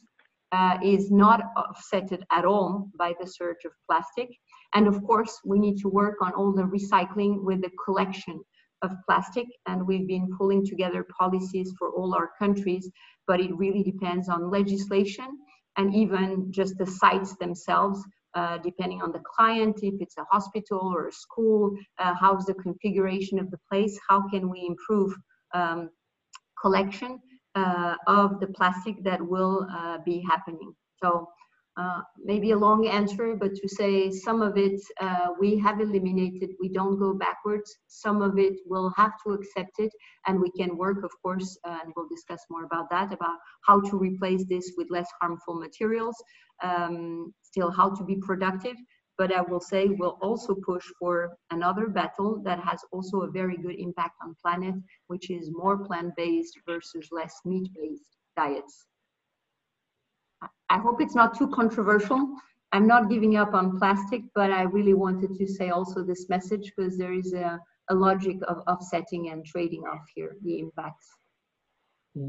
uh, 0.51 0.77
is 0.83 1.13
not 1.13 1.41
offsetted 1.57 2.23
at 2.33 2.45
all 2.45 2.89
by 2.99 3.13
the 3.21 3.27
surge 3.27 3.65
of 3.65 3.73
plastic. 3.89 4.29
And 4.75 4.89
of 4.89 5.01
course, 5.05 5.39
we 5.45 5.61
need 5.61 5.79
to 5.79 5.89
work 5.89 6.17
on 6.23 6.33
all 6.33 6.53
the 6.53 6.65
recycling 6.79 7.43
with 7.45 7.63
the 7.63 7.71
collection 7.85 8.41
of 8.83 8.91
plastic. 9.07 9.47
And 9.67 9.87
we've 9.87 10.09
been 10.09 10.29
pulling 10.37 10.67
together 10.67 11.07
policies 11.17 11.73
for 11.79 11.91
all 11.91 12.15
our 12.15 12.31
countries, 12.37 12.91
but 13.29 13.41
it 13.41 13.57
really 13.57 13.85
depends 13.85 14.29
on 14.29 14.51
legislation 14.51 15.29
and 15.77 15.95
even 15.95 16.51
just 16.51 16.79
the 16.79 16.87
sites 16.87 17.37
themselves. 17.37 18.05
Uh, 18.35 18.59
depending 18.59 19.01
on 19.01 19.13
the 19.13 19.23
client, 19.37 19.79
if 19.83 19.95
it's 20.01 20.19
a 20.19 20.25
hospital 20.31 20.81
or 20.93 21.07
a 21.07 21.13
school, 21.13 21.77
uh, 22.01 22.15
how's 22.21 22.45
the 22.47 22.55
configuration 22.55 23.39
of 23.39 23.49
the 23.53 23.59
place, 23.71 23.97
how 24.09 24.29
can 24.29 24.51
we 24.51 24.67
improve 24.67 25.15
um, 25.55 25.89
collection 26.61 27.21
uh, 27.55 27.95
of 28.07 28.41
the 28.41 28.49
plastic 28.49 28.97
that 29.05 29.21
will 29.21 29.67
uh, 29.71 29.99
be 30.05 30.25
happening. 30.29 30.75
So 31.03 31.29
uh, 31.77 32.01
maybe 32.23 32.53
a 32.53 32.57
long 32.57 32.87
answer, 32.87 33.35
but 33.35 33.55
to 33.55 33.69
say 33.69 34.11
some 34.11 34.43
of 34.43 34.57
it 34.57 34.81
uh, 35.01 35.29
we 35.41 35.59
have 35.59 35.81
eliminated, 35.81 36.51
we 36.61 36.69
don't 36.69 36.99
go 36.99 37.15
backwards. 37.15 37.77
Some 37.89 38.23
of 38.23 38.39
it 38.39 38.55
we'll 38.67 38.93
have 38.97 39.13
to 39.27 39.33
accept 39.33 39.79
it, 39.79 39.93
and 40.27 40.41
we 40.41 40.51
can 40.53 40.77
work, 40.77 41.03
of 41.03 41.11
course, 41.23 41.59
uh, 41.65 41.79
and 41.83 41.93
we'll 41.97 42.09
discuss 42.09 42.41
more 42.49 42.65
about 42.65 42.91
that, 42.91 43.13
about 43.13 43.39
how 43.67 43.81
to 43.81 43.97
replace 43.97 44.45
this 44.49 44.73
with 44.77 44.89
less 44.91 45.09
harmful 45.21 45.55
materials, 45.55 46.17
um, 46.63 47.35
still 47.43 47.71
how 47.71 47.91
to 47.91 48.05
be 48.05 48.17
productive. 48.17 48.77
But 49.17 49.33
I 49.33 49.43
will 49.43 49.61
say 49.61 49.87
we'll 49.87 50.19
also 50.23 50.57
push 50.67 50.85
for 50.99 51.37
another 51.51 51.87
battle 51.89 52.43
that 52.45 52.59
has 52.61 52.81
also 52.93 53.23
a 53.23 53.31
very 53.31 53.57
good 53.57 53.77
impact 53.79 54.15
on 54.23 54.35
planet, 54.43 54.75
which 55.07 55.31
is 55.31 55.51
more 55.53 55.79
plant-based 55.79 56.59
versus 56.67 57.09
less 57.13 57.35
meat-based 57.45 58.17
diets. 58.37 58.87
I 60.71 60.79
hope 60.79 61.01
it's 61.01 61.15
not 61.15 61.37
too 61.39 61.49
controversial. 61.49 62.37
I'm 62.73 62.87
not 62.87 63.09
giving 63.09 63.37
up 63.37 63.55
on 63.55 63.79
plastic, 63.79 64.23
but 64.35 64.51
I 64.51 64.63
really 64.63 64.95
wanted 64.95 65.37
to 65.37 65.47
say 65.47 65.71
also 65.71 66.03
this 66.03 66.29
message 66.29 66.73
because 66.77 66.99
there 66.99 67.13
is 67.13 67.33
a, 67.33 67.61
a 67.91 67.95
logic 67.95 68.37
of 68.49 68.59
offsetting 68.67 69.31
and 69.31 69.45
trading 69.45 69.83
off 69.83 70.05
here, 70.15 70.37
the 70.43 70.59
impacts. 70.59 71.09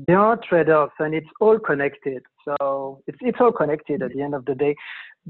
there 0.08 0.20
are 0.20 0.38
trade-offs 0.38 0.94
and 1.00 1.14
it's 1.14 1.30
all 1.40 1.60
connected. 1.60 2.22
So 2.46 3.02
it's, 3.08 3.18
it's 3.22 3.38
all 3.40 3.52
connected 3.52 4.02
at 4.02 4.12
the 4.14 4.22
end 4.22 4.36
of 4.36 4.46
the 4.46 4.56
day. 4.56 4.76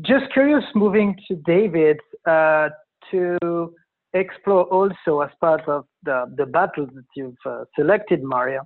Just 0.02 0.32
curious, 0.34 0.64
moving 0.76 1.16
to 1.28 1.36
David, 1.46 2.00
uh, 2.28 2.70
to 3.12 3.74
explore 4.14 4.64
also 4.66 5.22
as 5.22 5.30
part 5.40 5.68
of 5.68 5.86
the, 6.04 6.34
the 6.38 6.46
battles 6.46 6.90
that 6.94 7.06
you've 7.16 7.36
uh, 7.46 7.66
selected, 7.78 8.24
Maria, 8.24 8.62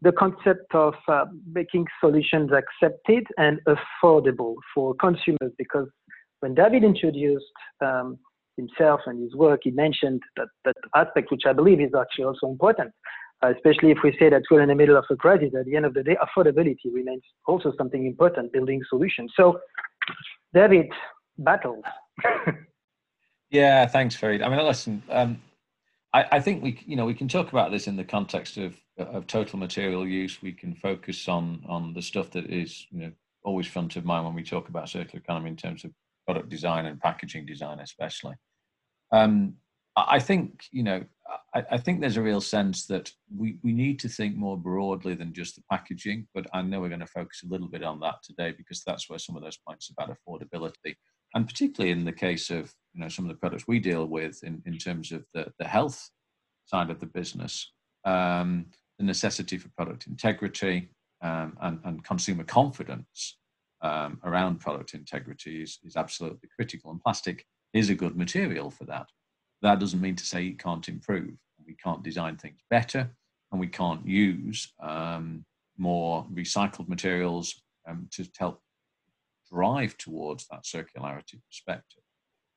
the 0.00 0.12
concept 0.12 0.74
of 0.74 0.94
uh, 1.08 1.24
making 1.52 1.86
solutions 2.00 2.50
accepted 2.52 3.26
and 3.36 3.60
affordable 3.66 4.54
for 4.74 4.94
consumers. 4.94 5.52
Because 5.58 5.88
when 6.40 6.54
David 6.54 6.84
introduced 6.84 7.44
um, 7.84 8.18
himself 8.56 9.00
and 9.06 9.22
his 9.22 9.34
work, 9.34 9.60
he 9.64 9.70
mentioned 9.72 10.22
that, 10.36 10.48
that 10.64 10.76
aspect, 10.94 11.30
which 11.30 11.42
I 11.46 11.52
believe 11.52 11.80
is 11.80 11.90
actually 11.98 12.24
also 12.24 12.48
important 12.48 12.92
uh, 13.42 13.52
especially 13.54 13.90
if 13.90 13.98
we 14.02 14.14
say 14.18 14.28
that 14.30 14.42
we're 14.50 14.62
in 14.62 14.68
the 14.68 14.74
middle 14.74 14.96
of 14.96 15.04
a 15.10 15.16
crisis. 15.16 15.52
At 15.58 15.66
the 15.66 15.76
end 15.76 15.86
of 15.86 15.94
the 15.94 16.02
day, 16.02 16.16
affordability 16.16 16.92
remains 16.92 17.22
also 17.46 17.72
something 17.76 18.06
important, 18.06 18.52
building 18.52 18.80
solutions. 18.88 19.32
So, 19.36 19.60
David, 20.52 20.86
battles. 21.38 21.84
yeah, 23.50 23.86
thanks, 23.86 24.16
Farid. 24.16 24.42
I 24.42 24.48
mean, 24.48 24.64
listen, 24.64 25.02
um, 25.10 25.40
I, 26.12 26.24
I, 26.32 26.40
think 26.40 26.62
we, 26.62 26.82
you 26.86 26.96
know, 26.96 27.04
we 27.04 27.14
can 27.14 27.28
talk 27.28 27.52
about 27.52 27.70
this 27.70 27.86
in 27.86 27.96
the 27.96 28.04
context 28.04 28.56
of 28.56 28.74
of 28.98 29.26
total 29.26 29.58
material 29.58 30.06
use. 30.06 30.42
We 30.42 30.52
can 30.52 30.74
focus 30.74 31.28
on 31.28 31.64
on 31.68 31.94
the 31.94 32.02
stuff 32.02 32.30
that 32.30 32.50
is, 32.50 32.86
you 32.90 33.00
know, 33.00 33.12
always 33.44 33.66
front 33.66 33.96
of 33.96 34.04
mind 34.04 34.24
when 34.24 34.34
we 34.34 34.42
talk 34.42 34.68
about 34.68 34.88
circular 34.88 35.22
economy 35.22 35.50
in 35.50 35.56
terms 35.56 35.84
of 35.84 35.92
product 36.26 36.48
design 36.48 36.86
and 36.86 37.00
packaging 37.00 37.46
design, 37.46 37.80
especially. 37.80 38.34
Um, 39.12 39.54
I 39.96 40.20
think, 40.20 40.64
you 40.70 40.82
know, 40.82 41.02
I, 41.54 41.64
I, 41.72 41.78
think 41.78 42.00
there's 42.00 42.18
a 42.18 42.22
real 42.22 42.40
sense 42.40 42.86
that 42.86 43.10
we, 43.34 43.56
we 43.64 43.72
need 43.72 43.98
to 44.00 44.08
think 44.08 44.36
more 44.36 44.56
broadly 44.56 45.14
than 45.14 45.32
just 45.32 45.56
the 45.56 45.62
packaging, 45.70 46.28
but 46.34 46.46
I 46.52 46.62
know 46.62 46.80
we're 46.80 46.88
going 46.88 47.00
to 47.00 47.06
focus 47.06 47.42
a 47.44 47.48
little 47.48 47.68
bit 47.68 47.82
on 47.82 47.98
that 48.00 48.16
today 48.22 48.52
because 48.56 48.82
that's 48.86 49.08
where 49.08 49.18
some 49.18 49.36
of 49.36 49.42
those 49.42 49.58
points 49.66 49.90
about 49.90 50.14
affordability, 50.14 50.94
and 51.34 51.46
particularly 51.46 51.90
in 51.90 52.04
the 52.04 52.12
case 52.12 52.50
of 52.50 52.72
you 52.94 53.00
know 53.00 53.08
some 53.08 53.24
of 53.24 53.30
the 53.30 53.38
products 53.38 53.64
we 53.66 53.78
deal 53.80 54.06
with 54.06 54.42
in, 54.44 54.62
in 54.66 54.78
terms 54.78 55.10
of 55.10 55.24
the, 55.34 55.46
the 55.58 55.66
health 55.66 56.10
side 56.66 56.90
of 56.90 57.00
the 57.00 57.06
business, 57.06 57.72
um, 58.04 58.66
the 58.98 59.04
necessity 59.04 59.58
for 59.58 59.68
product 59.70 60.06
integrity 60.06 60.90
um, 61.22 61.56
and, 61.60 61.80
and 61.84 62.04
consumer 62.04 62.44
confidence 62.44 63.38
um, 63.80 64.18
around 64.24 64.60
product 64.60 64.94
integrity 64.94 65.62
is, 65.62 65.78
is 65.84 65.96
absolutely 65.96 66.48
critical, 66.54 66.90
and 66.90 67.00
plastic 67.00 67.46
is 67.72 67.90
a 67.90 67.94
good 67.94 68.16
material 68.16 68.70
for 68.70 68.84
that. 68.84 69.06
That 69.62 69.78
doesn't 69.78 70.00
mean 70.00 70.16
to 70.16 70.24
say 70.24 70.46
it 70.46 70.58
can't 70.58 70.88
improve. 70.88 71.34
We 71.66 71.74
can't 71.74 72.02
design 72.02 72.36
things 72.36 72.60
better, 72.70 73.10
and 73.50 73.60
we 73.60 73.68
can't 73.68 74.06
use 74.06 74.72
um, 74.80 75.44
more 75.76 76.26
recycled 76.32 76.88
materials 76.88 77.62
um, 77.88 78.08
to 78.12 78.26
help 78.38 78.60
drive 79.52 79.96
towards 79.96 80.46
that 80.48 80.64
circularity 80.64 81.40
perspective. 81.48 82.02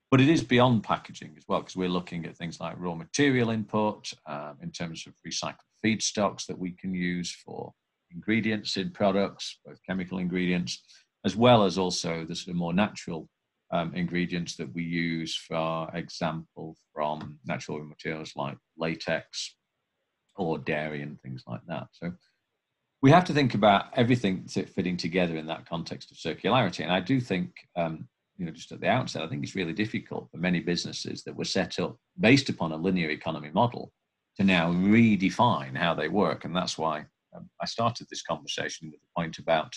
But 0.09 0.21
it 0.21 0.29
is 0.29 0.43
beyond 0.43 0.83
packaging 0.83 1.35
as 1.37 1.43
well, 1.47 1.59
because 1.59 1.75
we're 1.75 1.87
looking 1.87 2.25
at 2.25 2.35
things 2.35 2.59
like 2.59 2.75
raw 2.77 2.95
material 2.95 3.49
input 3.49 4.11
um, 4.25 4.57
in 4.61 4.71
terms 4.71 5.05
of 5.07 5.13
recycled 5.25 5.70
feedstocks 5.83 6.45
that 6.47 6.57
we 6.57 6.71
can 6.71 6.93
use 6.93 7.31
for 7.45 7.73
ingredients 8.11 8.77
in 8.77 8.91
products, 8.91 9.59
both 9.65 9.79
chemical 9.87 10.17
ingredients, 10.17 10.83
as 11.25 11.35
well 11.35 11.63
as 11.63 11.77
also 11.77 12.25
the 12.25 12.35
sort 12.35 12.53
of 12.53 12.57
more 12.57 12.73
natural 12.73 13.27
um, 13.71 13.93
ingredients 13.95 14.55
that 14.57 14.73
we 14.73 14.83
use, 14.83 15.35
for 15.35 15.89
example, 15.93 16.75
from 16.93 17.39
natural 17.45 17.83
materials 17.83 18.33
like 18.35 18.57
latex 18.77 19.55
or 20.35 20.57
dairy 20.57 21.01
and 21.01 21.21
things 21.21 21.43
like 21.47 21.61
that. 21.67 21.87
So 21.93 22.11
we 23.01 23.11
have 23.11 23.25
to 23.25 23.33
think 23.33 23.53
about 23.53 23.85
everything 23.95 24.45
fitting 24.47 24.97
together 24.97 25.37
in 25.37 25.47
that 25.47 25.67
context 25.67 26.11
of 26.11 26.17
circularity. 26.17 26.83
And 26.83 26.91
I 26.91 26.99
do 26.99 27.19
think, 27.19 27.51
um, 27.75 28.07
you 28.37 28.45
know, 28.45 28.51
just 28.51 28.71
at 28.71 28.81
the 28.81 28.89
outset, 28.89 29.23
I 29.23 29.27
think 29.27 29.43
it's 29.43 29.55
really 29.55 29.73
difficult 29.73 30.29
for 30.31 30.37
many 30.37 30.59
businesses 30.59 31.23
that 31.23 31.35
were 31.35 31.45
set 31.45 31.79
up 31.79 31.97
based 32.19 32.49
upon 32.49 32.71
a 32.71 32.77
linear 32.77 33.09
economy 33.09 33.51
model 33.53 33.91
to 34.37 34.43
now 34.43 34.71
redefine 34.71 35.75
how 35.75 35.93
they 35.93 36.07
work. 36.07 36.45
And 36.45 36.55
that's 36.55 36.77
why 36.77 37.05
um, 37.35 37.49
I 37.61 37.65
started 37.65 38.07
this 38.09 38.21
conversation 38.21 38.89
with 38.91 38.99
the 39.01 39.07
point 39.15 39.37
about 39.37 39.73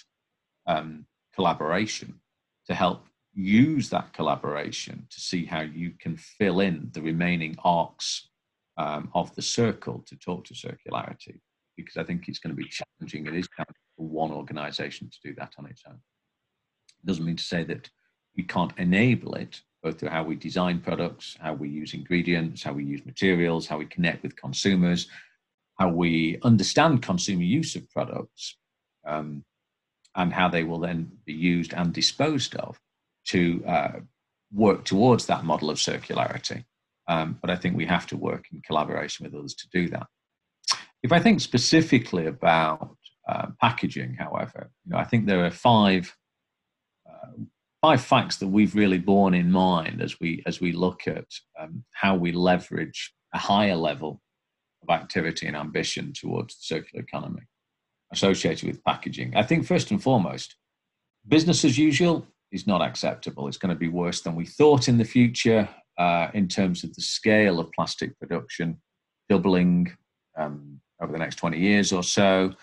um, 0.67 1.07
collaboration 1.35 2.21
to 2.67 2.75
help 2.75 3.07
use 3.35 3.91
that 3.91 4.13
collaboration 4.13 5.07
to 5.11 5.21
see 5.21 5.45
how 5.45 5.61
you 5.61 5.93
can 5.99 6.17
fill 6.17 6.61
in 6.61 6.89
the 6.93 7.03
remaining 7.03 7.57
arcs 7.65 8.29
um, 8.77 9.11
of 9.15 9.35
the 9.35 9.43
circle 9.43 10.05
to 10.07 10.17
talk 10.17 10.45
to 10.45 10.55
circularity 10.55 11.41
because 11.77 11.97
I 11.97 12.05
think 12.05 12.29
it's 12.29 12.39
going 12.39 12.55
to 12.55 12.63
be 12.63 12.69
challenging. 12.69 13.27
It 13.27 13.35
is 13.35 13.49
challenging 13.57 13.75
for 13.97 14.07
one 14.07 14.31
organization 14.31 15.11
to 15.11 15.29
do 15.29 15.35
that 15.39 15.55
on 15.59 15.67
its 15.67 15.83
own. 15.87 15.95
It 17.03 17.07
doesn't 17.07 17.25
mean 17.25 17.37
to 17.37 17.43
say 17.43 17.65
that 17.65 17.91
we 18.37 18.45
can't 18.45 18.73
enable 18.79 19.35
it, 19.35 19.61
both 19.85 20.01
through 20.01 20.09
how 20.09 20.25
we 20.25 20.35
design 20.35 20.81
products, 20.81 21.37
how 21.41 21.53
we 21.53 21.69
use 21.69 21.93
ingredients, 21.93 22.63
how 22.63 22.73
we 22.73 22.85
use 22.85 23.05
materials, 23.05 23.67
how 23.67 23.77
we 23.77 23.85
connect 23.85 24.23
with 24.23 24.35
consumers, 24.35 25.09
how 25.79 25.91
we 25.91 26.39
understand 26.43 27.03
consumer 27.03 27.43
use 27.43 27.77
of 27.77 27.89
products, 27.91 28.57
um, 29.07 29.45
and 30.17 30.33
how 30.33 30.49
they 30.49 30.65
will 30.65 30.81
then 30.81 31.13
be 31.27 31.35
used 31.35 31.75
and 31.75 31.93
disposed 31.93 32.57
of 32.57 32.81
to 33.27 33.63
uh, 33.67 34.01
work 34.53 34.85
towards 34.85 35.27
that 35.27 35.45
model 35.45 35.69
of 35.69 35.77
circularity. 35.77 36.65
Um, 37.07 37.39
but 37.43 37.51
I 37.51 37.57
think 37.57 37.77
we 37.77 37.85
have 37.87 38.07
to 38.07 38.17
work 38.17 38.47
in 38.53 38.63
collaboration 38.63 39.25
with 39.25 39.35
others 39.35 39.55
to 39.55 39.69
do 39.71 39.91
that. 39.91 40.07
If 41.03 41.13
I 41.13 41.19
think 41.19 41.41
specifically 41.41 42.27
about 42.27 42.97
uh, 43.29 43.49
packaging, 43.61 44.15
however, 44.15 44.71
you 44.87 44.93
know, 44.93 44.99
I 44.99 45.05
think 45.05 45.27
there 45.27 45.45
are 45.45 45.51
five 45.51 46.17
five 47.85 48.01
facts 48.01 48.39
that 48.39 48.49
we've 48.49 48.75
really 48.75 48.97
borne 48.97 49.35
in 49.35 49.51
mind 49.51 50.01
as 50.01 50.19
we 50.19 50.43
as 50.47 50.59
we 50.59 50.73
look 50.73 51.07
at 51.07 51.27
um, 51.61 51.85
how 51.93 52.15
we 52.15 52.33
leverage 52.33 53.13
a 53.35 53.39
higher 53.39 53.77
level 53.77 54.23
of 54.83 54.89
activity 54.89 55.47
and 55.47 55.55
ambition 55.55 56.11
towards 56.19 56.55
the 56.55 56.63
circular 56.63 57.05
economy 57.05 57.43
associated 58.11 58.67
with 58.67 58.83
packaging. 58.85 59.37
I 59.37 59.43
think 59.43 59.67
first 59.67 59.91
and 59.91 60.03
foremost, 60.03 60.57
business 61.29 61.63
as 61.63 61.77
usual 61.77 62.27
is 62.51 62.67
not 62.67 62.81
acceptable. 62.81 63.49
It's 63.49 63.59
going 63.59 63.75
to 63.75 63.79
be 63.87 63.89
worse 63.89 64.23
than 64.23 64.35
we 64.35 64.47
thought 64.47 64.89
in 64.89 64.97
the 64.97 65.05
future 65.05 65.69
uh, 65.99 66.29
in 66.33 66.49
terms 66.49 66.85
of 66.85 66.95
the 66.95 67.03
scale 67.03 67.61
of 67.61 67.71
plastic 67.73 68.19
production 68.19 68.81
doubling 69.29 69.93
um, 70.39 70.81
over 71.03 71.13
the 71.13 71.19
next 71.19 71.37
20 71.37 71.59
years 71.59 71.93
or 71.93 72.03
so, 72.03 72.55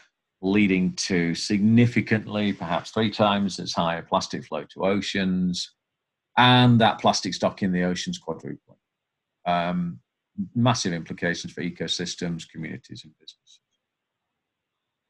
leading 0.41 0.93
to 0.93 1.35
significantly, 1.35 2.51
perhaps 2.53 2.91
three 2.91 3.11
times 3.11 3.59
as 3.59 3.73
high 3.73 4.01
plastic 4.01 4.45
flow 4.45 4.63
to 4.73 4.85
oceans, 4.85 5.73
and 6.37 6.79
that 6.81 6.99
plastic 6.99 7.33
stock 7.33 7.61
in 7.61 7.71
the 7.71 7.83
oceans 7.83 8.17
quadrupling. 8.17 8.77
Um, 9.45 9.99
massive 10.55 10.93
implications 10.93 11.53
for 11.53 11.61
ecosystems, 11.61 12.49
communities, 12.49 13.03
and 13.03 13.13
businesses. 13.19 13.59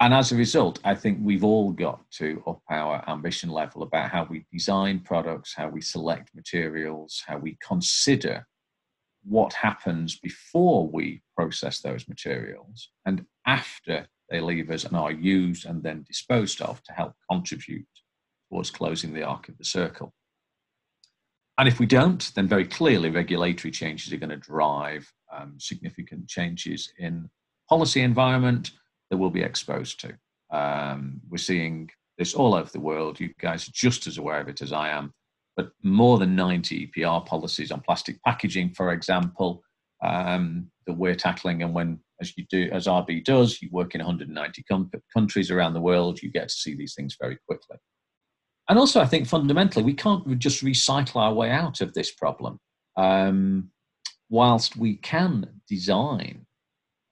And 0.02 0.16
as 0.16 0.32
a 0.32 0.36
result, 0.36 0.80
I 0.84 0.96
think 0.96 1.20
we've 1.22 1.44
all 1.44 1.72
got 1.72 2.02
to 2.14 2.42
up 2.48 2.62
our 2.72 3.08
ambition 3.08 3.52
level 3.52 3.84
about 3.84 4.10
how 4.10 4.26
we 4.28 4.46
design 4.52 5.00
products, 5.02 5.54
how 5.56 5.70
we 5.70 5.80
select 5.80 6.34
materials, 6.34 7.24
how 7.28 7.38
we 7.38 7.56
consider 7.66 8.48
what 9.24 9.54
happens 9.54 10.18
before 10.18 10.88
we 10.88 11.22
process 11.38 11.82
those 11.82 12.08
materials 12.08 12.90
and 13.06 13.24
after 13.46 14.08
they 14.32 14.40
leave 14.40 14.72
us 14.72 14.86
and 14.86 14.96
are 14.96 15.12
used 15.12 15.66
and 15.66 15.84
then 15.84 16.04
disposed 16.08 16.62
of 16.62 16.82
to 16.84 16.94
help 16.94 17.14
contribute 17.30 17.86
towards 18.50 18.72
closing 18.72 19.14
the 19.14 19.24
arc 19.24 19.50
of 19.50 19.58
the 19.58 19.66
circle. 19.66 20.14
And 21.58 21.68
if 21.68 21.80
we 21.80 21.86
don't, 21.86 22.32
then 22.34 22.48
very 22.48 22.66
clearly 22.66 23.10
regulatory 23.10 23.72
changes 23.72 24.12
are 24.12 24.18
going 24.18 24.30
to 24.30 24.38
drive 24.38 25.12
um, 25.32 25.56
significant 25.60 26.28
changes 26.28 26.92
in 26.98 27.30
policy 27.70 28.02
environment 28.02 28.72
that 29.10 29.18
we'll 29.18 29.30
be 29.30 29.44
exposed 29.44 30.00
to. 30.00 30.18
Um, 30.58 31.22
we're 31.30 31.38
seeing 31.38 31.90
this 32.18 32.34
all 32.34 32.56
over 32.56 32.70
the 32.70 32.80
world. 32.80 33.20
You 33.20 33.34
guys 33.40 33.68
are 33.68 33.74
just 33.74 34.08
as 34.08 34.18
aware 34.18 34.40
of 34.40 34.50
it 34.50 34.62
as 34.62 34.74
I 34.74 34.90
am. 34.90 35.14
But 35.56 35.72
more 35.84 36.18
than 36.18 36.36
90 36.36 36.88
EPR 36.88 37.26
policies 37.26 37.72
on 37.72 37.82
plastic 37.82 38.22
packaging, 38.24 38.74
for 38.74 38.92
example, 38.94 39.64
um, 40.04 40.72
that 40.88 40.94
we're 40.94 41.16
tackling. 41.16 41.62
And 41.62 41.74
when, 41.74 42.00
as 42.22 42.38
you 42.38 42.46
do, 42.50 42.70
as 42.72 42.88
RB 42.88 43.24
does, 43.24 43.62
you 43.62 43.70
work 43.72 43.96
in 43.96 44.00
190 44.00 44.64
com- 44.64 44.92
countries 45.14 45.52
around 45.52 45.74
the 45.74 45.82
world, 45.82 46.22
you 46.22 46.32
get 46.32 46.50
to 46.50 46.56
see 46.56 46.76
these 46.76 46.94
things 46.96 47.18
very 47.20 47.38
quickly. 47.48 47.78
And 48.70 48.80
also, 48.80 49.02
I 49.02 49.06
think 49.06 49.28
fundamentally, 49.28 49.84
we 49.84 49.94
can't 49.94 50.40
just 50.40 50.64
recycle 50.64 51.18
our 51.18 51.34
way 51.34 51.50
out 51.50 51.82
of 51.82 51.94
this 51.94 52.12
problem. 52.12 52.60
Um, 52.96 53.72
whilst 54.30 54.78
we 54.78 54.96
can 54.96 55.46
design 55.68 56.46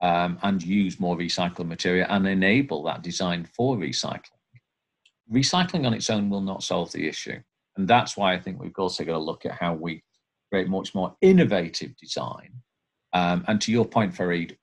um, 0.02 0.40
and 0.42 0.64
use 0.64 1.00
more 1.00 1.18
recycled 1.18 1.68
material 1.68 2.08
and 2.10 2.26
enable 2.28 2.84
that 2.84 3.04
design 3.04 3.48
for 3.56 3.76
recycling. 3.76 4.22
Recycling 5.32 5.86
on 5.86 5.94
its 5.94 6.10
own 6.10 6.30
will 6.30 6.42
not 6.42 6.64
solve 6.64 6.92
the 6.92 7.08
issue. 7.08 7.38
And 7.76 7.88
that's 7.88 8.18
why 8.18 8.34
I 8.34 8.40
think 8.40 8.60
we've 8.60 8.72
also 8.78 9.04
got 9.04 9.14
to 9.14 9.20
look 9.20 9.46
at 9.46 9.52
how 9.52 9.74
we 9.74 10.02
create 10.52 10.70
much 10.70 10.96
more 10.96 11.16
innovative 11.22 11.96
design. 11.98 12.52
Um, 13.14 13.44
and 13.48 13.60
to 13.62 13.72
your 13.72 13.86
point, 13.86 14.16
Farid, 14.16 14.58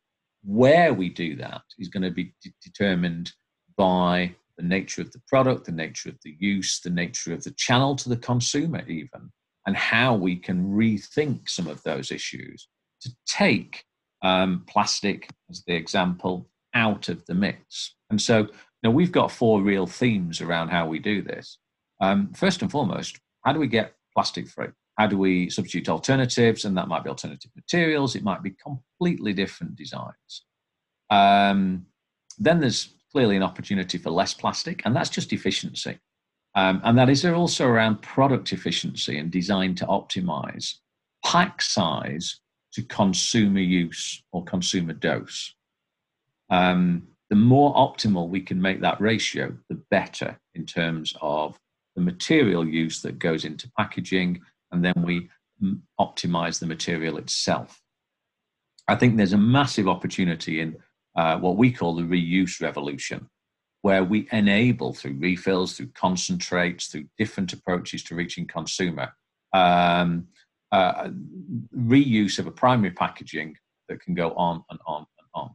where 0.46 0.94
we 0.94 1.08
do 1.08 1.34
that 1.36 1.62
is 1.78 1.88
going 1.88 2.04
to 2.04 2.10
be 2.10 2.32
determined 2.62 3.32
by 3.76 4.34
the 4.56 4.62
nature 4.62 5.02
of 5.02 5.12
the 5.12 5.20
product, 5.28 5.66
the 5.66 5.72
nature 5.72 6.08
of 6.08 6.16
the 6.24 6.34
use, 6.38 6.80
the 6.80 6.90
nature 6.90 7.34
of 7.34 7.42
the 7.44 7.50
channel 7.52 7.96
to 7.96 8.08
the 8.08 8.16
consumer, 8.16 8.82
even, 8.88 9.30
and 9.66 9.76
how 9.76 10.14
we 10.14 10.36
can 10.36 10.64
rethink 10.64 11.48
some 11.48 11.66
of 11.66 11.82
those 11.82 12.10
issues 12.10 12.68
to 13.00 13.10
take 13.26 13.84
um, 14.22 14.64
plastic, 14.68 15.28
as 15.50 15.62
the 15.66 15.74
example, 15.74 16.48
out 16.74 17.08
of 17.08 17.24
the 17.26 17.34
mix. 17.34 17.94
And 18.10 18.20
so, 18.20 18.38
you 18.38 18.48
know, 18.84 18.90
we've 18.90 19.12
got 19.12 19.32
four 19.32 19.60
real 19.60 19.86
themes 19.86 20.40
around 20.40 20.68
how 20.68 20.86
we 20.86 21.00
do 21.00 21.22
this. 21.22 21.58
Um, 22.00 22.32
first 22.34 22.62
and 22.62 22.70
foremost, 22.70 23.18
how 23.44 23.52
do 23.52 23.58
we 23.58 23.66
get 23.66 23.94
plastic 24.14 24.48
free? 24.48 24.68
How 24.96 25.06
do 25.06 25.18
we 25.18 25.50
substitute 25.50 25.88
alternatives? 25.88 26.64
And 26.64 26.76
that 26.76 26.88
might 26.88 27.04
be 27.04 27.10
alternative 27.10 27.50
materials, 27.54 28.16
it 28.16 28.24
might 28.24 28.42
be 28.42 28.50
completely 28.50 29.32
different 29.32 29.76
designs. 29.76 30.44
Um, 31.10 31.86
then 32.38 32.60
there's 32.60 32.94
clearly 33.12 33.36
an 33.36 33.42
opportunity 33.42 33.98
for 33.98 34.10
less 34.10 34.34
plastic, 34.34 34.82
and 34.84 34.94
that's 34.94 35.10
just 35.10 35.32
efficiency. 35.32 35.98
Um, 36.54 36.80
and 36.84 36.96
that 36.98 37.10
is 37.10 37.24
also 37.24 37.66
around 37.66 38.00
product 38.00 38.52
efficiency 38.52 39.18
and 39.18 39.30
design 39.30 39.74
to 39.76 39.86
optimize 39.86 40.74
pack 41.24 41.60
size 41.60 42.40
to 42.72 42.82
consumer 42.82 43.60
use 43.60 44.22
or 44.32 44.44
consumer 44.44 44.94
dose. 44.94 45.54
Um, 46.50 47.08
the 47.28 47.36
more 47.36 47.74
optimal 47.74 48.28
we 48.28 48.40
can 48.40 48.60
make 48.60 48.80
that 48.80 49.00
ratio, 49.00 49.56
the 49.68 49.80
better 49.90 50.38
in 50.54 50.64
terms 50.64 51.14
of 51.20 51.58
the 51.94 52.02
material 52.02 52.66
use 52.66 53.02
that 53.02 53.18
goes 53.18 53.44
into 53.44 53.70
packaging, 53.76 54.40
and 54.72 54.84
then 54.84 54.94
we 55.04 55.28
optimize 56.00 56.58
the 56.58 56.66
material 56.66 57.18
itself. 57.18 57.80
I 58.88 58.94
think 58.94 59.16
there's 59.16 59.32
a 59.32 59.38
massive 59.38 59.88
opportunity 59.88 60.60
in 60.60 60.76
uh, 61.16 61.38
what 61.38 61.56
we 61.56 61.72
call 61.72 61.94
the 61.94 62.02
reuse 62.02 62.60
revolution, 62.60 63.28
where 63.82 64.04
we 64.04 64.28
enable 64.32 64.92
through 64.92 65.16
refills, 65.18 65.76
through 65.76 65.90
concentrates, 65.94 66.86
through 66.86 67.06
different 67.18 67.52
approaches 67.52 68.02
to 68.04 68.14
reaching 68.14 68.46
consumer, 68.46 69.12
um, 69.52 70.28
uh, 70.72 71.08
reuse 71.74 72.38
of 72.38 72.46
a 72.46 72.50
primary 72.50 72.90
packaging 72.90 73.56
that 73.88 74.00
can 74.00 74.14
go 74.14 74.32
on 74.32 74.62
and 74.70 74.78
on 74.86 75.06
and 75.18 75.28
on. 75.34 75.50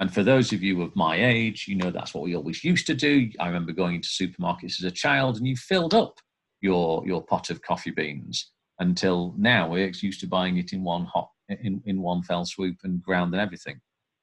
And 0.00 0.12
for 0.12 0.22
those 0.22 0.52
of 0.52 0.62
you 0.62 0.82
of 0.82 0.96
my 0.96 1.16
age, 1.16 1.66
you 1.68 1.76
know 1.76 1.90
that's 1.90 2.14
what 2.14 2.24
we 2.24 2.34
always 2.34 2.64
used 2.64 2.86
to 2.86 2.94
do. 2.94 3.30
I 3.38 3.46
remember 3.46 3.72
going 3.72 3.96
into 3.96 4.08
supermarkets 4.08 4.80
as 4.80 4.84
a 4.84 4.90
child 4.90 5.36
and 5.36 5.46
you 5.46 5.56
filled 5.56 5.94
up 5.94 6.18
your, 6.62 7.06
your 7.06 7.22
pot 7.22 7.50
of 7.50 7.60
coffee 7.62 7.90
beans 7.90 8.50
until 8.78 9.34
now 9.36 9.68
we're 9.68 9.92
used 10.00 10.20
to 10.20 10.26
buying 10.26 10.56
it 10.56 10.72
in 10.72 10.82
one 10.82 11.04
hot 11.04 11.28
in, 11.48 11.82
in 11.84 12.00
one 12.00 12.22
fell 12.22 12.44
swoop 12.44 12.76
and 12.84 13.02
ground 13.02 13.34
and 13.34 13.40
everything. 13.40 13.80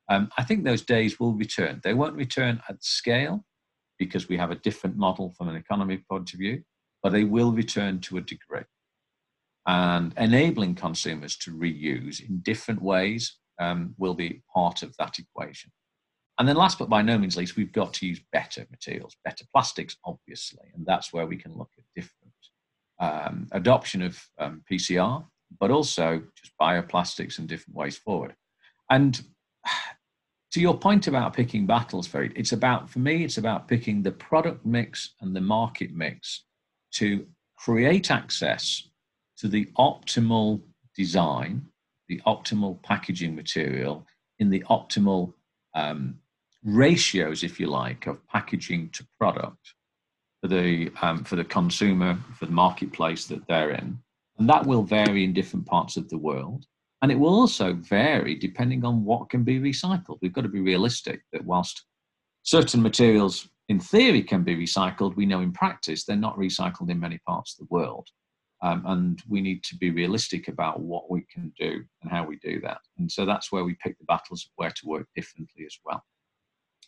Um, 0.10 0.30
I 0.38 0.44
think 0.44 0.64
those 0.64 0.82
days 0.82 1.20
will 1.20 1.34
return. 1.34 1.82
They 1.84 1.94
won't 1.94 2.16
return 2.16 2.62
at 2.68 2.84
scale 2.84 3.46
because 4.00 4.28
we 4.28 4.38
have 4.38 4.52
a 4.52 4.56
different 4.56 4.98
model 4.98 5.34
from 5.38 5.50
an 5.50 5.56
economy 5.56 6.04
point 6.10 6.34
of 6.34 6.40
view, 6.40 6.64
but 7.04 7.12
they 7.12 7.26
will 7.26 7.52
return 7.52 8.00
to 8.02 8.18
a 8.18 8.22
degree. 8.22 8.64
And 9.68 10.14
enabling 10.18 10.76
consumers 10.76 11.38
to 11.38 11.52
reuse 11.52 12.28
in 12.28 12.40
different 12.40 12.82
ways 12.82 13.38
um, 13.60 13.94
will 13.98 14.16
be 14.16 14.42
part 14.54 14.82
of 14.82 14.96
that 14.98 15.20
equation. 15.20 15.72
And 16.40 16.48
then, 16.48 16.56
last 16.56 16.80
but 16.80 16.90
by 16.90 17.02
no 17.02 17.18
means 17.18 17.36
least, 17.36 17.58
we've 17.58 17.74
got 17.74 17.94
to 17.96 18.08
use 18.08 18.22
better 18.32 18.66
materials, 18.72 19.18
better 19.26 19.44
plastics, 19.54 19.98
obviously, 20.06 20.66
and 20.74 20.86
that's 20.86 21.12
where 21.12 21.28
we 21.28 21.36
can 21.36 21.56
look 21.56 21.70
at 21.78 21.84
different 21.94 22.16
um, 23.00 23.48
adoption 23.52 24.02
of 24.02 24.22
um, 24.38 24.62
PCR, 24.70 25.26
but 25.60 25.72
also 25.72 26.22
just 26.36 26.54
bioplastics 26.60 27.40
and 27.40 27.48
different 27.48 27.76
ways 27.76 27.98
forward. 27.98 28.36
And 28.90 29.22
to 30.52 30.62
your 30.62 30.78
point 30.78 31.08
about 31.08 31.34
picking 31.34 31.66
battles, 31.66 32.08
Farid, 32.08 32.34
it's 32.36 32.52
about, 32.52 32.90
for 32.90 33.00
me, 33.00 33.24
it's 33.24 33.38
about 33.38 33.68
picking 33.68 34.04
the 34.04 34.12
product 34.12 34.66
mix 34.66 35.16
and 35.22 35.36
the 35.36 35.42
market 35.42 35.92
mix 35.94 36.44
to 36.94 37.26
create 37.58 38.12
access 38.12 38.90
to 39.38 39.48
the 39.48 39.66
optimal 39.78 40.62
design, 40.96 41.66
the 42.08 42.22
optimal 42.26 42.82
packaging 42.84 43.36
material 43.36 44.06
in 44.40 44.50
the 44.50 44.64
optimal 44.70 45.34
um, 45.76 46.16
ratios, 46.64 47.44
if 47.44 47.60
you 47.60 47.68
like, 47.68 48.08
of 48.08 48.26
packaging 48.28 48.90
to 48.90 49.08
product 49.18 49.74
for 50.42 50.48
the 50.48 50.92
um, 51.02 51.24
for 51.24 51.36
the 51.36 51.44
consumer, 51.44 52.18
for 52.38 52.46
the 52.46 52.52
marketplace 52.52 53.26
that 53.28 53.46
they're 53.48 53.72
in, 53.72 54.00
and 54.38 54.50
that 54.50 54.66
will 54.66 54.84
vary 54.84 55.24
in 55.24 55.34
different 55.34 55.66
parts 55.66 55.98
of 55.98 56.10
the 56.10 56.18
world. 56.18 56.66
And 57.02 57.12
it 57.12 57.20
will 57.20 57.34
also 57.34 57.74
vary 57.74 58.36
depending 58.36 58.84
on 58.84 59.06
what 59.06 59.30
can 59.30 59.44
be 59.44 59.60
recycled. 59.60 60.20
We've 60.22 60.34
got 60.34 60.42
to 60.42 60.50
be 60.50 60.60
realistic 60.60 61.22
that 61.32 61.46
whilst 61.46 61.86
certain 62.44 62.82
materials 62.82 63.48
in 63.70 63.80
theory 63.80 64.22
can 64.24 64.44
be 64.44 64.56
recycled, 64.56 65.16
we 65.16 65.26
know 65.26 65.42
in 65.42 65.54
practice 65.54 66.04
they're 66.04 66.16
not 66.16 66.38
recycled 66.38 66.90
in 66.90 67.00
many 67.00 67.20
parts 67.26 67.54
of 67.54 67.60
the 67.60 67.74
world. 67.74 68.08
Um, 68.62 68.84
and 68.86 69.24
we 69.30 69.40
need 69.40 69.64
to 69.66 69.78
be 69.78 69.92
realistic 69.92 70.50
about 70.50 70.82
what 70.82 71.10
we 71.10 71.22
can 71.34 71.54
do 71.58 71.82
and 72.02 72.12
how 72.12 72.26
we 72.26 72.36
do 72.38 72.60
that. 72.62 72.80
And 72.98 73.10
so 73.10 73.26
that's 73.26 73.52
where 73.52 73.64
we 73.64 73.78
pick 73.82 73.98
the 73.98 74.06
battles 74.06 74.44
of 74.44 74.52
where 74.58 74.72
to 74.72 74.88
work 74.88 75.08
differently 75.16 75.66
as 75.66 75.78
well. 75.86 76.04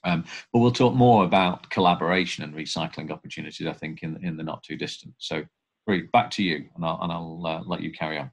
Um, 0.03 0.23
but 0.51 0.59
we'll 0.59 0.71
talk 0.71 0.93
more 0.93 1.25
about 1.25 1.69
collaboration 1.69 2.43
and 2.43 2.53
recycling 2.53 3.11
opportunities, 3.11 3.67
I 3.67 3.73
think, 3.73 4.03
in, 4.03 4.23
in 4.25 4.37
the 4.37 4.43
not 4.43 4.63
too 4.63 4.75
distant. 4.75 5.13
So, 5.17 5.43
Reed, 5.87 6.11
back 6.11 6.31
to 6.31 6.43
you, 6.43 6.65
and 6.75 6.85
I'll, 6.85 6.99
and 7.01 7.11
I'll 7.11 7.43
uh, 7.45 7.63
let 7.65 7.81
you 7.81 7.91
carry 7.91 8.17
on. 8.17 8.31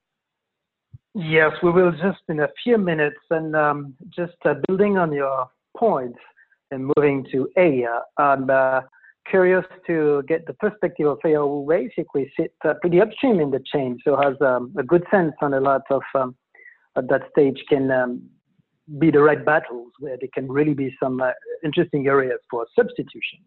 Yes, 1.15 1.53
we 1.63 1.71
will 1.71 1.93
just 1.93 2.21
in 2.29 2.41
a 2.41 2.49
few 2.63 2.79
minutes. 2.79 3.19
And 3.31 3.57
um, 3.57 3.95
just 4.15 4.37
uh, 4.45 4.55
building 4.67 4.99
on 4.99 5.13
your 5.13 5.49
points 5.77 6.19
and 6.71 6.91
moving 6.97 7.27
to 7.33 7.49
Aya, 7.57 8.01
I'm 8.19 8.49
uh, 8.51 8.83
curious 9.29 9.65
to 9.87 10.23
get 10.29 10.47
the 10.47 10.55
perspective 10.55 11.07
of 11.07 11.19
Aya 11.25 11.41
who 11.41 11.67
basically 11.69 12.31
sit 12.39 12.53
uh, 12.65 12.75
pretty 12.81 13.01
upstream 13.01 13.41
in 13.41 13.51
the 13.51 13.63
chain, 13.73 13.99
so 14.05 14.17
has 14.17 14.35
um, 14.41 14.73
a 14.79 14.83
good 14.83 15.05
sense 15.11 15.33
on 15.41 15.55
a 15.55 15.61
lot 15.61 15.83
of 15.91 16.03
um, 16.15 16.37
at 16.97 17.09
that 17.09 17.23
stage 17.31 17.63
can 17.69 17.91
um, 17.91 18.23
be 18.99 19.11
the 19.11 19.21
right 19.21 19.45
battles 19.45 19.93
where 19.99 20.17
there 20.19 20.29
can 20.33 20.51
really 20.51 20.75
be 20.75 20.95
some 21.03 21.21
uh, 21.21 21.31
interesting 21.65 22.07
areas 22.07 22.41
for 22.51 22.67
substitutions. 22.75 23.45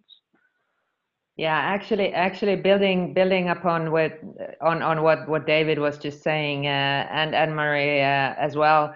Yeah, 1.37 1.57
actually, 1.57 2.13
actually 2.13 2.57
building 2.57 3.13
building 3.13 3.49
upon 3.49 3.91
what 3.91 4.19
on 4.61 4.81
on 4.83 5.01
what 5.01 5.27
what 5.27 5.47
David 5.47 5.79
was 5.79 5.97
just 5.97 6.21
saying, 6.21 6.67
uh, 6.67 7.07
and 7.09 7.33
Anne 7.33 7.55
Marie 7.55 8.01
uh, 8.01 8.35
as 8.37 8.55
well. 8.55 8.93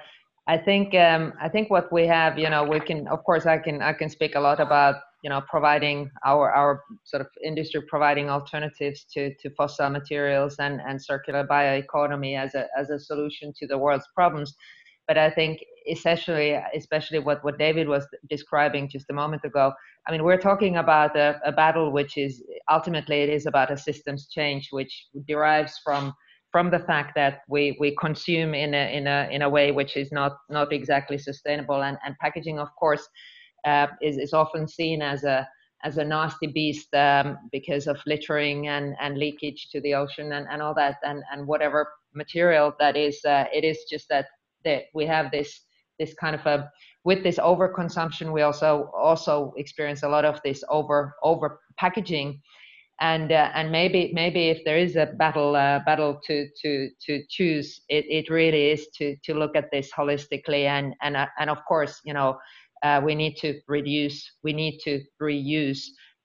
I 0.47 0.57
think 0.57 0.93
um, 0.93 1.33
I 1.41 1.49
think 1.49 1.71
what 1.71 1.91
we 1.91 2.05
have, 2.05 2.37
you 2.37 2.49
know, 2.49 2.63
we 2.63 2.79
can 2.79 3.07
of 3.07 3.23
course 3.23 3.45
I 3.45 3.57
can 3.57 3.81
I 3.81 3.93
can 3.93 4.09
speak 4.09 4.35
a 4.35 4.39
lot 4.39 4.59
about 4.59 4.95
you 5.23 5.29
know 5.29 5.41
providing 5.49 6.11
our 6.23 6.51
our 6.51 6.83
sort 7.03 7.21
of 7.21 7.27
industry 7.43 7.81
providing 7.87 8.29
alternatives 8.29 9.05
to 9.13 9.33
to 9.35 9.49
fossil 9.51 9.89
materials 9.89 10.57
and 10.59 10.81
and 10.87 11.01
circular 11.01 11.47
bioeconomy 11.47 12.37
as 12.37 12.53
a 12.53 12.67
as 12.77 12.91
a 12.91 12.99
solution 12.99 13.53
to 13.57 13.65
the 13.65 13.77
world's 13.77 14.07
problems. 14.13 14.53
But 15.07 15.17
I 15.17 15.29
think 15.29 15.59
especially 15.91 16.59
especially 16.75 17.19
what 17.19 17.43
what 17.43 17.57
David 17.57 17.87
was 17.87 18.07
describing 18.29 18.89
just 18.89 19.09
a 19.09 19.13
moment 19.13 19.43
ago. 19.43 19.73
I 20.07 20.11
mean, 20.11 20.23
we're 20.23 20.37
talking 20.37 20.77
about 20.77 21.15
a, 21.15 21.39
a 21.45 21.51
battle 21.51 21.91
which 21.91 22.17
is 22.17 22.43
ultimately 22.71 23.21
it 23.21 23.29
is 23.29 23.45
about 23.45 23.71
a 23.71 23.77
systems 23.77 24.27
change, 24.29 24.69
which 24.71 25.07
derives 25.27 25.79
from 25.83 26.13
from 26.51 26.71
the 26.71 26.79
fact 26.79 27.13
that 27.15 27.41
we 27.49 27.75
we 27.79 27.95
consume 27.99 28.53
in 28.53 28.73
a 28.73 28.95
in 28.95 29.07
a 29.07 29.27
in 29.31 29.41
a 29.41 29.49
way 29.49 29.71
which 29.71 29.97
is 29.97 30.11
not 30.11 30.37
not 30.49 30.73
exactly 30.73 31.17
sustainable, 31.17 31.83
and 31.83 31.97
and 32.05 32.15
packaging, 32.19 32.59
of 32.59 32.69
course, 32.79 33.07
uh, 33.65 33.87
is 34.01 34.17
is 34.17 34.33
often 34.33 34.67
seen 34.67 35.01
as 35.01 35.23
a 35.23 35.47
as 35.83 35.97
a 35.97 36.03
nasty 36.03 36.47
beast 36.47 36.93
um, 36.95 37.37
because 37.51 37.85
of 37.85 37.97
littering 38.07 38.67
and, 38.67 38.95
and 38.99 39.17
leakage 39.17 39.67
to 39.71 39.79
the 39.81 39.93
ocean 39.93 40.31
and, 40.31 40.47
and 40.49 40.61
all 40.61 40.73
that 40.73 40.95
and, 41.03 41.21
and 41.31 41.45
whatever 41.45 41.87
material 42.15 42.73
that 42.79 42.97
is 42.97 43.23
uh, 43.25 43.45
it 43.53 43.63
is 43.63 43.77
just 43.89 44.09
that 44.09 44.25
that 44.65 44.83
we 44.93 45.05
have 45.05 45.31
this 45.31 45.61
this 45.99 46.13
kind 46.13 46.35
of 46.35 46.45
a 46.45 46.69
with 47.03 47.23
this 47.23 47.37
overconsumption 47.37 48.33
we 48.33 48.41
also 48.41 48.91
also 48.97 49.53
experience 49.57 50.03
a 50.03 50.09
lot 50.09 50.25
of 50.25 50.41
this 50.43 50.63
over 50.69 51.15
over 51.23 51.59
packaging. 51.77 52.41
And 53.01 53.29
uh, 53.33 53.51
and 53.53 53.71
maybe 53.73 54.11
maybe 54.13 54.47
if 54.47 54.63
there 54.63 54.77
is 54.77 54.95
a 54.95 55.07
battle 55.17 55.55
uh, 55.57 55.79
battle 55.85 56.17
to 56.27 56.47
to 56.61 56.89
to 57.05 57.23
choose 57.29 57.81
it, 57.89 58.05
it 58.07 58.29
really 58.29 58.71
is 58.71 58.87
to 58.97 59.17
to 59.25 59.33
look 59.33 59.57
at 59.57 59.69
this 59.69 59.91
holistically. 59.91 60.63
And 60.63 60.95
and 61.01 61.17
uh, 61.17 61.27
and 61.37 61.49
of 61.49 61.57
course 61.67 61.99
you 62.05 62.13
know 62.13 62.37
uh, 62.83 63.01
we 63.03 63.13
need 63.13 63.35
to 63.37 63.59
reduce 63.67 64.23
we 64.45 64.53
need 64.53 64.79
to 64.85 65.01
reuse 65.21 65.81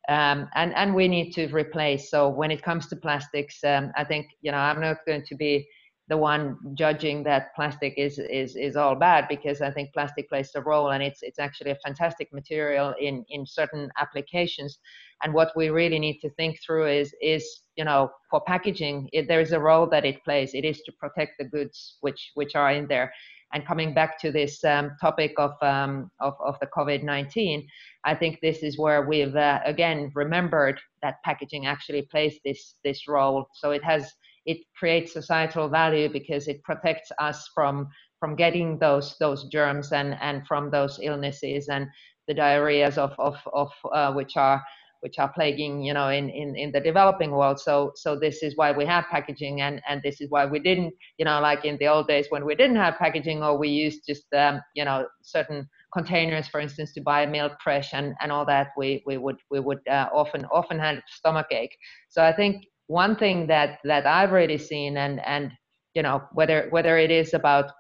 um, 0.09 0.49
and 0.55 0.73
and 0.77 0.95
we 0.95 1.09
need 1.09 1.33
to 1.33 1.49
replace. 1.49 2.09
So 2.09 2.29
when 2.29 2.53
it 2.53 2.63
comes 2.63 2.87
to 2.89 2.97
plastics 2.97 3.65
um, 3.65 3.91
i 3.97 4.05
think 4.05 4.27
you 4.41 4.53
know 4.53 4.59
i'm 4.59 4.81
not 4.81 4.99
going 5.07 5.25
to 5.27 5.35
be 5.35 5.67
the 6.11 6.17
one 6.17 6.57
judging 6.75 7.23
that 7.23 7.55
plastic 7.55 7.95
is 7.97 8.19
is 8.19 8.57
is 8.57 8.77
all 8.77 8.97
bad 8.97 9.27
because 9.29 9.63
I 9.63 9.71
think 9.71 9.93
plastic 9.95 10.29
plays 10.29 10.51
a 10.57 10.61
role 10.61 10.91
and 10.91 11.03
it's 11.03 11.23
it's 11.23 11.39
actually 11.39 11.71
a 11.71 11.83
fantastic 11.87 12.29
material 12.33 12.95
in 13.01 13.25
in 13.31 13.47
certain 13.47 13.89
applications. 13.97 14.79
And 15.23 15.33
what 15.33 15.53
we 15.55 15.71
really 15.71 16.01
need 16.01 16.19
to 16.21 16.31
think 16.31 16.59
through 16.67 16.89
is 16.89 17.15
is 17.23 17.45
you 17.77 17.85
know 17.85 18.11
for 18.29 18.41
packaging 18.41 19.09
it, 19.13 19.29
there 19.29 19.41
is 19.41 19.53
a 19.53 19.61
role 19.61 19.87
that 19.91 20.05
it 20.05 20.23
plays. 20.25 20.51
It 20.53 20.65
is 20.65 20.83
to 20.83 20.93
protect 21.01 21.33
the 21.39 21.45
goods 21.45 21.99
which 22.01 22.33
which 22.35 22.55
are 22.57 22.73
in 22.73 22.87
there. 22.89 23.13
and 23.53 23.67
coming 23.67 23.95
back 23.95 24.13
to 24.23 24.31
this 24.31 24.55
um, 24.65 24.87
topic 25.01 25.33
of, 25.37 25.53
um, 25.61 25.93
of, 26.21 26.35
of 26.49 26.55
the 26.61 26.69
COVID-19, 26.77 27.67
I 28.05 28.15
think 28.15 28.39
this 28.39 28.63
is 28.63 28.79
where 28.79 29.03
we've 29.11 29.35
uh, 29.35 29.59
again 29.75 29.99
remembered 30.15 30.79
that 31.03 31.17
packaging 31.25 31.67
actually 31.67 32.03
plays 32.13 32.35
this 32.45 32.63
this 32.87 33.01
role. 33.09 33.39
So 33.61 33.67
it 33.79 33.85
has 33.93 34.03
it 34.51 34.59
creates 34.79 35.13
societal 35.13 35.69
value 35.69 36.09
because 36.19 36.49
it 36.49 36.63
protects 36.63 37.11
us 37.19 37.49
from 37.55 37.89
from 38.21 38.37
getting 38.37 38.79
those 38.79 39.17
those 39.19 39.49
germs 39.49 39.93
and 39.93 40.17
and 40.21 40.47
from 40.47 40.71
those 40.71 40.99
illnesses 41.03 41.69
and 41.69 41.87
the 42.29 42.35
diarrheas 42.35 42.99
of 42.99 43.13
of 43.19 43.37
of 43.53 43.71
uh, 43.95 44.13
which 44.13 44.37
are 44.37 44.63
which 45.01 45.19
are 45.19 45.33
plaguing 45.33 45.83
you 45.83 45.95
know 45.95 46.09
in, 46.09 46.29
in 46.31 46.55
in 46.57 46.73
the 46.73 46.81
developing 46.81 47.31
world. 47.31 47.59
So 47.59 47.93
so 47.97 48.19
this 48.19 48.43
is 48.43 48.57
why 48.57 48.73
we 48.73 48.85
have 48.87 49.05
packaging 49.11 49.61
and 49.63 49.81
and 49.89 50.03
this 50.03 50.21
is 50.21 50.29
why 50.31 50.47
we 50.47 50.59
didn't 50.59 50.93
you 51.19 51.25
know 51.25 51.41
like 51.41 51.65
in 51.65 51.77
the 51.79 51.89
old 51.89 52.07
days 52.07 52.27
when 52.31 52.45
we 52.45 52.55
didn't 52.55 52.77
have 52.85 52.99
packaging 52.99 53.43
or 53.43 53.59
we 53.59 53.69
used 53.69 54.01
just 54.07 54.27
um, 54.35 54.61
you 54.75 54.85
know 54.85 55.07
certain 55.23 55.69
containers 55.93 56.47
for 56.47 56.61
instance 56.61 56.93
to 56.95 57.01
buy 57.01 57.27
milk 57.27 57.53
fresh 57.65 57.95
and 57.95 58.15
and 58.21 58.31
all 58.31 58.47
that 58.47 58.69
we 58.77 59.03
we 59.07 59.17
would 59.17 59.39
we 59.51 59.59
would 59.59 59.81
uh, 59.89 60.09
often 60.13 60.45
often 60.53 60.79
have 60.79 60.99
stomach 61.09 61.47
ache. 61.51 61.77
So 62.09 62.23
i 62.23 62.33
think 62.33 62.55
one 62.91 63.15
thing 63.17 63.47
that 63.47 63.79
that 63.85 64.07
i've 64.07 64.33
really 64.33 64.59
seen 64.59 64.97
and 64.97 65.21
and 65.25 65.53
you 65.95 66.03
know 66.03 66.23
whether 66.33 66.67
whether 66.71 66.99
it 66.99 67.11
is 67.11 67.35
about 67.35 67.71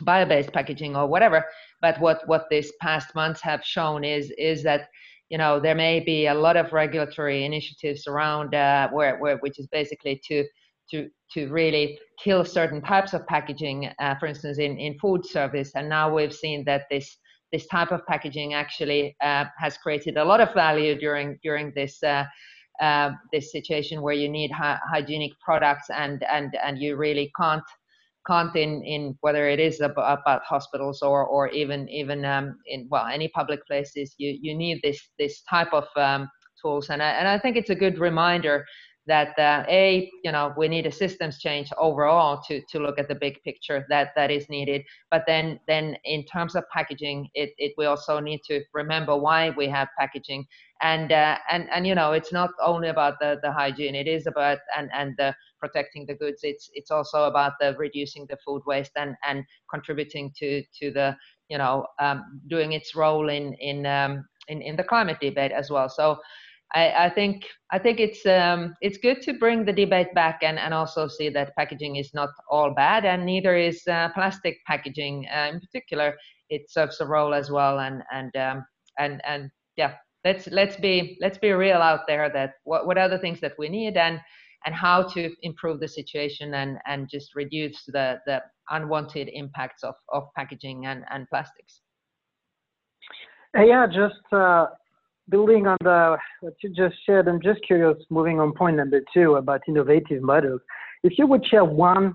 bio-based 0.00 0.52
packaging 0.52 0.96
or 0.96 1.06
whatever 1.06 1.44
but 1.80 2.00
what 2.00 2.26
what 2.26 2.46
these 2.50 2.72
past 2.80 3.14
months 3.14 3.40
have 3.40 3.64
shown 3.64 4.02
is 4.04 4.32
is 4.38 4.62
that 4.62 4.88
you 5.28 5.38
know 5.38 5.60
there 5.60 5.74
may 5.74 6.00
be 6.00 6.26
a 6.26 6.34
lot 6.34 6.56
of 6.56 6.72
regulatory 6.72 7.44
initiatives 7.44 8.06
around 8.06 8.54
uh, 8.54 8.88
where, 8.90 9.16
where 9.18 9.36
which 9.38 9.58
is 9.58 9.68
basically 9.68 10.20
to 10.26 10.44
to 10.90 11.08
to 11.32 11.48
really 11.48 11.98
kill 12.22 12.44
certain 12.44 12.82
types 12.82 13.14
of 13.14 13.26
packaging 13.26 13.90
uh, 14.00 14.14
for 14.18 14.26
instance 14.26 14.58
in 14.58 14.76
in 14.78 14.98
food 14.98 15.24
service. 15.24 15.72
And 15.74 15.88
now 15.88 16.14
we've 16.14 16.34
seen 16.34 16.64
that 16.64 16.82
this 16.90 17.16
this 17.52 17.66
type 17.66 17.92
of 17.92 18.06
packaging 18.06 18.54
actually 18.54 19.16
uh, 19.22 19.44
has 19.58 19.76
created 19.76 20.16
a 20.16 20.24
lot 20.24 20.40
of 20.40 20.52
value 20.54 20.98
during 20.98 21.38
during 21.42 21.72
this 21.74 22.02
uh, 22.82 23.12
this 23.32 23.50
situation 23.50 24.02
where 24.02 24.14
you 24.14 24.28
need 24.28 24.50
hy- 24.50 24.80
hygienic 24.92 25.32
products 25.40 25.88
and 25.90 26.22
and 26.24 26.54
and 26.64 26.78
you 26.78 26.96
really 26.96 27.30
can't 27.40 27.62
can't 28.26 28.54
in, 28.54 28.84
in 28.84 29.18
whether 29.20 29.48
it 29.48 29.58
is 29.58 29.80
about, 29.80 30.20
about 30.20 30.42
hospitals 30.44 31.00
or 31.02 31.24
or 31.24 31.48
even 31.48 31.88
even 31.88 32.24
um, 32.24 32.58
in 32.66 32.86
well 32.90 33.06
any 33.06 33.28
public 33.28 33.64
places 33.66 34.14
you 34.18 34.36
you 34.40 34.54
need 34.54 34.80
this 34.82 35.00
this 35.18 35.42
type 35.48 35.72
of 35.72 35.86
um, 35.96 36.28
tools. 36.62 36.90
And 36.90 37.02
I, 37.02 37.10
and 37.10 37.28
I 37.28 37.38
think 37.38 37.56
it's 37.56 37.70
a 37.70 37.74
good 37.74 37.98
reminder 37.98 38.64
that 39.06 39.36
uh, 39.38 39.64
a 39.68 40.10
you 40.22 40.30
know 40.30 40.52
we 40.56 40.68
need 40.68 40.86
a 40.86 40.92
systems 40.92 41.38
change 41.38 41.70
overall 41.78 42.40
to 42.46 42.60
to 42.70 42.78
look 42.78 42.98
at 42.98 43.08
the 43.08 43.14
big 43.14 43.42
picture 43.42 43.84
that 43.88 44.10
that 44.16 44.30
is 44.30 44.48
needed. 44.48 44.82
But 45.10 45.24
then 45.26 45.58
then 45.66 45.96
in 46.04 46.24
terms 46.24 46.54
of 46.54 46.64
packaging 46.72 47.28
it, 47.34 47.50
it 47.58 47.72
we 47.76 47.86
also 47.86 48.20
need 48.20 48.42
to 48.48 48.62
remember 48.72 49.16
why 49.16 49.50
we 49.50 49.68
have 49.68 49.88
packaging. 49.98 50.46
And 50.82 51.12
uh, 51.12 51.38
and 51.50 51.68
and 51.70 51.86
you 51.86 51.94
know 51.94 52.12
it's 52.12 52.32
not 52.32 52.50
only 52.62 52.88
about 52.88 53.18
the 53.20 53.38
the 53.42 53.52
hygiene. 53.52 53.94
It 53.94 54.06
is 54.08 54.26
about 54.26 54.58
and 54.76 54.90
and 54.92 55.14
the 55.16 55.34
protecting 55.58 56.06
the 56.06 56.14
goods. 56.14 56.40
It's 56.42 56.70
it's 56.74 56.90
also 56.90 57.24
about 57.24 57.54
the 57.60 57.74
reducing 57.78 58.26
the 58.28 58.36
food 58.44 58.62
waste 58.66 58.92
and 58.96 59.14
and 59.26 59.44
contributing 59.70 60.32
to 60.38 60.62
to 60.80 60.90
the 60.90 61.16
you 61.48 61.58
know 61.58 61.86
um, 62.00 62.40
doing 62.48 62.72
its 62.72 62.94
role 62.94 63.28
in 63.28 63.54
in 63.54 63.86
um, 63.86 64.24
in 64.48 64.62
in 64.62 64.76
the 64.76 64.84
climate 64.84 65.18
debate 65.20 65.52
as 65.52 65.70
well. 65.70 65.88
So 65.88 66.18
I, 66.74 67.06
I, 67.06 67.10
think 67.10 67.44
I 67.70 67.78
think 67.78 68.00
it's 68.00 68.24
um, 68.24 68.74
it's 68.80 68.96
good 68.96 69.20
to 69.22 69.34
bring 69.34 69.64
the 69.64 69.72
debate 69.72 70.14
back 70.14 70.40
and, 70.42 70.58
and 70.58 70.72
also 70.72 71.06
see 71.06 71.28
that 71.28 71.54
packaging 71.56 71.96
is 71.96 72.14
not 72.14 72.30
all 72.50 72.72
bad 72.74 73.04
and 73.04 73.26
neither 73.26 73.56
is 73.56 73.86
uh, 73.86 74.08
plastic 74.14 74.58
packaging 74.66 75.26
uh, 75.34 75.50
in 75.52 75.60
particular. 75.60 76.16
It 76.48 76.70
serves 76.70 77.00
a 77.00 77.06
role 77.06 77.34
as 77.34 77.50
well 77.50 77.80
and 77.80 78.02
and 78.12 78.34
um, 78.36 78.64
and 78.98 79.20
and 79.26 79.50
yeah, 79.76 79.94
let's 80.24 80.46
let's 80.48 80.76
be 80.76 81.18
let's 81.20 81.38
be 81.38 81.50
real 81.50 81.78
out 81.78 82.06
there 82.06 82.30
that 82.30 82.54
what 82.64 82.86
what 82.86 82.98
are 82.98 83.08
the 83.08 83.18
things 83.18 83.40
that 83.40 83.54
we 83.58 83.68
need 83.68 83.96
and 83.96 84.18
and 84.64 84.74
how 84.74 85.02
to 85.02 85.30
improve 85.42 85.80
the 85.80 85.88
situation 85.88 86.54
and 86.54 86.78
and 86.86 87.08
just 87.10 87.34
reduce 87.34 87.84
the 87.86 88.18
the 88.26 88.40
unwanted 88.70 89.28
impacts 89.32 89.82
of 89.82 89.94
of 90.08 90.24
packaging 90.36 90.86
and 90.86 91.04
and 91.10 91.28
plastics. 91.28 91.80
Yeah, 93.54 93.86
just 93.86 94.32
uh, 94.32 94.66
building 95.28 95.66
on 95.66 95.76
the 95.82 96.16
what 96.40 96.54
you 96.62 96.70
just 96.70 96.96
shared, 97.06 97.28
I'm 97.28 97.40
just 97.40 97.60
curious, 97.66 97.96
moving 98.10 98.40
on 98.40 98.52
point 98.52 98.76
number 98.76 99.00
two 99.12 99.36
about 99.36 99.62
innovative 99.68 100.22
models. 100.22 100.60
If 101.02 101.18
you 101.18 101.26
would 101.26 101.44
share 101.46 101.64
one 101.64 102.14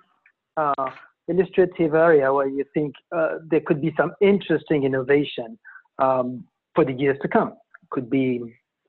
uh, 0.55 0.89
illustrative 1.27 1.93
area 1.93 2.33
where 2.33 2.47
you 2.47 2.63
think 2.73 2.95
uh, 3.15 3.39
there 3.49 3.61
could 3.65 3.81
be 3.81 3.93
some 3.97 4.13
interesting 4.21 4.83
innovation 4.83 5.57
um, 5.99 6.45
for 6.73 6.85
the 6.85 6.93
years 6.93 7.17
to 7.21 7.27
come, 7.27 7.53
could 7.91 8.09
be 8.09 8.41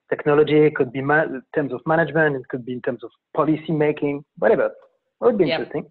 technology, 0.08 0.58
it 0.66 0.74
could 0.74 0.92
be 0.92 1.00
in 1.00 1.42
terms 1.54 1.72
of 1.72 1.80
management, 1.86 2.36
it 2.36 2.48
could 2.48 2.64
be 2.64 2.72
in 2.72 2.80
terms 2.82 3.04
of 3.04 3.10
policy 3.36 3.72
making, 3.72 4.24
whatever. 4.38 4.70
That 5.20 5.26
would 5.26 5.38
be 5.38 5.46
yep. 5.46 5.60
interesting. 5.60 5.90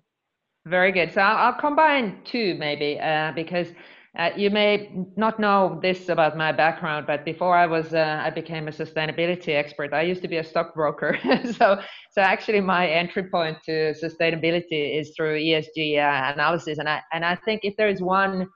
Very 0.66 0.92
good. 0.92 1.14
So 1.14 1.22
I'll, 1.22 1.54
I'll 1.54 1.60
combine 1.60 2.20
two 2.24 2.56
maybe 2.56 3.00
uh, 3.00 3.32
because 3.34 3.74
uh, 4.18 4.32
you 4.36 4.50
may 4.50 4.90
not 5.16 5.40
know 5.40 5.80
this 5.82 6.10
about 6.10 6.36
my 6.36 6.52
background, 6.52 7.06
but 7.06 7.24
before 7.24 7.56
I 7.56 7.68
was, 7.68 7.94
uh, 7.94 8.22
I 8.26 8.32
became 8.32 8.68
a 8.68 8.72
sustainability 8.72 9.50
expert. 9.50 9.94
I 9.94 10.02
used 10.02 10.24
to 10.24 10.28
be 10.28 10.38
a 10.38 10.44
stockbroker, 10.44 11.20
so 11.58 11.80
so 12.12 12.22
actually 12.22 12.62
my 12.62 12.88
entry 12.88 13.30
point 13.30 13.58
to 13.66 13.94
sustainability 13.94 15.00
is 15.00 15.14
through 15.16 15.40
ESG 15.40 15.98
uh, 15.98 16.34
analysis, 16.34 16.80
and 16.80 16.90
I 16.90 17.02
and 17.14 17.24
I 17.24 17.36
think 17.36 17.62
if 17.64 17.76
there 17.78 17.90
is 17.90 18.02
one 18.02 18.48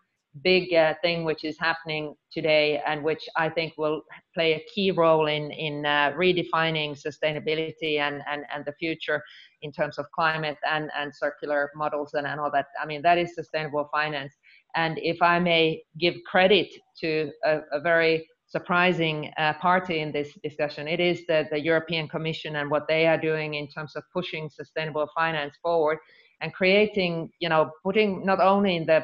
big 0.44 0.74
uh, 0.74 0.94
thing 1.02 1.26
which 1.26 1.44
is 1.44 1.58
happening 1.60 2.16
today 2.32 2.82
and 2.88 3.04
which 3.04 3.28
I 3.36 3.50
think 3.50 3.74
will 3.78 4.02
play 4.34 4.54
a 4.54 4.64
key 4.74 4.92
role 4.92 5.28
in 5.28 5.52
in 5.52 5.86
uh, 5.86 6.14
redefining 6.16 6.98
sustainability 6.98 8.00
and, 8.00 8.22
and 8.28 8.46
and 8.54 8.64
the 8.66 8.74
future 8.80 9.22
in 9.62 9.72
terms 9.72 9.98
of 9.98 10.06
climate 10.16 10.58
and 10.70 10.90
and 10.98 11.14
circular 11.14 11.70
models 11.76 12.14
and, 12.14 12.26
and 12.26 12.40
all 12.40 12.50
that. 12.52 12.68
I 12.82 12.86
mean 12.86 13.02
that 13.02 13.18
is 13.18 13.36
sustainable 13.36 13.90
finance 13.92 14.34
and 14.76 14.98
if 15.02 15.22
I 15.22 15.40
may 15.40 15.84
give 16.00 16.16
credit 16.26 16.68
to 17.02 17.32
a, 17.46 17.60
a 17.74 17.82
very 17.82 18.28
surprising 18.48 19.32
uh, 19.38 19.54
party 19.54 20.00
in 20.00 20.12
this 20.12 20.38
discussion, 20.44 20.88
it 20.88 21.00
is 21.00 21.26
the, 21.28 21.48
the 21.52 21.60
European 21.60 22.08
Commission 22.08 22.58
and 22.58 22.70
what 22.70 22.88
they 22.88 23.08
are 23.08 23.18
doing 23.18 23.54
in 23.54 23.68
terms 23.68 23.96
of 23.96 24.04
pushing 24.14 24.50
sustainable 24.50 25.08
finance 25.16 25.56
forward 25.62 25.98
and 26.42 26.54
creating, 26.54 27.30
you 27.40 27.48
know, 27.48 27.72
putting 27.84 28.26
not 28.26 28.42
only 28.42 28.76
in 28.76 28.86
the 28.86 29.04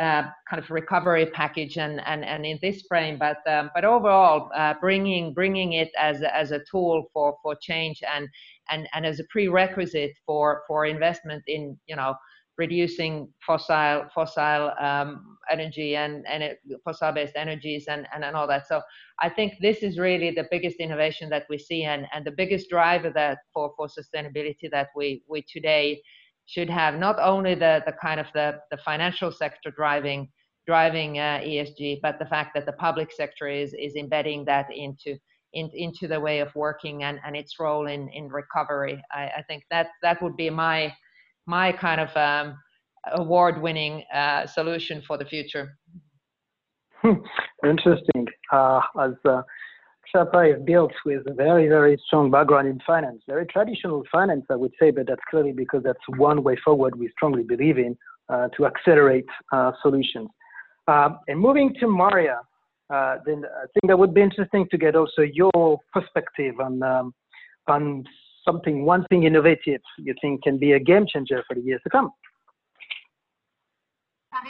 uh, 0.00 0.22
kind 0.48 0.62
of 0.62 0.70
recovery 0.70 1.26
package 1.26 1.78
and, 1.78 2.00
and, 2.06 2.24
and 2.24 2.44
in 2.44 2.58
this 2.60 2.82
frame, 2.88 3.18
but 3.18 3.38
um, 3.50 3.70
but 3.74 3.84
overall 3.84 4.50
uh, 4.54 4.74
bringing 4.80 5.32
bringing 5.32 5.72
it 5.72 5.90
as 5.98 6.20
a, 6.20 6.36
as 6.36 6.50
a 6.50 6.60
tool 6.70 7.06
for, 7.14 7.34
for 7.42 7.54
change 7.62 8.02
and, 8.14 8.28
and 8.70 8.86
and 8.92 9.06
as 9.06 9.20
a 9.20 9.24
prerequisite 9.30 10.12
for 10.26 10.62
for 10.68 10.84
investment 10.84 11.42
in 11.46 11.78
you 11.86 11.96
know 11.96 12.14
reducing 12.58 13.28
fossil 13.46 14.06
fossil 14.14 14.72
um, 14.80 15.36
energy 15.50 15.96
and 15.96 16.26
and 16.26 16.54
fossil 16.84 17.12
based 17.12 17.36
energies 17.36 17.86
and, 17.88 18.06
and 18.14 18.24
and 18.24 18.34
all 18.34 18.46
that 18.46 18.66
so 18.66 18.80
i 19.20 19.28
think 19.28 19.52
this 19.60 19.78
is 19.78 19.98
really 19.98 20.30
the 20.30 20.46
biggest 20.50 20.78
innovation 20.78 21.28
that 21.28 21.44
we 21.48 21.58
see 21.58 21.84
and 21.84 22.06
and 22.12 22.24
the 22.24 22.30
biggest 22.30 22.68
driver 22.70 23.10
that 23.10 23.38
for 23.52 23.72
for 23.76 23.86
sustainability 23.86 24.70
that 24.70 24.88
we 24.96 25.22
we 25.28 25.44
today 25.50 26.00
should 26.46 26.70
have 26.70 26.94
not 26.94 27.18
only 27.20 27.54
the 27.54 27.82
the 27.86 27.92
kind 28.00 28.20
of 28.20 28.26
the 28.34 28.58
the 28.70 28.78
financial 28.78 29.30
sector 29.30 29.70
driving 29.70 30.28
driving 30.66 31.18
uh, 31.18 31.40
esg 31.44 32.00
but 32.02 32.18
the 32.18 32.26
fact 32.26 32.52
that 32.54 32.66
the 32.66 32.72
public 32.72 33.12
sector 33.12 33.48
is 33.48 33.74
is 33.74 33.94
embedding 33.96 34.44
that 34.44 34.66
into 34.74 35.16
in, 35.56 35.70
into 35.72 36.06
the 36.06 36.20
way 36.20 36.40
of 36.40 36.54
working 36.54 37.02
and, 37.02 37.18
and 37.24 37.34
its 37.34 37.58
role 37.58 37.86
in, 37.86 38.08
in 38.10 38.28
recovery. 38.28 39.02
I, 39.10 39.30
I 39.38 39.44
think 39.48 39.64
that 39.70 39.88
that 40.02 40.22
would 40.22 40.36
be 40.36 40.50
my 40.50 40.92
my 41.46 41.72
kind 41.72 42.00
of 42.00 42.16
um, 42.16 42.58
award-winning 43.12 44.02
uh, 44.12 44.46
solution 44.46 45.02
for 45.06 45.16
the 45.16 45.24
future. 45.24 45.76
Interesting. 47.64 48.26
Uh, 48.52 48.80
as 49.00 49.12
uh, 49.24 49.42
is 50.14 50.62
built 50.64 50.92
with 51.04 51.26
a 51.26 51.34
very, 51.34 51.68
very 51.68 52.00
strong 52.06 52.30
background 52.30 52.66
in 52.68 52.80
finance, 52.86 53.22
very 53.26 53.44
traditional 53.46 54.02
finance, 54.10 54.44
I 54.50 54.56
would 54.56 54.72
say, 54.80 54.90
but 54.90 55.06
that's 55.06 55.20
clearly 55.28 55.52
because 55.52 55.82
that's 55.82 55.98
one 56.16 56.42
way 56.42 56.56
forward 56.64 56.98
we 56.98 57.10
strongly 57.10 57.42
believe 57.42 57.78
in 57.78 57.96
uh, 58.28 58.48
to 58.56 58.66
accelerate 58.66 59.26
uh, 59.52 59.72
solutions. 59.82 60.28
Um, 60.88 61.18
and 61.28 61.38
moving 61.38 61.74
to 61.80 61.86
Maria, 61.86 62.40
uh, 62.88 63.16
then 63.26 63.44
I 63.44 63.66
think 63.72 63.88
that 63.88 63.98
would 63.98 64.14
be 64.14 64.22
interesting 64.22 64.66
to 64.70 64.78
get 64.78 64.94
also 64.94 65.22
your 65.22 65.80
perspective 65.92 66.54
on 66.60 66.82
um, 66.82 67.14
on 67.68 68.04
something, 68.46 68.84
one 68.84 69.04
thing 69.08 69.24
innovative 69.24 69.82
you 69.98 70.14
think 70.22 70.42
can 70.44 70.58
be 70.58 70.72
a 70.72 70.80
game 70.80 71.06
changer 71.12 71.42
for 71.46 71.54
the 71.54 71.60
years 71.60 71.80
to 71.84 71.90
come? 71.90 72.10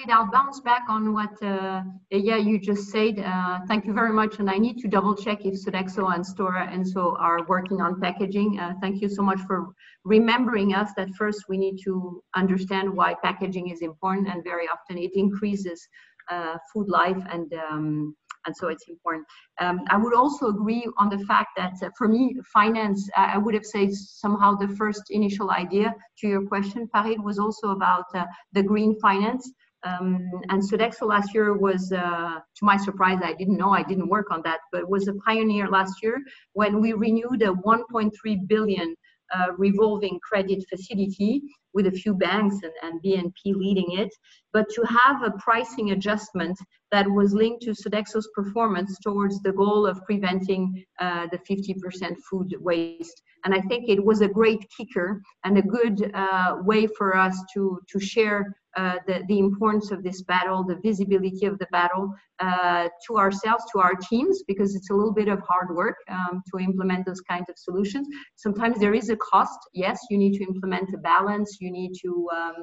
I'll 0.08 0.30
bounce 0.30 0.60
back 0.60 0.84
on 0.88 1.12
what 1.12 1.42
uh, 1.42 1.82
yeah 2.10 2.36
you 2.36 2.58
just 2.58 2.90
said. 2.90 3.18
Uh, 3.18 3.60
thank 3.66 3.86
you 3.86 3.92
very 3.92 4.12
much, 4.12 4.38
and 4.38 4.48
I 4.50 4.58
need 4.58 4.78
to 4.78 4.88
double 4.88 5.14
check 5.14 5.44
if 5.44 5.54
Sodexo 5.54 6.14
and 6.14 6.24
Stora 6.24 6.64
Enso 6.72 7.18
are 7.20 7.44
working 7.46 7.80
on 7.80 8.00
packaging. 8.00 8.58
Uh, 8.58 8.74
thank 8.80 9.00
you 9.00 9.08
so 9.08 9.22
much 9.22 9.40
for 9.46 9.68
remembering 10.04 10.74
us 10.74 10.90
that 10.96 11.08
first 11.14 11.44
we 11.48 11.56
need 11.58 11.78
to 11.84 12.22
understand 12.34 12.92
why 12.92 13.14
packaging 13.22 13.70
is 13.70 13.82
important, 13.82 14.28
and 14.28 14.44
very 14.44 14.66
often 14.68 14.98
it 14.98 15.12
increases 15.14 15.88
uh, 16.30 16.56
food 16.72 16.88
life 16.88 17.22
and 17.30 17.52
um, 17.70 18.16
and 18.46 18.56
so 18.56 18.68
it's 18.68 18.88
important. 18.88 19.26
Um, 19.60 19.80
I 19.88 19.96
would 19.96 20.14
also 20.14 20.46
agree 20.46 20.86
on 20.98 21.08
the 21.08 21.18
fact 21.26 21.50
that 21.56 21.74
uh, 21.82 21.90
for 21.96 22.08
me, 22.08 22.36
finance, 22.52 23.08
I 23.16 23.38
would 23.38 23.54
have 23.54 23.66
said 23.66 23.92
somehow 23.92 24.54
the 24.54 24.68
first 24.68 25.02
initial 25.10 25.50
idea 25.50 25.94
to 26.20 26.28
your 26.28 26.46
question, 26.46 26.88
Farid, 26.92 27.22
was 27.22 27.38
also 27.38 27.70
about 27.70 28.06
uh, 28.14 28.24
the 28.52 28.62
green 28.62 28.98
finance. 29.00 29.50
Um, 29.84 30.30
and 30.48 30.60
Sodexo 30.62 31.06
last 31.06 31.32
year 31.34 31.56
was, 31.56 31.92
uh, 31.92 32.38
to 32.56 32.62
my 32.64 32.76
surprise, 32.76 33.20
I 33.22 33.34
didn't 33.34 33.56
know, 33.56 33.70
I 33.70 33.82
didn't 33.82 34.08
work 34.08 34.30
on 34.30 34.42
that, 34.42 34.60
but 34.72 34.88
was 34.88 35.06
a 35.06 35.14
pioneer 35.14 35.68
last 35.68 36.02
year 36.02 36.18
when 36.54 36.80
we 36.80 36.92
renewed 36.92 37.42
a 37.42 37.52
1.3 37.52 38.48
billion 38.48 38.96
uh, 39.34 39.52
revolving 39.56 40.18
credit 40.20 40.64
facility 40.68 41.42
with 41.74 41.86
a 41.86 41.90
few 41.90 42.14
banks 42.14 42.56
and, 42.62 42.72
and 42.82 43.02
BNP 43.02 43.54
leading 43.54 43.98
it, 43.98 44.08
but 44.52 44.66
to 44.70 44.82
have 44.82 45.22
a 45.22 45.32
pricing 45.38 45.90
adjustment 45.90 46.58
that 46.90 47.06
was 47.10 47.34
linked 47.34 47.62
to 47.62 47.70
Sodexo's 47.72 48.28
performance 48.34 48.98
towards 49.00 49.42
the 49.42 49.52
goal 49.52 49.86
of 49.86 50.02
preventing 50.04 50.84
uh, 51.00 51.26
the 51.30 51.38
50% 51.38 52.16
food 52.30 52.54
waste. 52.60 53.22
And 53.44 53.54
I 53.54 53.60
think 53.62 53.88
it 53.88 54.02
was 54.02 54.22
a 54.22 54.28
great 54.28 54.64
kicker 54.76 55.20
and 55.44 55.58
a 55.58 55.62
good 55.62 56.10
uh, 56.14 56.56
way 56.62 56.86
for 56.86 57.16
us 57.16 57.36
to, 57.54 57.78
to 57.90 58.00
share 58.00 58.56
the, 58.76 59.22
the 59.28 59.38
importance 59.38 59.90
of 59.90 60.02
this 60.02 60.22
battle, 60.22 60.64
the 60.64 60.78
visibility 60.82 61.46
of 61.46 61.58
the 61.58 61.66
battle 61.72 62.12
uh, 62.40 62.88
to 63.06 63.16
ourselves, 63.16 63.64
to 63.72 63.80
our 63.80 63.94
teams, 64.08 64.42
because 64.46 64.74
it's 64.76 64.90
a 64.90 64.94
little 64.94 65.12
bit 65.14 65.28
of 65.28 65.40
hard 65.48 65.74
work 65.74 65.96
um, 66.10 66.42
to 66.50 66.58
implement 66.62 67.06
those 67.06 67.20
kinds 67.22 67.48
of 67.48 67.56
solutions. 67.58 68.06
Sometimes 68.36 68.78
there 68.78 68.94
is 68.94 69.08
a 69.08 69.16
cost. 69.16 69.58
Yes, 69.72 69.98
you 70.10 70.18
need 70.18 70.34
to 70.38 70.44
implement 70.44 70.92
a 70.94 70.98
balance. 70.98 71.58
You 71.60 71.70
need 71.70 71.92
to 72.02 72.28
um, 72.36 72.54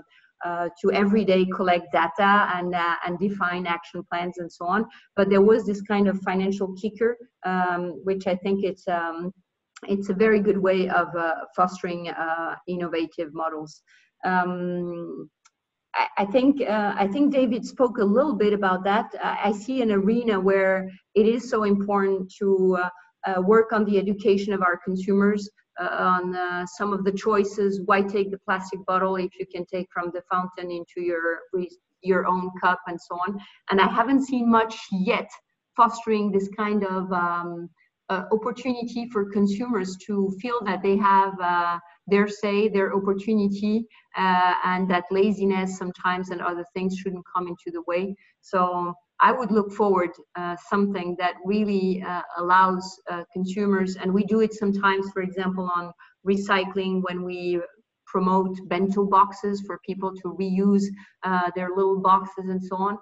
uh, 0.45 0.67
to 0.81 0.91
every 0.91 1.23
day 1.23 1.45
collect 1.45 1.87
data 1.93 2.51
and 2.55 2.75
uh, 2.75 2.95
and 3.05 3.17
define 3.17 3.65
action 3.65 4.03
plans 4.11 4.37
and 4.37 4.51
so 4.51 4.65
on. 4.65 4.85
But 5.15 5.29
there 5.29 5.41
was 5.41 5.65
this 5.65 5.81
kind 5.81 6.07
of 6.07 6.19
financial 6.21 6.73
kicker, 6.73 7.17
um, 7.45 8.01
which 8.03 8.27
I 8.27 8.35
think 8.35 8.63
it's 8.63 8.87
um, 8.87 9.31
it's 9.87 10.09
a 10.09 10.13
very 10.13 10.39
good 10.39 10.57
way 10.57 10.89
of 10.89 11.07
uh, 11.15 11.35
fostering 11.55 12.09
uh, 12.09 12.55
innovative 12.67 13.33
models. 13.33 13.81
Um, 14.25 15.29
I 16.17 16.25
think 16.25 16.61
uh, 16.61 16.95
I 16.97 17.07
think 17.07 17.31
David 17.31 17.65
spoke 17.65 17.97
a 17.99 18.03
little 18.03 18.33
bit 18.33 18.53
about 18.53 18.83
that. 18.83 19.13
I 19.23 19.51
see 19.51 19.81
an 19.81 19.91
arena 19.91 20.39
where 20.39 20.89
it 21.13 21.27
is 21.27 21.49
so 21.49 21.63
important 21.63 22.33
to 22.39 22.77
uh, 22.79 22.89
uh, 23.29 23.41
work 23.41 23.71
on 23.73 23.85
the 23.85 23.97
education 23.97 24.53
of 24.53 24.61
our 24.61 24.79
consumers 24.83 25.49
uh, 25.79 25.87
on 25.91 26.35
uh, 26.35 26.65
some 26.65 26.93
of 26.93 27.03
the 27.03 27.11
choices. 27.11 27.81
Why 27.85 28.01
take 28.01 28.31
the 28.31 28.39
plastic 28.39 28.83
bottle 28.85 29.15
if 29.17 29.31
you 29.39 29.45
can 29.45 29.65
take 29.65 29.87
from 29.93 30.11
the 30.13 30.23
fountain 30.31 30.71
into 30.71 31.01
your 31.01 31.39
your 32.01 32.25
own 32.27 32.49
cup 32.61 32.79
and 32.87 32.99
so 32.99 33.15
on? 33.15 33.39
And 33.69 33.79
I 33.79 33.87
haven't 33.87 34.25
seen 34.25 34.49
much 34.49 34.75
yet 34.91 35.29
fostering 35.75 36.31
this 36.31 36.49
kind 36.55 36.83
of 36.85 37.11
um, 37.11 37.69
uh, 38.09 38.23
opportunity 38.31 39.09
for 39.09 39.31
consumers 39.31 39.97
to 40.05 40.33
feel 40.41 40.59
that 40.65 40.81
they 40.83 40.97
have 40.97 41.33
their 42.07 42.27
say, 42.27 42.67
their 42.67 42.93
opportunity, 42.95 43.85
uh, 44.17 44.53
and 44.65 44.89
that 44.89 45.05
laziness 45.09 45.77
sometimes 45.77 46.29
and 46.29 46.41
other 46.41 46.65
things 46.73 46.97
shouldn't 46.97 47.25
come 47.33 47.47
into 47.47 47.71
the 47.71 47.81
way. 47.87 48.15
So 48.41 48.93
I 49.21 49.31
would 49.31 49.51
look 49.51 49.71
forward 49.71 50.11
uh, 50.35 50.55
something 50.69 51.15
that 51.19 51.35
really 51.45 52.03
uh, 52.03 52.21
allows 52.37 52.99
uh, 53.09 53.23
consumers, 53.31 53.95
and 53.95 54.13
we 54.13 54.25
do 54.25 54.41
it 54.41 54.53
sometimes, 54.53 55.09
for 55.11 55.21
example, 55.21 55.69
on 55.73 55.93
recycling 56.27 57.01
when 57.03 57.23
we 57.23 57.61
promote 58.05 58.57
bento 58.67 59.05
boxes 59.05 59.63
for 59.65 59.79
people 59.85 60.13
to 60.13 60.37
reuse 60.39 60.83
uh, 61.23 61.49
their 61.55 61.69
little 61.75 61.99
boxes 61.99 62.45
and 62.49 62.63
so 62.63 62.75
on 62.75 62.97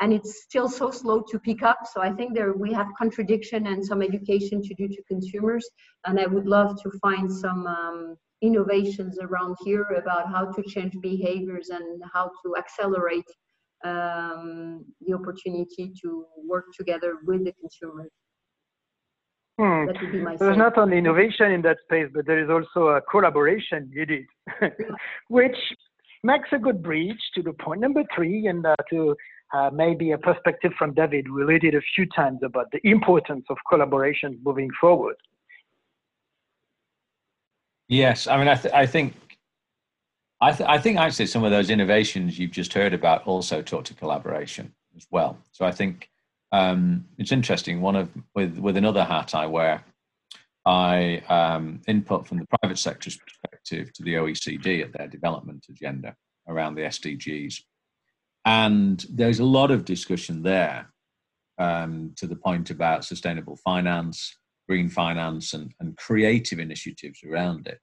and 0.00 0.12
it's 0.12 0.42
still 0.42 0.68
so 0.68 0.90
slow 0.90 1.22
to 1.30 1.38
pick 1.38 1.62
up. 1.62 1.78
So 1.92 2.02
I 2.02 2.10
think 2.10 2.34
there 2.34 2.52
we 2.52 2.72
have 2.72 2.88
contradiction 2.98 3.66
and 3.66 3.84
some 3.84 4.02
education 4.02 4.62
to 4.62 4.74
do 4.74 4.88
to 4.88 5.02
consumers. 5.08 5.68
And 6.06 6.18
I 6.18 6.26
would 6.26 6.46
love 6.46 6.82
to 6.82 6.90
find 7.02 7.30
some 7.30 7.66
um, 7.66 8.16
innovations 8.42 9.18
around 9.20 9.56
here 9.64 9.86
about 9.96 10.28
how 10.28 10.50
to 10.52 10.62
change 10.62 10.94
behaviors 11.00 11.68
and 11.70 12.02
how 12.12 12.30
to 12.44 12.56
accelerate 12.56 13.24
um, 13.84 14.84
the 15.06 15.14
opportunity 15.14 15.92
to 16.02 16.24
work 16.46 16.66
together 16.76 17.16
with 17.26 17.44
the 17.44 17.52
consumer. 17.52 18.08
Hmm. 19.58 19.86
That 19.86 19.96
would 20.00 20.12
be 20.12 20.20
my 20.20 20.36
There's 20.36 20.56
not 20.56 20.76
only 20.78 20.98
innovation 20.98 21.52
in 21.52 21.62
that 21.62 21.76
space, 21.84 22.08
but 22.12 22.26
there 22.26 22.42
is 22.42 22.50
also 22.50 22.88
a 22.88 23.00
collaboration 23.02 23.88
needed, 23.94 24.24
which 25.28 25.56
makes 26.24 26.48
a 26.52 26.58
good 26.58 26.82
bridge 26.82 27.20
to 27.34 27.42
the 27.42 27.52
point 27.52 27.80
number 27.80 28.02
three 28.16 28.46
and 28.46 28.66
uh, 28.66 28.74
to 28.90 29.14
uh, 29.54 29.70
maybe 29.72 30.10
a 30.10 30.18
perspective 30.18 30.72
from 30.76 30.92
David 30.94 31.28
related 31.28 31.76
a 31.76 31.80
few 31.94 32.06
times 32.06 32.40
about 32.42 32.70
the 32.72 32.80
importance 32.82 33.44
of 33.48 33.56
collaboration 33.70 34.40
moving 34.44 34.70
forward. 34.80 35.16
Yes, 37.88 38.26
I 38.26 38.36
mean, 38.36 38.48
I, 38.48 38.56
th- 38.56 38.74
I 38.74 38.86
think, 38.86 39.14
I, 40.40 40.50
th- 40.50 40.68
I 40.68 40.78
think 40.78 40.98
actually 40.98 41.26
some 41.26 41.44
of 41.44 41.52
those 41.52 41.70
innovations 41.70 42.36
you've 42.36 42.50
just 42.50 42.72
heard 42.72 42.94
about 42.94 43.24
also 43.26 43.62
talk 43.62 43.84
to 43.84 43.94
collaboration 43.94 44.74
as 44.96 45.06
well. 45.12 45.38
So 45.52 45.64
I 45.64 45.70
think 45.70 46.10
um, 46.50 47.04
it's 47.18 47.30
interesting. 47.30 47.80
One 47.80 47.94
of 47.94 48.08
with 48.34 48.58
with 48.58 48.76
another 48.76 49.04
hat 49.04 49.34
I 49.34 49.46
wear, 49.46 49.84
I 50.64 51.22
um, 51.28 51.80
input 51.86 52.26
from 52.26 52.38
the 52.38 52.46
private 52.58 52.78
sector's 52.78 53.16
perspective 53.16 53.92
to 53.92 54.02
the 54.02 54.14
OECD 54.14 54.82
at 54.82 54.92
their 54.92 55.08
development 55.08 55.66
agenda 55.68 56.16
around 56.48 56.74
the 56.74 56.82
SDGs, 56.82 57.60
and 58.44 59.04
there's 59.10 59.40
a 59.40 59.44
lot 59.44 59.70
of 59.70 59.84
discussion 59.84 60.42
there 60.42 60.92
um, 61.58 62.12
to 62.16 62.26
the 62.26 62.36
point 62.36 62.70
about 62.70 63.04
sustainable 63.04 63.56
finance, 63.56 64.36
green 64.68 64.88
finance 64.88 65.54
and, 65.54 65.72
and 65.80 65.96
creative 65.96 66.58
initiatives 66.58 67.20
around 67.24 67.66
it. 67.66 67.80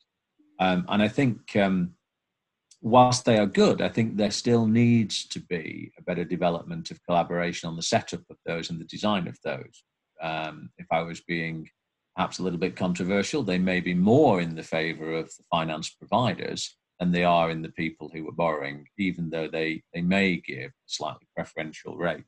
Um, 0.60 0.86
and 0.90 1.02
I 1.02 1.08
think 1.08 1.56
um, 1.56 1.94
whilst 2.82 3.26
they 3.26 3.38
are 3.38 3.48
good, 3.48 3.82
I 3.82 3.90
think 3.90 4.18
there 4.18 4.32
still 4.32 4.68
needs 4.68 5.26
to 5.30 5.40
be 5.40 5.92
a 5.98 6.04
better 6.04 6.24
development 6.24 6.92
of 6.92 7.04
collaboration 7.06 7.68
on 7.68 7.76
the 7.76 7.82
setup 7.82 8.22
of 8.30 8.38
those 8.46 8.70
and 8.70 8.80
the 8.80 8.86
design 8.86 9.28
of 9.28 9.38
those. 9.44 9.84
Um, 10.22 10.70
if 10.78 10.86
I 10.92 11.02
was 11.02 11.22
being 11.22 11.68
perhaps 12.16 12.38
a 12.38 12.44
little 12.44 12.60
bit 12.60 12.76
controversial, 12.76 13.42
they 13.42 13.58
may 13.58 13.80
be 13.80 13.96
more 13.96 14.42
in 14.42 14.56
the 14.56 14.64
favour 14.64 15.14
of 15.14 15.28
the 15.28 15.44
finance 15.50 15.90
providers 15.90 16.78
than 17.02 17.12
they 17.12 17.24
are 17.24 17.50
in 17.50 17.64
the 17.64 17.70
people 17.70 18.12
who 18.14 18.30
are 18.30 18.34
borrowing, 18.34 18.88
even 19.00 19.32
though 19.32 19.48
they, 19.48 19.82
they 19.92 20.02
may 20.02 20.36
give 20.36 20.70
a 20.70 20.86
slightly 20.86 21.28
preferential 21.36 21.98
rate. 21.98 22.24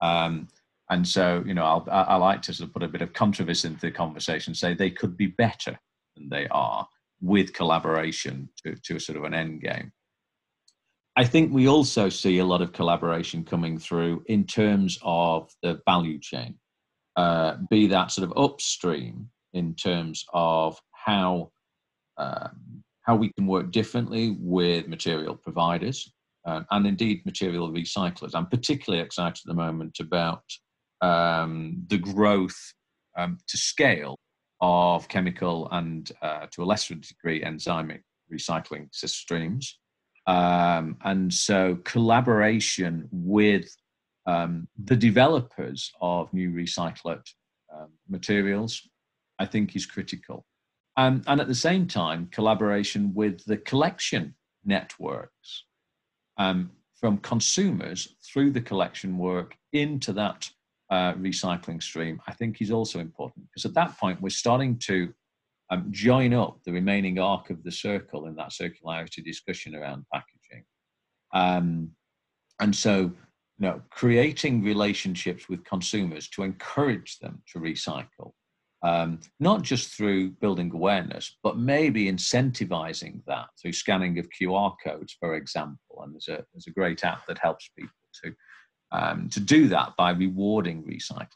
Um, 0.00 0.46
and 0.88 1.06
so, 1.06 1.42
you 1.44 1.52
know, 1.52 1.64
I'll, 1.64 1.88
I 1.90 2.14
like 2.14 2.40
to 2.42 2.54
sort 2.54 2.68
of 2.68 2.74
put 2.74 2.84
a 2.84 2.88
bit 2.88 3.02
of 3.02 3.12
controversy 3.12 3.66
into 3.66 3.80
the 3.80 3.90
conversation, 3.90 4.54
say 4.54 4.72
they 4.72 4.90
could 4.90 5.16
be 5.16 5.26
better 5.26 5.76
than 6.14 6.28
they 6.28 6.46
are 6.52 6.86
with 7.20 7.54
collaboration 7.54 8.48
to, 8.64 8.76
to 8.84 8.96
a 8.96 9.00
sort 9.00 9.18
of 9.18 9.24
an 9.24 9.34
end 9.34 9.62
game. 9.62 9.90
I 11.16 11.24
think 11.24 11.52
we 11.52 11.66
also 11.66 12.08
see 12.08 12.38
a 12.38 12.44
lot 12.44 12.62
of 12.62 12.72
collaboration 12.72 13.44
coming 13.44 13.78
through 13.78 14.22
in 14.26 14.44
terms 14.44 14.96
of 15.02 15.50
the 15.60 15.80
value 15.86 16.20
chain, 16.20 16.54
uh, 17.16 17.56
be 17.68 17.88
that 17.88 18.12
sort 18.12 18.30
of 18.30 18.38
upstream 18.38 19.30
in 19.54 19.74
terms 19.74 20.24
of 20.32 20.78
how 20.92 21.50
um, 22.16 22.83
how 23.04 23.14
we 23.14 23.32
can 23.32 23.46
work 23.46 23.70
differently 23.70 24.36
with 24.40 24.88
material 24.88 25.36
providers 25.36 26.12
uh, 26.46 26.62
and 26.70 26.86
indeed 26.86 27.24
material 27.24 27.70
recyclers. 27.70 28.34
I'm 28.34 28.46
particularly 28.46 29.02
excited 29.02 29.40
at 29.44 29.48
the 29.48 29.54
moment 29.54 29.98
about 30.00 30.44
um, 31.00 31.82
the 31.88 31.98
growth 31.98 32.58
um, 33.16 33.38
to 33.46 33.56
scale 33.56 34.16
of 34.60 35.08
chemical 35.08 35.68
and 35.72 36.10
uh, 36.22 36.46
to 36.52 36.62
a 36.62 36.64
lesser 36.64 36.94
degree 36.94 37.42
enzymic 37.42 38.02
recycling 38.32 38.88
streams. 38.94 39.78
Um, 40.26 40.96
and 41.04 41.32
so 41.32 41.78
collaboration 41.84 43.08
with 43.12 43.68
um, 44.26 44.68
the 44.82 44.96
developers 44.96 45.92
of 46.00 46.32
new 46.32 46.50
recycled 46.50 47.22
um, 47.74 47.90
materials, 48.08 48.80
I 49.38 49.46
think 49.46 49.76
is 49.76 49.84
critical. 49.84 50.46
Um, 50.96 51.22
and 51.26 51.40
at 51.40 51.48
the 51.48 51.54
same 51.54 51.86
time, 51.86 52.28
collaboration 52.30 53.12
with 53.14 53.44
the 53.44 53.56
collection 53.56 54.34
networks 54.64 55.64
um, 56.36 56.70
from 56.94 57.18
consumers 57.18 58.16
through 58.24 58.52
the 58.52 58.60
collection 58.60 59.18
work 59.18 59.56
into 59.72 60.12
that 60.12 60.48
uh, 60.90 61.14
recycling 61.14 61.82
stream, 61.82 62.20
I 62.28 62.32
think 62.32 62.60
is 62.60 62.70
also 62.70 63.00
important 63.00 63.46
because 63.48 63.64
at 63.64 63.74
that 63.74 63.98
point 63.98 64.20
we're 64.20 64.30
starting 64.30 64.78
to 64.80 65.12
um, 65.70 65.86
join 65.90 66.32
up 66.34 66.58
the 66.64 66.72
remaining 66.72 67.18
arc 67.18 67.50
of 67.50 67.62
the 67.64 67.72
circle 67.72 68.26
in 68.26 68.36
that 68.36 68.50
circularity 68.50 69.24
discussion 69.24 69.74
around 69.74 70.04
packaging. 70.12 70.64
Um, 71.32 71.90
and 72.60 72.74
so, 72.74 73.00
you 73.00 73.12
know, 73.58 73.82
creating 73.90 74.62
relationships 74.62 75.48
with 75.48 75.64
consumers 75.64 76.28
to 76.30 76.42
encourage 76.42 77.18
them 77.18 77.42
to 77.52 77.58
recycle, 77.58 78.32
um, 78.84 79.18
not 79.40 79.62
just 79.62 79.96
through 79.96 80.30
building 80.30 80.70
awareness, 80.72 81.36
but 81.42 81.56
maybe 81.56 82.12
incentivizing 82.12 83.22
that 83.26 83.46
through 83.60 83.72
scanning 83.72 84.18
of 84.18 84.28
QR 84.28 84.74
codes, 84.84 85.16
for 85.18 85.34
example. 85.36 86.02
And 86.02 86.14
there's 86.14 86.28
a 86.28 86.44
there's 86.52 86.66
a 86.68 86.70
great 86.70 87.04
app 87.04 87.26
that 87.26 87.38
helps 87.38 87.70
people 87.76 87.94
to 88.22 88.34
um, 88.92 89.28
to 89.30 89.40
do 89.40 89.68
that 89.68 89.94
by 89.96 90.10
rewarding 90.10 90.84
recycling, 90.84 91.28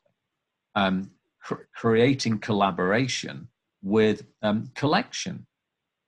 um, 0.74 1.10
cr- 1.42 1.66
creating 1.74 2.38
collaboration 2.38 3.48
with 3.82 4.24
um, 4.42 4.70
collection 4.74 5.46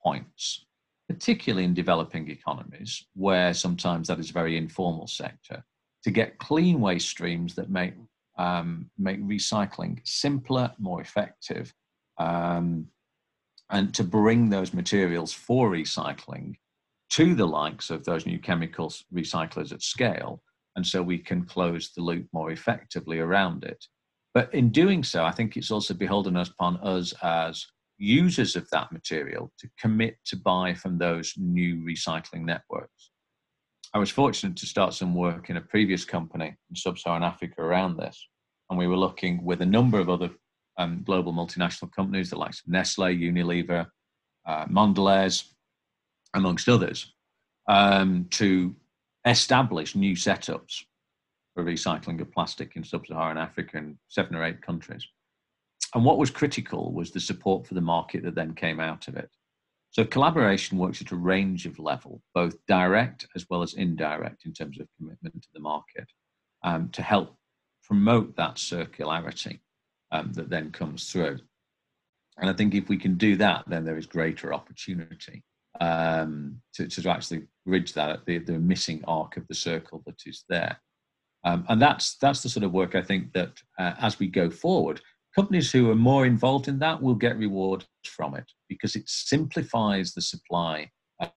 points 0.04 0.66
particularly 1.10 1.64
in 1.64 1.74
developing 1.74 2.30
economies, 2.30 3.04
where 3.14 3.52
sometimes 3.52 4.06
that 4.06 4.20
is 4.20 4.30
a 4.30 4.32
very 4.32 4.56
informal 4.56 5.08
sector, 5.08 5.60
to 6.04 6.10
get 6.12 6.38
clean 6.38 6.80
waste 6.80 7.08
streams 7.08 7.56
that 7.56 7.68
make 7.68 7.94
um, 8.40 8.90
make 8.96 9.20
recycling 9.22 10.00
simpler, 10.04 10.72
more 10.78 11.02
effective, 11.02 11.74
um, 12.16 12.86
and 13.68 13.94
to 13.94 14.02
bring 14.02 14.48
those 14.48 14.72
materials 14.72 15.32
for 15.32 15.70
recycling 15.70 16.54
to 17.10 17.34
the 17.34 17.46
likes 17.46 17.90
of 17.90 18.04
those 18.04 18.24
new 18.24 18.38
chemicals 18.38 19.04
recyclers 19.12 19.72
at 19.72 19.82
scale, 19.82 20.42
and 20.74 20.86
so 20.86 21.02
we 21.02 21.18
can 21.18 21.44
close 21.44 21.92
the 21.94 22.02
loop 22.02 22.26
more 22.32 22.50
effectively 22.50 23.18
around 23.18 23.62
it. 23.64 23.84
But 24.32 24.54
in 24.54 24.70
doing 24.70 25.02
so, 25.04 25.24
I 25.24 25.32
think 25.32 25.56
it's 25.56 25.70
also 25.70 25.92
beholden 25.92 26.36
upon 26.36 26.78
us 26.78 27.12
as 27.22 27.66
users 27.98 28.56
of 28.56 28.70
that 28.70 28.90
material 28.90 29.52
to 29.58 29.68
commit 29.78 30.16
to 30.24 30.36
buy 30.36 30.72
from 30.72 30.96
those 30.96 31.34
new 31.36 31.76
recycling 31.76 32.44
networks. 32.44 33.10
I 33.92 33.98
was 33.98 34.10
fortunate 34.10 34.56
to 34.58 34.66
start 34.66 34.94
some 34.94 35.14
work 35.14 35.50
in 35.50 35.56
a 35.56 35.60
previous 35.60 36.04
company 36.04 36.56
in 36.70 36.76
sub 36.76 36.98
Saharan 36.98 37.24
Africa 37.24 37.60
around 37.60 37.96
this. 37.96 38.29
And 38.70 38.78
we 38.78 38.86
were 38.86 38.96
looking 38.96 39.44
with 39.44 39.60
a 39.60 39.66
number 39.66 39.98
of 39.98 40.08
other 40.08 40.30
um, 40.78 41.02
global 41.04 41.32
multinational 41.32 41.92
companies, 41.92 42.30
the 42.30 42.38
likes 42.38 42.62
Nestle, 42.66 43.08
Unilever, 43.08 43.86
uh, 44.46 44.64
Mondelez, 44.66 45.44
amongst 46.34 46.68
others, 46.68 47.12
um, 47.68 48.26
to 48.30 48.74
establish 49.26 49.96
new 49.96 50.14
setups 50.14 50.84
for 51.54 51.64
recycling 51.64 52.20
of 52.20 52.30
plastic 52.32 52.76
in 52.76 52.84
sub 52.84 53.06
Saharan 53.06 53.36
Africa 53.36 53.76
in 53.76 53.98
seven 54.08 54.36
or 54.36 54.44
eight 54.44 54.62
countries. 54.62 55.06
And 55.94 56.04
what 56.04 56.18
was 56.18 56.30
critical 56.30 56.92
was 56.92 57.10
the 57.10 57.20
support 57.20 57.66
for 57.66 57.74
the 57.74 57.80
market 57.80 58.22
that 58.22 58.36
then 58.36 58.54
came 58.54 58.78
out 58.78 59.08
of 59.08 59.16
it. 59.16 59.28
So 59.90 60.04
collaboration 60.04 60.78
works 60.78 61.02
at 61.02 61.10
a 61.10 61.16
range 61.16 61.66
of 61.66 61.80
level, 61.80 62.22
both 62.32 62.54
direct 62.68 63.26
as 63.34 63.44
well 63.50 63.62
as 63.62 63.74
indirect 63.74 64.46
in 64.46 64.52
terms 64.52 64.78
of 64.78 64.86
commitment 64.96 65.42
to 65.42 65.48
the 65.52 65.60
market, 65.60 66.08
um, 66.62 66.90
to 66.90 67.02
help 67.02 67.36
promote 67.90 68.36
that 68.36 68.54
circularity 68.54 69.58
um, 70.12 70.32
that 70.34 70.48
then 70.48 70.70
comes 70.70 71.10
through. 71.10 71.36
And 72.38 72.48
I 72.48 72.52
think 72.52 72.72
if 72.72 72.88
we 72.88 72.96
can 72.96 73.16
do 73.16 73.34
that, 73.36 73.64
then 73.66 73.84
there 73.84 73.98
is 73.98 74.06
greater 74.06 74.54
opportunity 74.54 75.42
um, 75.80 76.60
to, 76.74 76.86
to 76.86 77.10
actually 77.10 77.48
bridge 77.66 77.92
that 77.94 78.24
the, 78.26 78.38
the 78.38 78.58
missing 78.60 79.02
arc 79.08 79.36
of 79.36 79.46
the 79.48 79.56
circle 79.56 80.04
that 80.06 80.20
is 80.24 80.44
there. 80.48 80.80
Um, 81.44 81.64
and 81.68 81.82
that's 81.82 82.16
that's 82.18 82.42
the 82.42 82.48
sort 82.48 82.64
of 82.64 82.72
work 82.72 82.94
I 82.94 83.02
think 83.02 83.32
that 83.32 83.60
uh, 83.78 83.94
as 84.00 84.20
we 84.20 84.28
go 84.28 84.50
forward, 84.50 85.00
companies 85.34 85.72
who 85.72 85.90
are 85.90 85.96
more 85.96 86.26
involved 86.26 86.68
in 86.68 86.78
that 86.78 87.02
will 87.02 87.14
get 87.14 87.38
rewards 87.38 87.86
from 88.04 88.36
it 88.36 88.44
because 88.68 88.94
it 88.94 89.08
simplifies 89.08 90.12
the 90.12 90.22
supply 90.22 90.88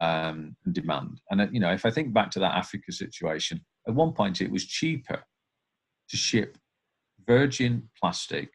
um, 0.01 0.55
and 0.65 0.73
demand. 0.73 1.19
And 1.31 1.41
uh, 1.41 1.47
you 1.51 1.59
know, 1.59 1.71
if 1.71 1.85
I 1.85 1.89
think 1.89 2.13
back 2.13 2.29
to 2.31 2.39
that 2.39 2.55
Africa 2.55 2.91
situation, 2.91 3.61
at 3.87 3.95
one 3.95 4.11
point 4.11 4.41
it 4.41 4.51
was 4.51 4.65
cheaper 4.65 5.23
to 6.09 6.17
ship 6.17 6.57
virgin 7.25 7.89
plastic 7.99 8.51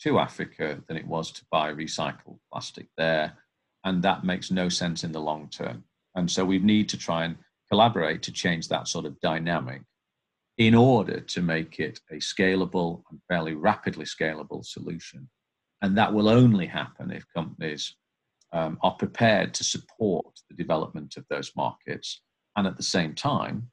to 0.00 0.18
Africa 0.18 0.82
than 0.88 0.96
it 0.96 1.06
was 1.06 1.30
to 1.32 1.44
buy 1.50 1.72
recycled 1.72 2.38
plastic 2.52 2.86
there, 2.96 3.36
and 3.84 4.02
that 4.02 4.24
makes 4.24 4.50
no 4.50 4.68
sense 4.68 5.04
in 5.04 5.12
the 5.12 5.20
long 5.20 5.48
term. 5.48 5.84
And 6.14 6.30
so 6.30 6.44
we 6.44 6.58
need 6.58 6.88
to 6.90 6.98
try 6.98 7.24
and 7.24 7.36
collaborate 7.70 8.22
to 8.22 8.32
change 8.32 8.68
that 8.68 8.88
sort 8.88 9.06
of 9.06 9.20
dynamic 9.20 9.82
in 10.58 10.74
order 10.74 11.20
to 11.20 11.40
make 11.40 11.78
it 11.78 12.00
a 12.10 12.16
scalable 12.16 13.02
and 13.10 13.20
fairly 13.28 13.54
rapidly 13.54 14.04
scalable 14.04 14.64
solution. 14.64 15.28
And 15.82 15.96
that 15.96 16.12
will 16.12 16.28
only 16.28 16.66
happen 16.66 17.10
if 17.10 17.24
companies 17.34 17.94
um, 18.52 18.78
are 18.82 18.94
prepared 18.94 19.54
to 19.54 19.64
support 19.64 20.26
the 20.48 20.56
development 20.56 21.16
of 21.16 21.24
those 21.30 21.52
markets. 21.56 22.20
And 22.56 22.66
at 22.66 22.76
the 22.76 22.82
same 22.82 23.14
time, 23.14 23.70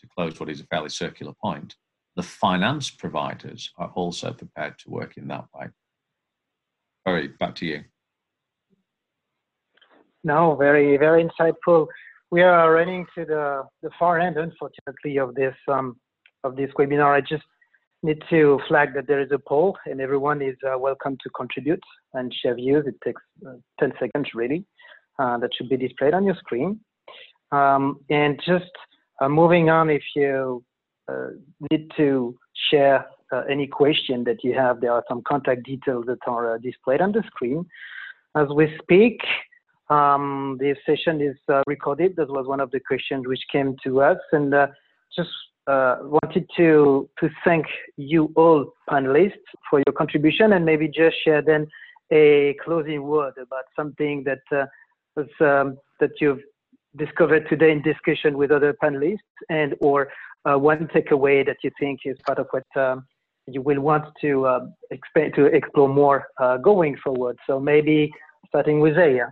to 0.00 0.08
close 0.16 0.40
what 0.40 0.48
is 0.48 0.60
a 0.60 0.66
fairly 0.66 0.88
circular 0.88 1.34
point, 1.40 1.76
the 2.16 2.22
finance 2.22 2.90
providers 2.90 3.70
are 3.78 3.90
also 3.94 4.32
prepared 4.32 4.78
to 4.80 4.90
work 4.90 5.16
in 5.16 5.28
that 5.28 5.46
way. 5.54 5.66
Sorry, 7.06 7.28
back 7.28 7.54
to 7.56 7.66
you. 7.66 7.84
No, 10.22 10.54
very, 10.56 10.96
very 10.96 11.26
insightful 11.26 11.88
we 12.34 12.42
are 12.42 12.72
running 12.72 13.06
to 13.16 13.24
the, 13.24 13.62
the 13.80 13.90
far 13.96 14.18
end, 14.18 14.36
unfortunately, 14.36 15.18
of 15.18 15.36
this 15.36 15.54
um, 15.68 15.96
of 16.42 16.56
this 16.56 16.68
webinar. 16.76 17.14
I 17.14 17.20
just 17.20 17.44
need 18.02 18.20
to 18.28 18.58
flag 18.66 18.92
that 18.94 19.06
there 19.06 19.20
is 19.20 19.30
a 19.30 19.38
poll, 19.38 19.76
and 19.86 20.00
everyone 20.00 20.42
is 20.42 20.56
uh, 20.68 20.76
welcome 20.76 21.16
to 21.22 21.30
contribute 21.30 21.84
and 22.12 22.34
share 22.42 22.56
views. 22.56 22.84
It 22.88 22.96
takes 23.04 23.22
uh, 23.46 23.52
10 23.78 23.92
seconds, 24.00 24.30
really. 24.34 24.64
Uh, 25.16 25.38
that 25.38 25.50
should 25.54 25.68
be 25.68 25.76
displayed 25.76 26.12
on 26.12 26.24
your 26.24 26.34
screen. 26.34 26.80
Um, 27.52 28.00
and 28.10 28.42
just 28.44 28.72
uh, 29.20 29.28
moving 29.28 29.70
on, 29.70 29.88
if 29.88 30.02
you 30.16 30.64
need 31.70 31.90
to 31.96 32.36
share 32.70 33.06
uh, 33.32 33.42
any 33.50 33.66
question 33.66 34.24
that 34.24 34.44
you 34.44 34.54
have, 34.54 34.80
there 34.80 34.92
are 34.92 35.04
some 35.08 35.22
contact 35.26 35.64
details 35.64 36.04
that 36.06 36.18
are 36.26 36.58
displayed 36.58 37.00
on 37.00 37.12
the 37.12 37.22
screen. 37.26 37.66
As 38.36 38.48
we 38.54 38.76
speak, 38.82 39.20
um, 39.90 40.56
this 40.60 40.76
session 40.86 41.20
is 41.20 41.36
uh, 41.48 41.62
recorded. 41.66 42.14
That 42.16 42.28
was 42.28 42.46
one 42.46 42.60
of 42.60 42.70
the 42.70 42.80
questions 42.80 43.26
which 43.26 43.42
came 43.52 43.76
to 43.84 44.00
us, 44.00 44.18
and 44.32 44.54
uh, 44.54 44.68
just 45.14 45.30
uh, 45.66 45.96
wanted 46.02 46.48
to 46.56 47.08
to 47.20 47.30
thank 47.44 47.66
you 47.96 48.32
all 48.36 48.72
panelists 48.88 49.48
for 49.68 49.82
your 49.86 49.92
contribution, 49.96 50.54
and 50.54 50.64
maybe 50.64 50.88
just 50.88 51.16
share 51.24 51.42
then 51.42 51.66
a 52.10 52.56
closing 52.64 53.02
word 53.02 53.34
about 53.36 53.64
something 53.76 54.24
that 54.24 54.42
uh, 54.56 54.66
was 55.16 55.28
um, 55.40 55.78
that 56.00 56.10
you've 56.20 56.40
discovered 56.96 57.48
today 57.48 57.72
in 57.72 57.82
discussion 57.82 58.36
with 58.36 58.50
other 58.50 58.74
panelists, 58.82 59.18
and 59.48 59.74
or 59.80 60.08
uh, 60.44 60.58
one 60.58 60.88
takeaway 60.88 61.44
that 61.46 61.56
you 61.62 61.70
think 61.78 62.00
is 62.04 62.16
part 62.26 62.38
of 62.38 62.46
what. 62.50 62.64
Um, 62.76 63.06
you 63.46 63.60
will 63.60 63.80
want 63.80 64.06
to 64.22 64.46
uh, 64.46 64.60
expand 64.90 65.34
to 65.34 65.44
explore 65.44 65.86
more 65.86 66.26
going 66.62 66.96
forward. 67.04 67.36
So 67.46 67.60
maybe 67.60 68.10
starting 68.48 68.80
with 68.80 68.96
Aya. 68.96 69.26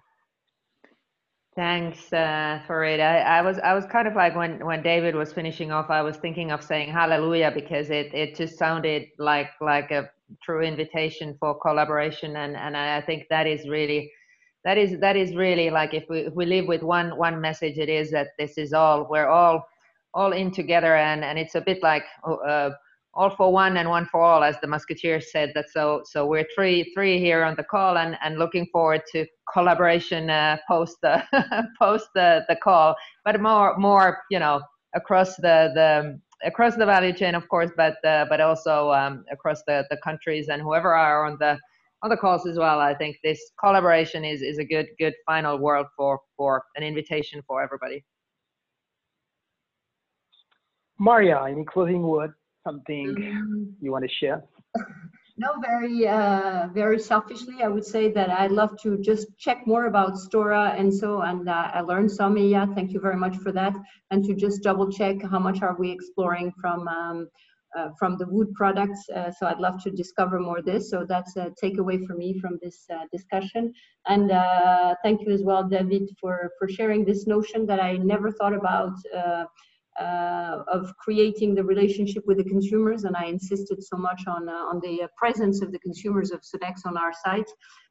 Thanks 1.55 2.11
uh, 2.15 2.61
Farid. 2.67 2.99
I, 2.99 3.19
I, 3.19 3.43
was 3.43 3.59
I 3.59 3.75
was 3.75 3.85
kind 3.85 4.09
of 4.09 4.15
like 4.15 4.35
when 4.35 4.65
when 4.65 4.83
David 4.83 5.15
was 5.15 5.35
finishing 5.35 5.71
off, 5.71 5.91
I 5.91 6.01
was 6.01 6.17
thinking 6.17 6.51
of 6.51 6.63
saying 6.63 6.91
hallelujah 6.91 7.53
because 7.55 7.91
it 7.91 8.13
it 8.15 8.35
just 8.35 8.59
sounded 8.59 9.09
like 9.19 9.51
like 9.61 9.91
a 9.91 10.11
true 10.43 10.63
invitation 10.63 11.37
for 11.39 11.59
collaboration, 11.61 12.37
and 12.37 12.57
and 12.57 12.75
I 12.75 13.03
think 13.03 13.27
that 13.29 13.47
is 13.47 13.69
really 13.69 14.11
that 14.65 14.79
is 14.79 14.99
that 15.01 15.17
is 15.17 15.35
really 15.35 15.71
like 15.71 15.95
if 15.95 16.05
we 16.09 16.21
if 16.21 16.35
we 16.35 16.47
live 16.47 16.67
with 16.67 16.83
one 16.83 17.17
one 17.17 17.41
message, 17.41 17.79
it 17.79 17.89
is 17.89 18.11
that 18.13 18.29
this 18.39 18.59
is 18.59 18.73
all 18.73 19.07
we're 19.11 19.29
all 19.29 19.67
all 20.15 20.33
in 20.33 20.51
together, 20.51 20.97
and 20.97 21.25
and 21.25 21.39
it's 21.39 21.55
a 21.55 21.61
bit 21.61 21.83
like. 21.83 22.05
Uh, 22.27 22.71
all 23.15 23.31
for 23.31 23.53
one 23.53 23.77
and 23.77 23.89
one 23.89 24.07
for 24.07 24.23
all, 24.23 24.43
as 24.43 24.59
the 24.61 24.67
Musketeers 24.67 25.31
said. 25.31 25.53
That 25.55 25.69
so 25.71 26.03
so 26.05 26.27
we're 26.27 26.47
three 26.55 26.91
three 26.95 27.19
here 27.19 27.45
on 27.45 27.55
the 27.57 27.65
call 27.65 27.99
and 27.99 28.17
and 28.23 28.39
looking 28.39 28.67
forward 28.73 29.03
to 29.13 29.27
collaboration 29.53 30.31
uh, 30.31 30.57
post 30.67 30.97
the 31.03 31.23
post 31.79 32.09
the 32.15 32.45
the 32.49 32.57
call, 32.57 32.97
but 33.25 33.41
more 33.41 33.77
more 33.77 34.23
you 34.31 34.39
know 34.39 34.63
across 34.95 35.37
the 35.37 35.71
the 35.75 36.19
across 36.45 36.77
the 36.77 36.87
value 36.87 37.13
chain, 37.13 37.35
of 37.35 37.49
course, 37.49 37.71
but 37.77 38.03
uh, 38.05 38.27
but 38.29 38.41
also 38.41 38.91
um, 38.93 39.25
across 39.31 39.63
the 39.67 39.85
the 39.91 39.97
countries 39.99 40.49
and 40.49 40.63
whoever 40.63 40.95
are 40.95 41.27
on 41.27 41.37
the 41.39 41.59
on 42.03 42.11
the 42.11 42.17
calls 42.17 42.47
as 42.47 42.59
well. 42.59 42.81
I 42.81 42.95
think 42.95 43.17
this 43.23 43.41
collaboration 43.59 44.25
is 44.25 44.43
is 44.43 44.59
a 44.59 44.65
good 44.65 44.87
good 44.99 45.15
final 45.27 45.59
word 45.59 45.87
for 45.97 46.21
for 46.37 46.65
an 46.77 46.83
invitation 46.83 47.43
for 47.47 47.63
everybody. 47.63 48.05
Maria, 50.99 51.43
any 51.49 51.65
closing 51.65 52.03
words? 52.03 52.35
something 52.65 53.09
um, 53.09 53.75
you 53.81 53.93
want 53.93 54.05
to 54.05 54.11
share? 54.11 54.43
No, 55.39 55.49
very, 55.63 56.07
uh, 56.07 56.69
very 56.75 56.99
selfishly, 56.99 57.63
I 57.63 57.69
would 57.69 57.87
say 57.87 58.13
that 58.13 58.29
I'd 58.29 58.53
love 58.53 58.77
to 58.83 58.99
just 58.99 59.27
check 59.39 59.67
more 59.67 59.87
about 59.87 60.13
Stora 60.13 60.79
Enso, 60.79 61.27
and 61.27 61.49
uh, 61.49 61.71
I 61.73 61.81
learned 61.81 62.13
some, 62.13 62.37
yeah, 62.37 62.67
thank 62.75 62.93
you 62.93 63.01
very 63.01 63.17
much 63.17 63.39
for 63.39 63.51
that. 63.51 63.75
And 64.11 64.23
to 64.27 64.35
just 64.35 64.63
double 64.63 64.93
check 64.93 65.23
how 65.23 65.39
much 65.39 65.63
are 65.63 65.75
we 65.79 65.91
exploring 65.91 66.53
from, 66.61 66.87
um, 66.87 67.29
uh, 67.77 67.89
from 67.99 68.17
the 68.19 68.27
wood 68.27 68.53
products. 68.55 69.09
Uh, 69.09 69.31
so 69.31 69.47
I'd 69.47 69.59
love 69.59 69.83
to 69.85 69.91
discover 69.91 70.39
more 70.39 70.63
this. 70.63 70.91
So 70.91 71.05
that's 71.09 71.37
a 71.37 71.53
takeaway 71.63 72.07
for 72.07 72.15
me 72.15 72.39
from 72.39 72.59
this 72.63 72.85
uh, 72.93 73.05
discussion. 73.11 73.73
And 74.07 74.31
uh, 74.31 74.95
thank 75.03 75.23
you 75.23 75.33
as 75.33 75.43
well, 75.43 75.65
David, 75.65 76.11
for, 76.21 76.51
for 76.59 76.69
sharing 76.69 77.05
this 77.05 77.27
notion 77.27 77.67
that 77.67 77.81
I 77.81 77.97
never 77.97 78.31
thought 78.31 78.55
about 78.55 78.95
uh, 80.01 80.63
of 80.69 80.97
creating 80.97 81.55
the 81.55 81.65
relationship 81.65 82.25
with 82.27 82.39
the 82.39 82.45
consumers, 82.45 83.05
and 83.05 83.17
I 83.17 83.27
insisted 83.27 83.83
so 83.83 83.97
much 83.97 84.23
on 84.27 84.49
uh, 84.49 84.53
on 84.53 84.81
the 84.81 85.09
presence 85.17 85.63
of 85.63 85.73
the 85.73 85.79
consumers 85.81 86.31
of 86.31 86.41
Sodexo 86.41 86.87
on 86.87 86.97
our 86.97 87.13
site, 87.25 87.51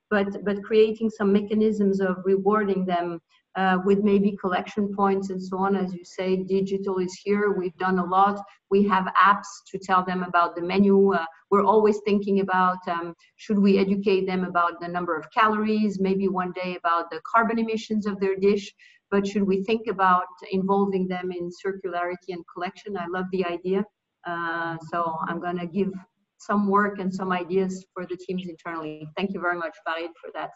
but 0.10 0.44
but 0.44 0.64
creating 0.64 1.10
some 1.10 1.32
mechanisms 1.32 2.02
of 2.02 2.18
rewarding 2.26 2.86
them 2.86 3.20
uh, 3.56 3.78
with 3.84 4.00
maybe 4.00 4.38
collection 4.38 4.94
points 4.96 5.30
and 5.30 5.42
so 5.42 5.58
on. 5.58 5.76
As 5.76 5.94
you 5.94 6.04
say, 6.04 6.38
digital 6.38 7.00
is 7.00 7.14
here. 7.24 7.52
We've 7.52 7.76
done 7.78 8.00
a 8.00 8.06
lot. 8.06 8.42
We 8.70 8.84
have 8.88 9.06
apps 9.22 9.48
to 9.72 9.78
tell 9.78 10.06
them 10.06 10.24
about 10.24 10.56
the 10.56 10.62
menu. 10.62 11.14
Uh, 11.14 11.26
we're 11.50 11.66
always 11.66 12.00
thinking 12.06 12.40
about 12.40 12.78
um, 12.88 13.14
should 13.36 13.60
we 13.60 13.78
educate 13.78 14.26
them 14.26 14.46
about 14.46 14.80
the 14.80 14.88
number 14.88 15.18
of 15.18 15.26
calories, 15.32 16.00
maybe 16.00 16.28
one 16.28 16.54
day 16.54 16.78
about 16.78 17.10
the 17.10 17.20
carbon 17.30 17.60
emissions 17.60 18.06
of 18.06 18.20
their 18.20 18.36
dish, 18.36 18.72
but 19.10 19.28
should 19.28 19.44
we 19.44 19.64
think 19.64 19.88
about 19.88 20.28
involving 20.52 21.08
them 21.08 21.32
in 21.32 21.50
circularity 21.50 22.30
and 22.30 22.44
collection? 22.54 22.98
I 22.98 23.08
love 23.08 23.26
the 23.32 23.46
idea. 23.46 23.84
Uh, 24.26 24.78
so 24.90 25.18
I'm 25.28 25.42
going 25.42 25.58
to 25.58 25.68
give 25.68 25.92
some 26.38 26.68
work 26.68 27.00
and 27.00 27.14
some 27.14 27.32
ideas 27.32 27.86
for 27.94 28.06
the 28.06 28.16
teams 28.16 28.48
internally. 28.48 29.08
Thank 29.18 29.34
you 29.34 29.42
very 29.42 29.58
much, 29.58 29.76
Farid, 29.86 30.12
for 30.20 30.32
that. 30.34 30.52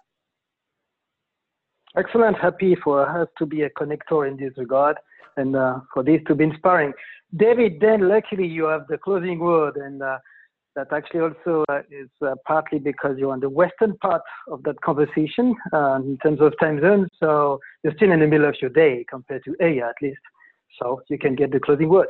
Excellent. 1.97 2.37
Happy 2.37 2.75
for 2.83 3.07
us 3.07 3.29
to 3.37 3.45
be 3.45 3.61
a 3.61 3.69
connector 3.69 4.27
in 4.27 4.35
this 4.35 4.51
regard 4.57 4.97
and 5.37 5.55
uh, 5.55 5.79
for 5.93 6.03
this 6.03 6.19
to 6.27 6.35
be 6.35 6.43
inspiring. 6.43 6.91
David, 7.37 7.79
then 7.79 8.09
luckily 8.09 8.47
you 8.47 8.65
have 8.65 8.85
the 8.87 8.97
closing 8.97 9.39
word, 9.39 9.77
and 9.77 10.01
uh, 10.01 10.17
that 10.75 10.91
actually 10.91 11.21
also 11.21 11.63
uh, 11.69 11.79
is 11.89 12.09
uh, 12.21 12.35
partly 12.45 12.79
because 12.79 13.15
you're 13.17 13.31
on 13.31 13.39
the 13.39 13.49
western 13.49 13.97
part 13.97 14.21
of 14.49 14.61
that 14.63 14.79
conversation 14.81 15.55
uh, 15.73 15.95
in 15.95 16.17
terms 16.21 16.41
of 16.41 16.53
time 16.59 16.81
zone. 16.81 17.07
So 17.19 17.59
you're 17.83 17.93
still 17.95 18.11
in 18.11 18.19
the 18.19 18.27
middle 18.27 18.47
of 18.47 18.55
your 18.61 18.71
day 18.71 19.05
compared 19.09 19.43
to 19.45 19.55
Aya 19.61 19.89
at 19.89 19.95
least. 20.01 20.19
So 20.81 21.01
you 21.09 21.17
can 21.17 21.35
get 21.35 21.51
the 21.51 21.59
closing 21.59 21.89
word. 21.89 22.07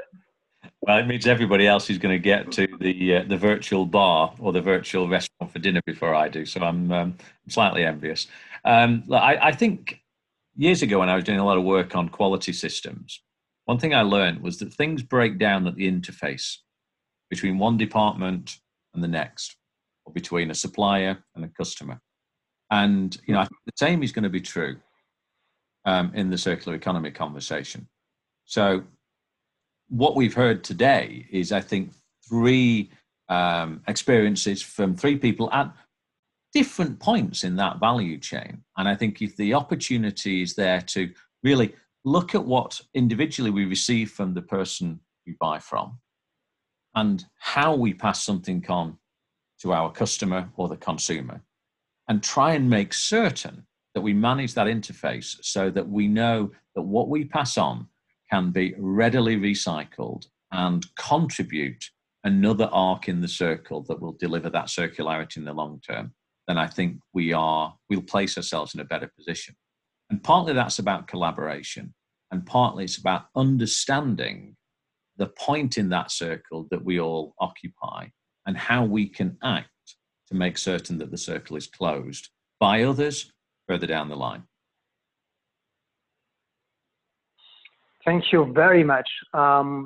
Well, 0.85 0.99
it 0.99 1.07
means 1.07 1.25
everybody 1.25 1.65
else 1.65 1.89
is 1.89 1.97
going 1.97 2.13
to 2.13 2.19
get 2.19 2.51
to 2.53 2.67
the 2.79 3.15
uh, 3.15 3.23
the 3.23 3.37
virtual 3.37 3.87
bar 3.87 4.35
or 4.37 4.53
the 4.53 4.61
virtual 4.61 5.07
restaurant 5.07 5.51
for 5.51 5.57
dinner 5.57 5.81
before 5.83 6.13
I 6.13 6.29
do. 6.29 6.45
So 6.45 6.61
I'm 6.61 6.91
um, 6.91 7.17
slightly 7.49 7.83
envious. 7.83 8.27
Um, 8.63 9.03
I, 9.11 9.37
I 9.37 9.51
think 9.51 9.99
years 10.55 10.83
ago 10.83 10.99
when 10.99 11.09
I 11.09 11.15
was 11.15 11.23
doing 11.23 11.39
a 11.39 11.45
lot 11.45 11.57
of 11.57 11.63
work 11.63 11.95
on 11.95 12.09
quality 12.09 12.53
systems, 12.53 13.23
one 13.65 13.79
thing 13.79 13.95
I 13.95 14.03
learned 14.03 14.43
was 14.43 14.59
that 14.59 14.73
things 14.73 15.01
break 15.01 15.39
down 15.39 15.65
at 15.65 15.75
the 15.75 15.91
interface 15.91 16.57
between 17.31 17.57
one 17.57 17.77
department 17.77 18.59
and 18.93 19.03
the 19.03 19.07
next, 19.07 19.55
or 20.05 20.13
between 20.13 20.51
a 20.51 20.55
supplier 20.55 21.17
and 21.35 21.43
a 21.43 21.47
customer. 21.47 21.99
And 22.69 23.17
you 23.25 23.33
know, 23.33 23.47
the 23.65 23.71
same 23.75 24.03
is 24.03 24.11
going 24.11 24.23
to 24.23 24.29
be 24.29 24.41
true 24.41 24.77
um, 25.85 26.11
in 26.13 26.29
the 26.29 26.37
circular 26.37 26.77
economy 26.77 27.09
conversation. 27.09 27.87
So, 28.45 28.83
what 29.89 30.15
we've 30.15 30.33
heard 30.33 30.63
today 30.63 31.27
is, 31.31 31.51
I 31.51 31.61
think, 31.61 31.91
three 32.27 32.91
um, 33.29 33.81
experiences 33.87 34.61
from 34.61 34.95
three 34.95 35.17
people 35.17 35.51
at 35.51 35.71
different 36.53 36.99
points 36.99 37.43
in 37.43 37.55
that 37.57 37.79
value 37.79 38.17
chain. 38.17 38.63
And 38.77 38.87
I 38.87 38.95
think 38.95 39.21
if 39.21 39.35
the 39.35 39.53
opportunity 39.53 40.41
is 40.41 40.55
there 40.55 40.81
to 40.81 41.11
really 41.43 41.75
look 42.03 42.35
at 42.35 42.45
what 42.45 42.79
individually 42.93 43.51
we 43.51 43.65
receive 43.65 44.11
from 44.11 44.33
the 44.33 44.41
person 44.41 44.99
we 45.25 45.35
buy 45.39 45.59
from 45.59 45.99
and 46.93 47.25
how 47.39 47.75
we 47.75 47.93
pass 47.93 48.23
something 48.23 48.63
on 48.69 48.97
to 49.61 49.73
our 49.73 49.91
customer 49.91 50.49
or 50.55 50.67
the 50.67 50.77
consumer, 50.77 51.41
and 52.07 52.21
try 52.21 52.53
and 52.53 52.69
make 52.69 52.93
certain 52.93 53.65
that 53.93 54.01
we 54.01 54.13
manage 54.13 54.53
that 54.53 54.67
interface 54.67 55.37
so 55.41 55.69
that 55.69 55.87
we 55.87 56.07
know 56.07 56.51
that 56.75 56.81
what 56.81 57.09
we 57.09 57.25
pass 57.25 57.57
on 57.57 57.87
can 58.35 58.51
be 58.51 58.75
readily 58.77 59.37
recycled 59.37 60.25
and 60.51 60.85
contribute 60.97 61.83
another 62.23 62.69
arc 62.71 63.07
in 63.07 63.21
the 63.21 63.27
circle 63.27 63.83
that 63.87 64.01
will 64.01 64.17
deliver 64.19 64.49
that 64.49 64.65
circularity 64.65 65.37
in 65.37 65.45
the 65.45 65.53
long 65.53 65.79
term 65.87 66.13
then 66.47 66.57
I 66.57 66.67
think 66.67 66.99
we 67.13 67.33
are 67.33 67.75
we'll 67.89 68.01
place 68.01 68.37
ourselves 68.37 68.73
in 68.75 68.79
a 68.79 68.85
better 68.85 69.11
position. 69.17 69.55
And 70.09 70.23
partly 70.23 70.53
that's 70.53 70.79
about 70.79 71.07
collaboration, 71.07 71.93
and 72.31 72.45
partly 72.45 72.83
it's 72.83 72.97
about 72.97 73.25
understanding 73.35 74.55
the 75.17 75.27
point 75.27 75.77
in 75.77 75.89
that 75.89 76.11
circle 76.11 76.67
that 76.69 76.83
we 76.83 76.99
all 76.99 77.33
occupy 77.39 78.07
and 78.45 78.57
how 78.57 78.83
we 78.83 79.07
can 79.07 79.37
act 79.43 79.69
to 80.27 80.35
make 80.35 80.57
certain 80.57 80.97
that 80.99 81.09
the 81.09 81.17
circle 81.17 81.55
is 81.55 81.67
closed 81.67 82.29
by 82.59 82.83
others 82.83 83.31
further 83.67 83.87
down 83.87 84.09
the 84.09 84.15
line. 84.15 84.43
Thank 88.05 88.31
you 88.31 88.51
very 88.53 88.83
much. 88.83 89.09
Um, 89.33 89.85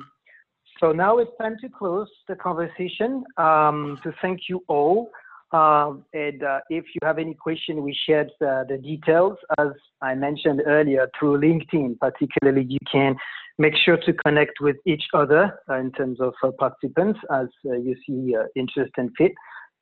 so 0.78 0.92
now 0.92 1.18
it's 1.18 1.30
time 1.40 1.56
to 1.62 1.68
close 1.68 2.08
the 2.28 2.36
conversation. 2.36 3.24
Um, 3.38 3.98
to 4.02 4.12
thank 4.20 4.40
you 4.48 4.62
all. 4.68 5.10
Um, 5.52 6.04
and 6.12 6.42
uh, 6.42 6.60
if 6.68 6.84
you 6.94 7.00
have 7.02 7.18
any 7.18 7.34
question, 7.34 7.82
we 7.82 7.96
shared 8.06 8.30
uh, 8.40 8.64
the 8.64 8.78
details, 8.82 9.36
as 9.58 9.68
I 10.00 10.14
mentioned 10.14 10.62
earlier, 10.66 11.08
through 11.18 11.40
LinkedIn. 11.40 11.98
Particularly, 11.98 12.66
you 12.68 12.78
can 12.90 13.16
make 13.58 13.74
sure 13.84 13.96
to 13.96 14.12
connect 14.12 14.60
with 14.60 14.76
each 14.86 15.02
other 15.12 15.58
uh, 15.68 15.74
in 15.74 15.90
terms 15.92 16.20
of 16.20 16.34
uh, 16.44 16.50
participants 16.58 17.18
as 17.32 17.48
uh, 17.66 17.72
you 17.72 17.96
see 18.06 18.34
interest 18.54 18.92
and 18.96 19.10
fit. 19.18 19.32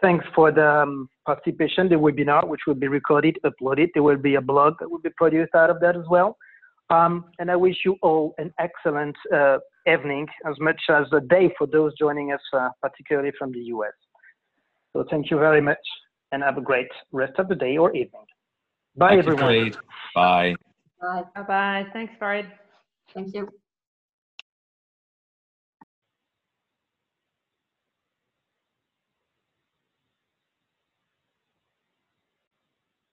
Thanks 0.01 0.24
for 0.34 0.53
the 0.53 0.82
um, 0.82 1.09
participation, 1.26 1.89
the 1.89 1.97
webinar, 1.97 2.47
which 2.47 2.61
will 2.66 2.74
be 2.74 2.89
recorded, 2.89 3.36
uploaded. 3.45 3.89
There 3.95 4.03
will 4.03 4.16
be 4.16 4.36
a 4.36 4.41
blog 4.41 4.78
that 4.78 4.91
will 4.91 5.01
be 5.01 5.11
produced 5.16 5.55
out 5.55 5.70
of 5.70 5.80
that 5.80 5.97
as 5.97 6.05
well. 6.09 6.36
Um, 6.91 7.26
and 7.39 7.51
I 7.51 7.57
wish 7.57 7.76
you 7.84 7.97
all 8.03 8.34
an 8.39 8.53
excellent 8.59 9.16
evening, 9.86 10.26
as 10.49 10.59
much 10.61 10.80
as 10.89 11.07
a 11.12 11.20
day 11.20 11.53
for 11.59 11.66
those 11.66 11.93
joining 11.99 12.32
us, 12.32 12.41
particularly 12.82 13.32
from 13.39 13.53
the 13.53 13.61
US. 13.74 13.93
So 14.93 15.05
thank 15.11 15.30
you 15.30 15.39
very 15.39 15.61
much 15.61 15.78
and 16.32 16.43
have 16.43 16.59
a 16.59 16.62
great 16.62 16.89
rest 17.12 17.39
of 17.39 17.49
the 17.49 17.55
day 17.55 17.76
or 17.76 17.95
evening. 17.95 18.24
Bye, 18.97 19.11
Thank 19.11 19.20
everyone. 19.20 19.55
You, 19.55 19.74
Bye. 20.14 20.55
Bye. 21.01 21.22
Bye 21.34 21.43
bye. 21.43 21.86
Thanks, 21.93 22.12
Farid. 22.18 22.47
Thank 23.14 23.34
you. 23.34 23.49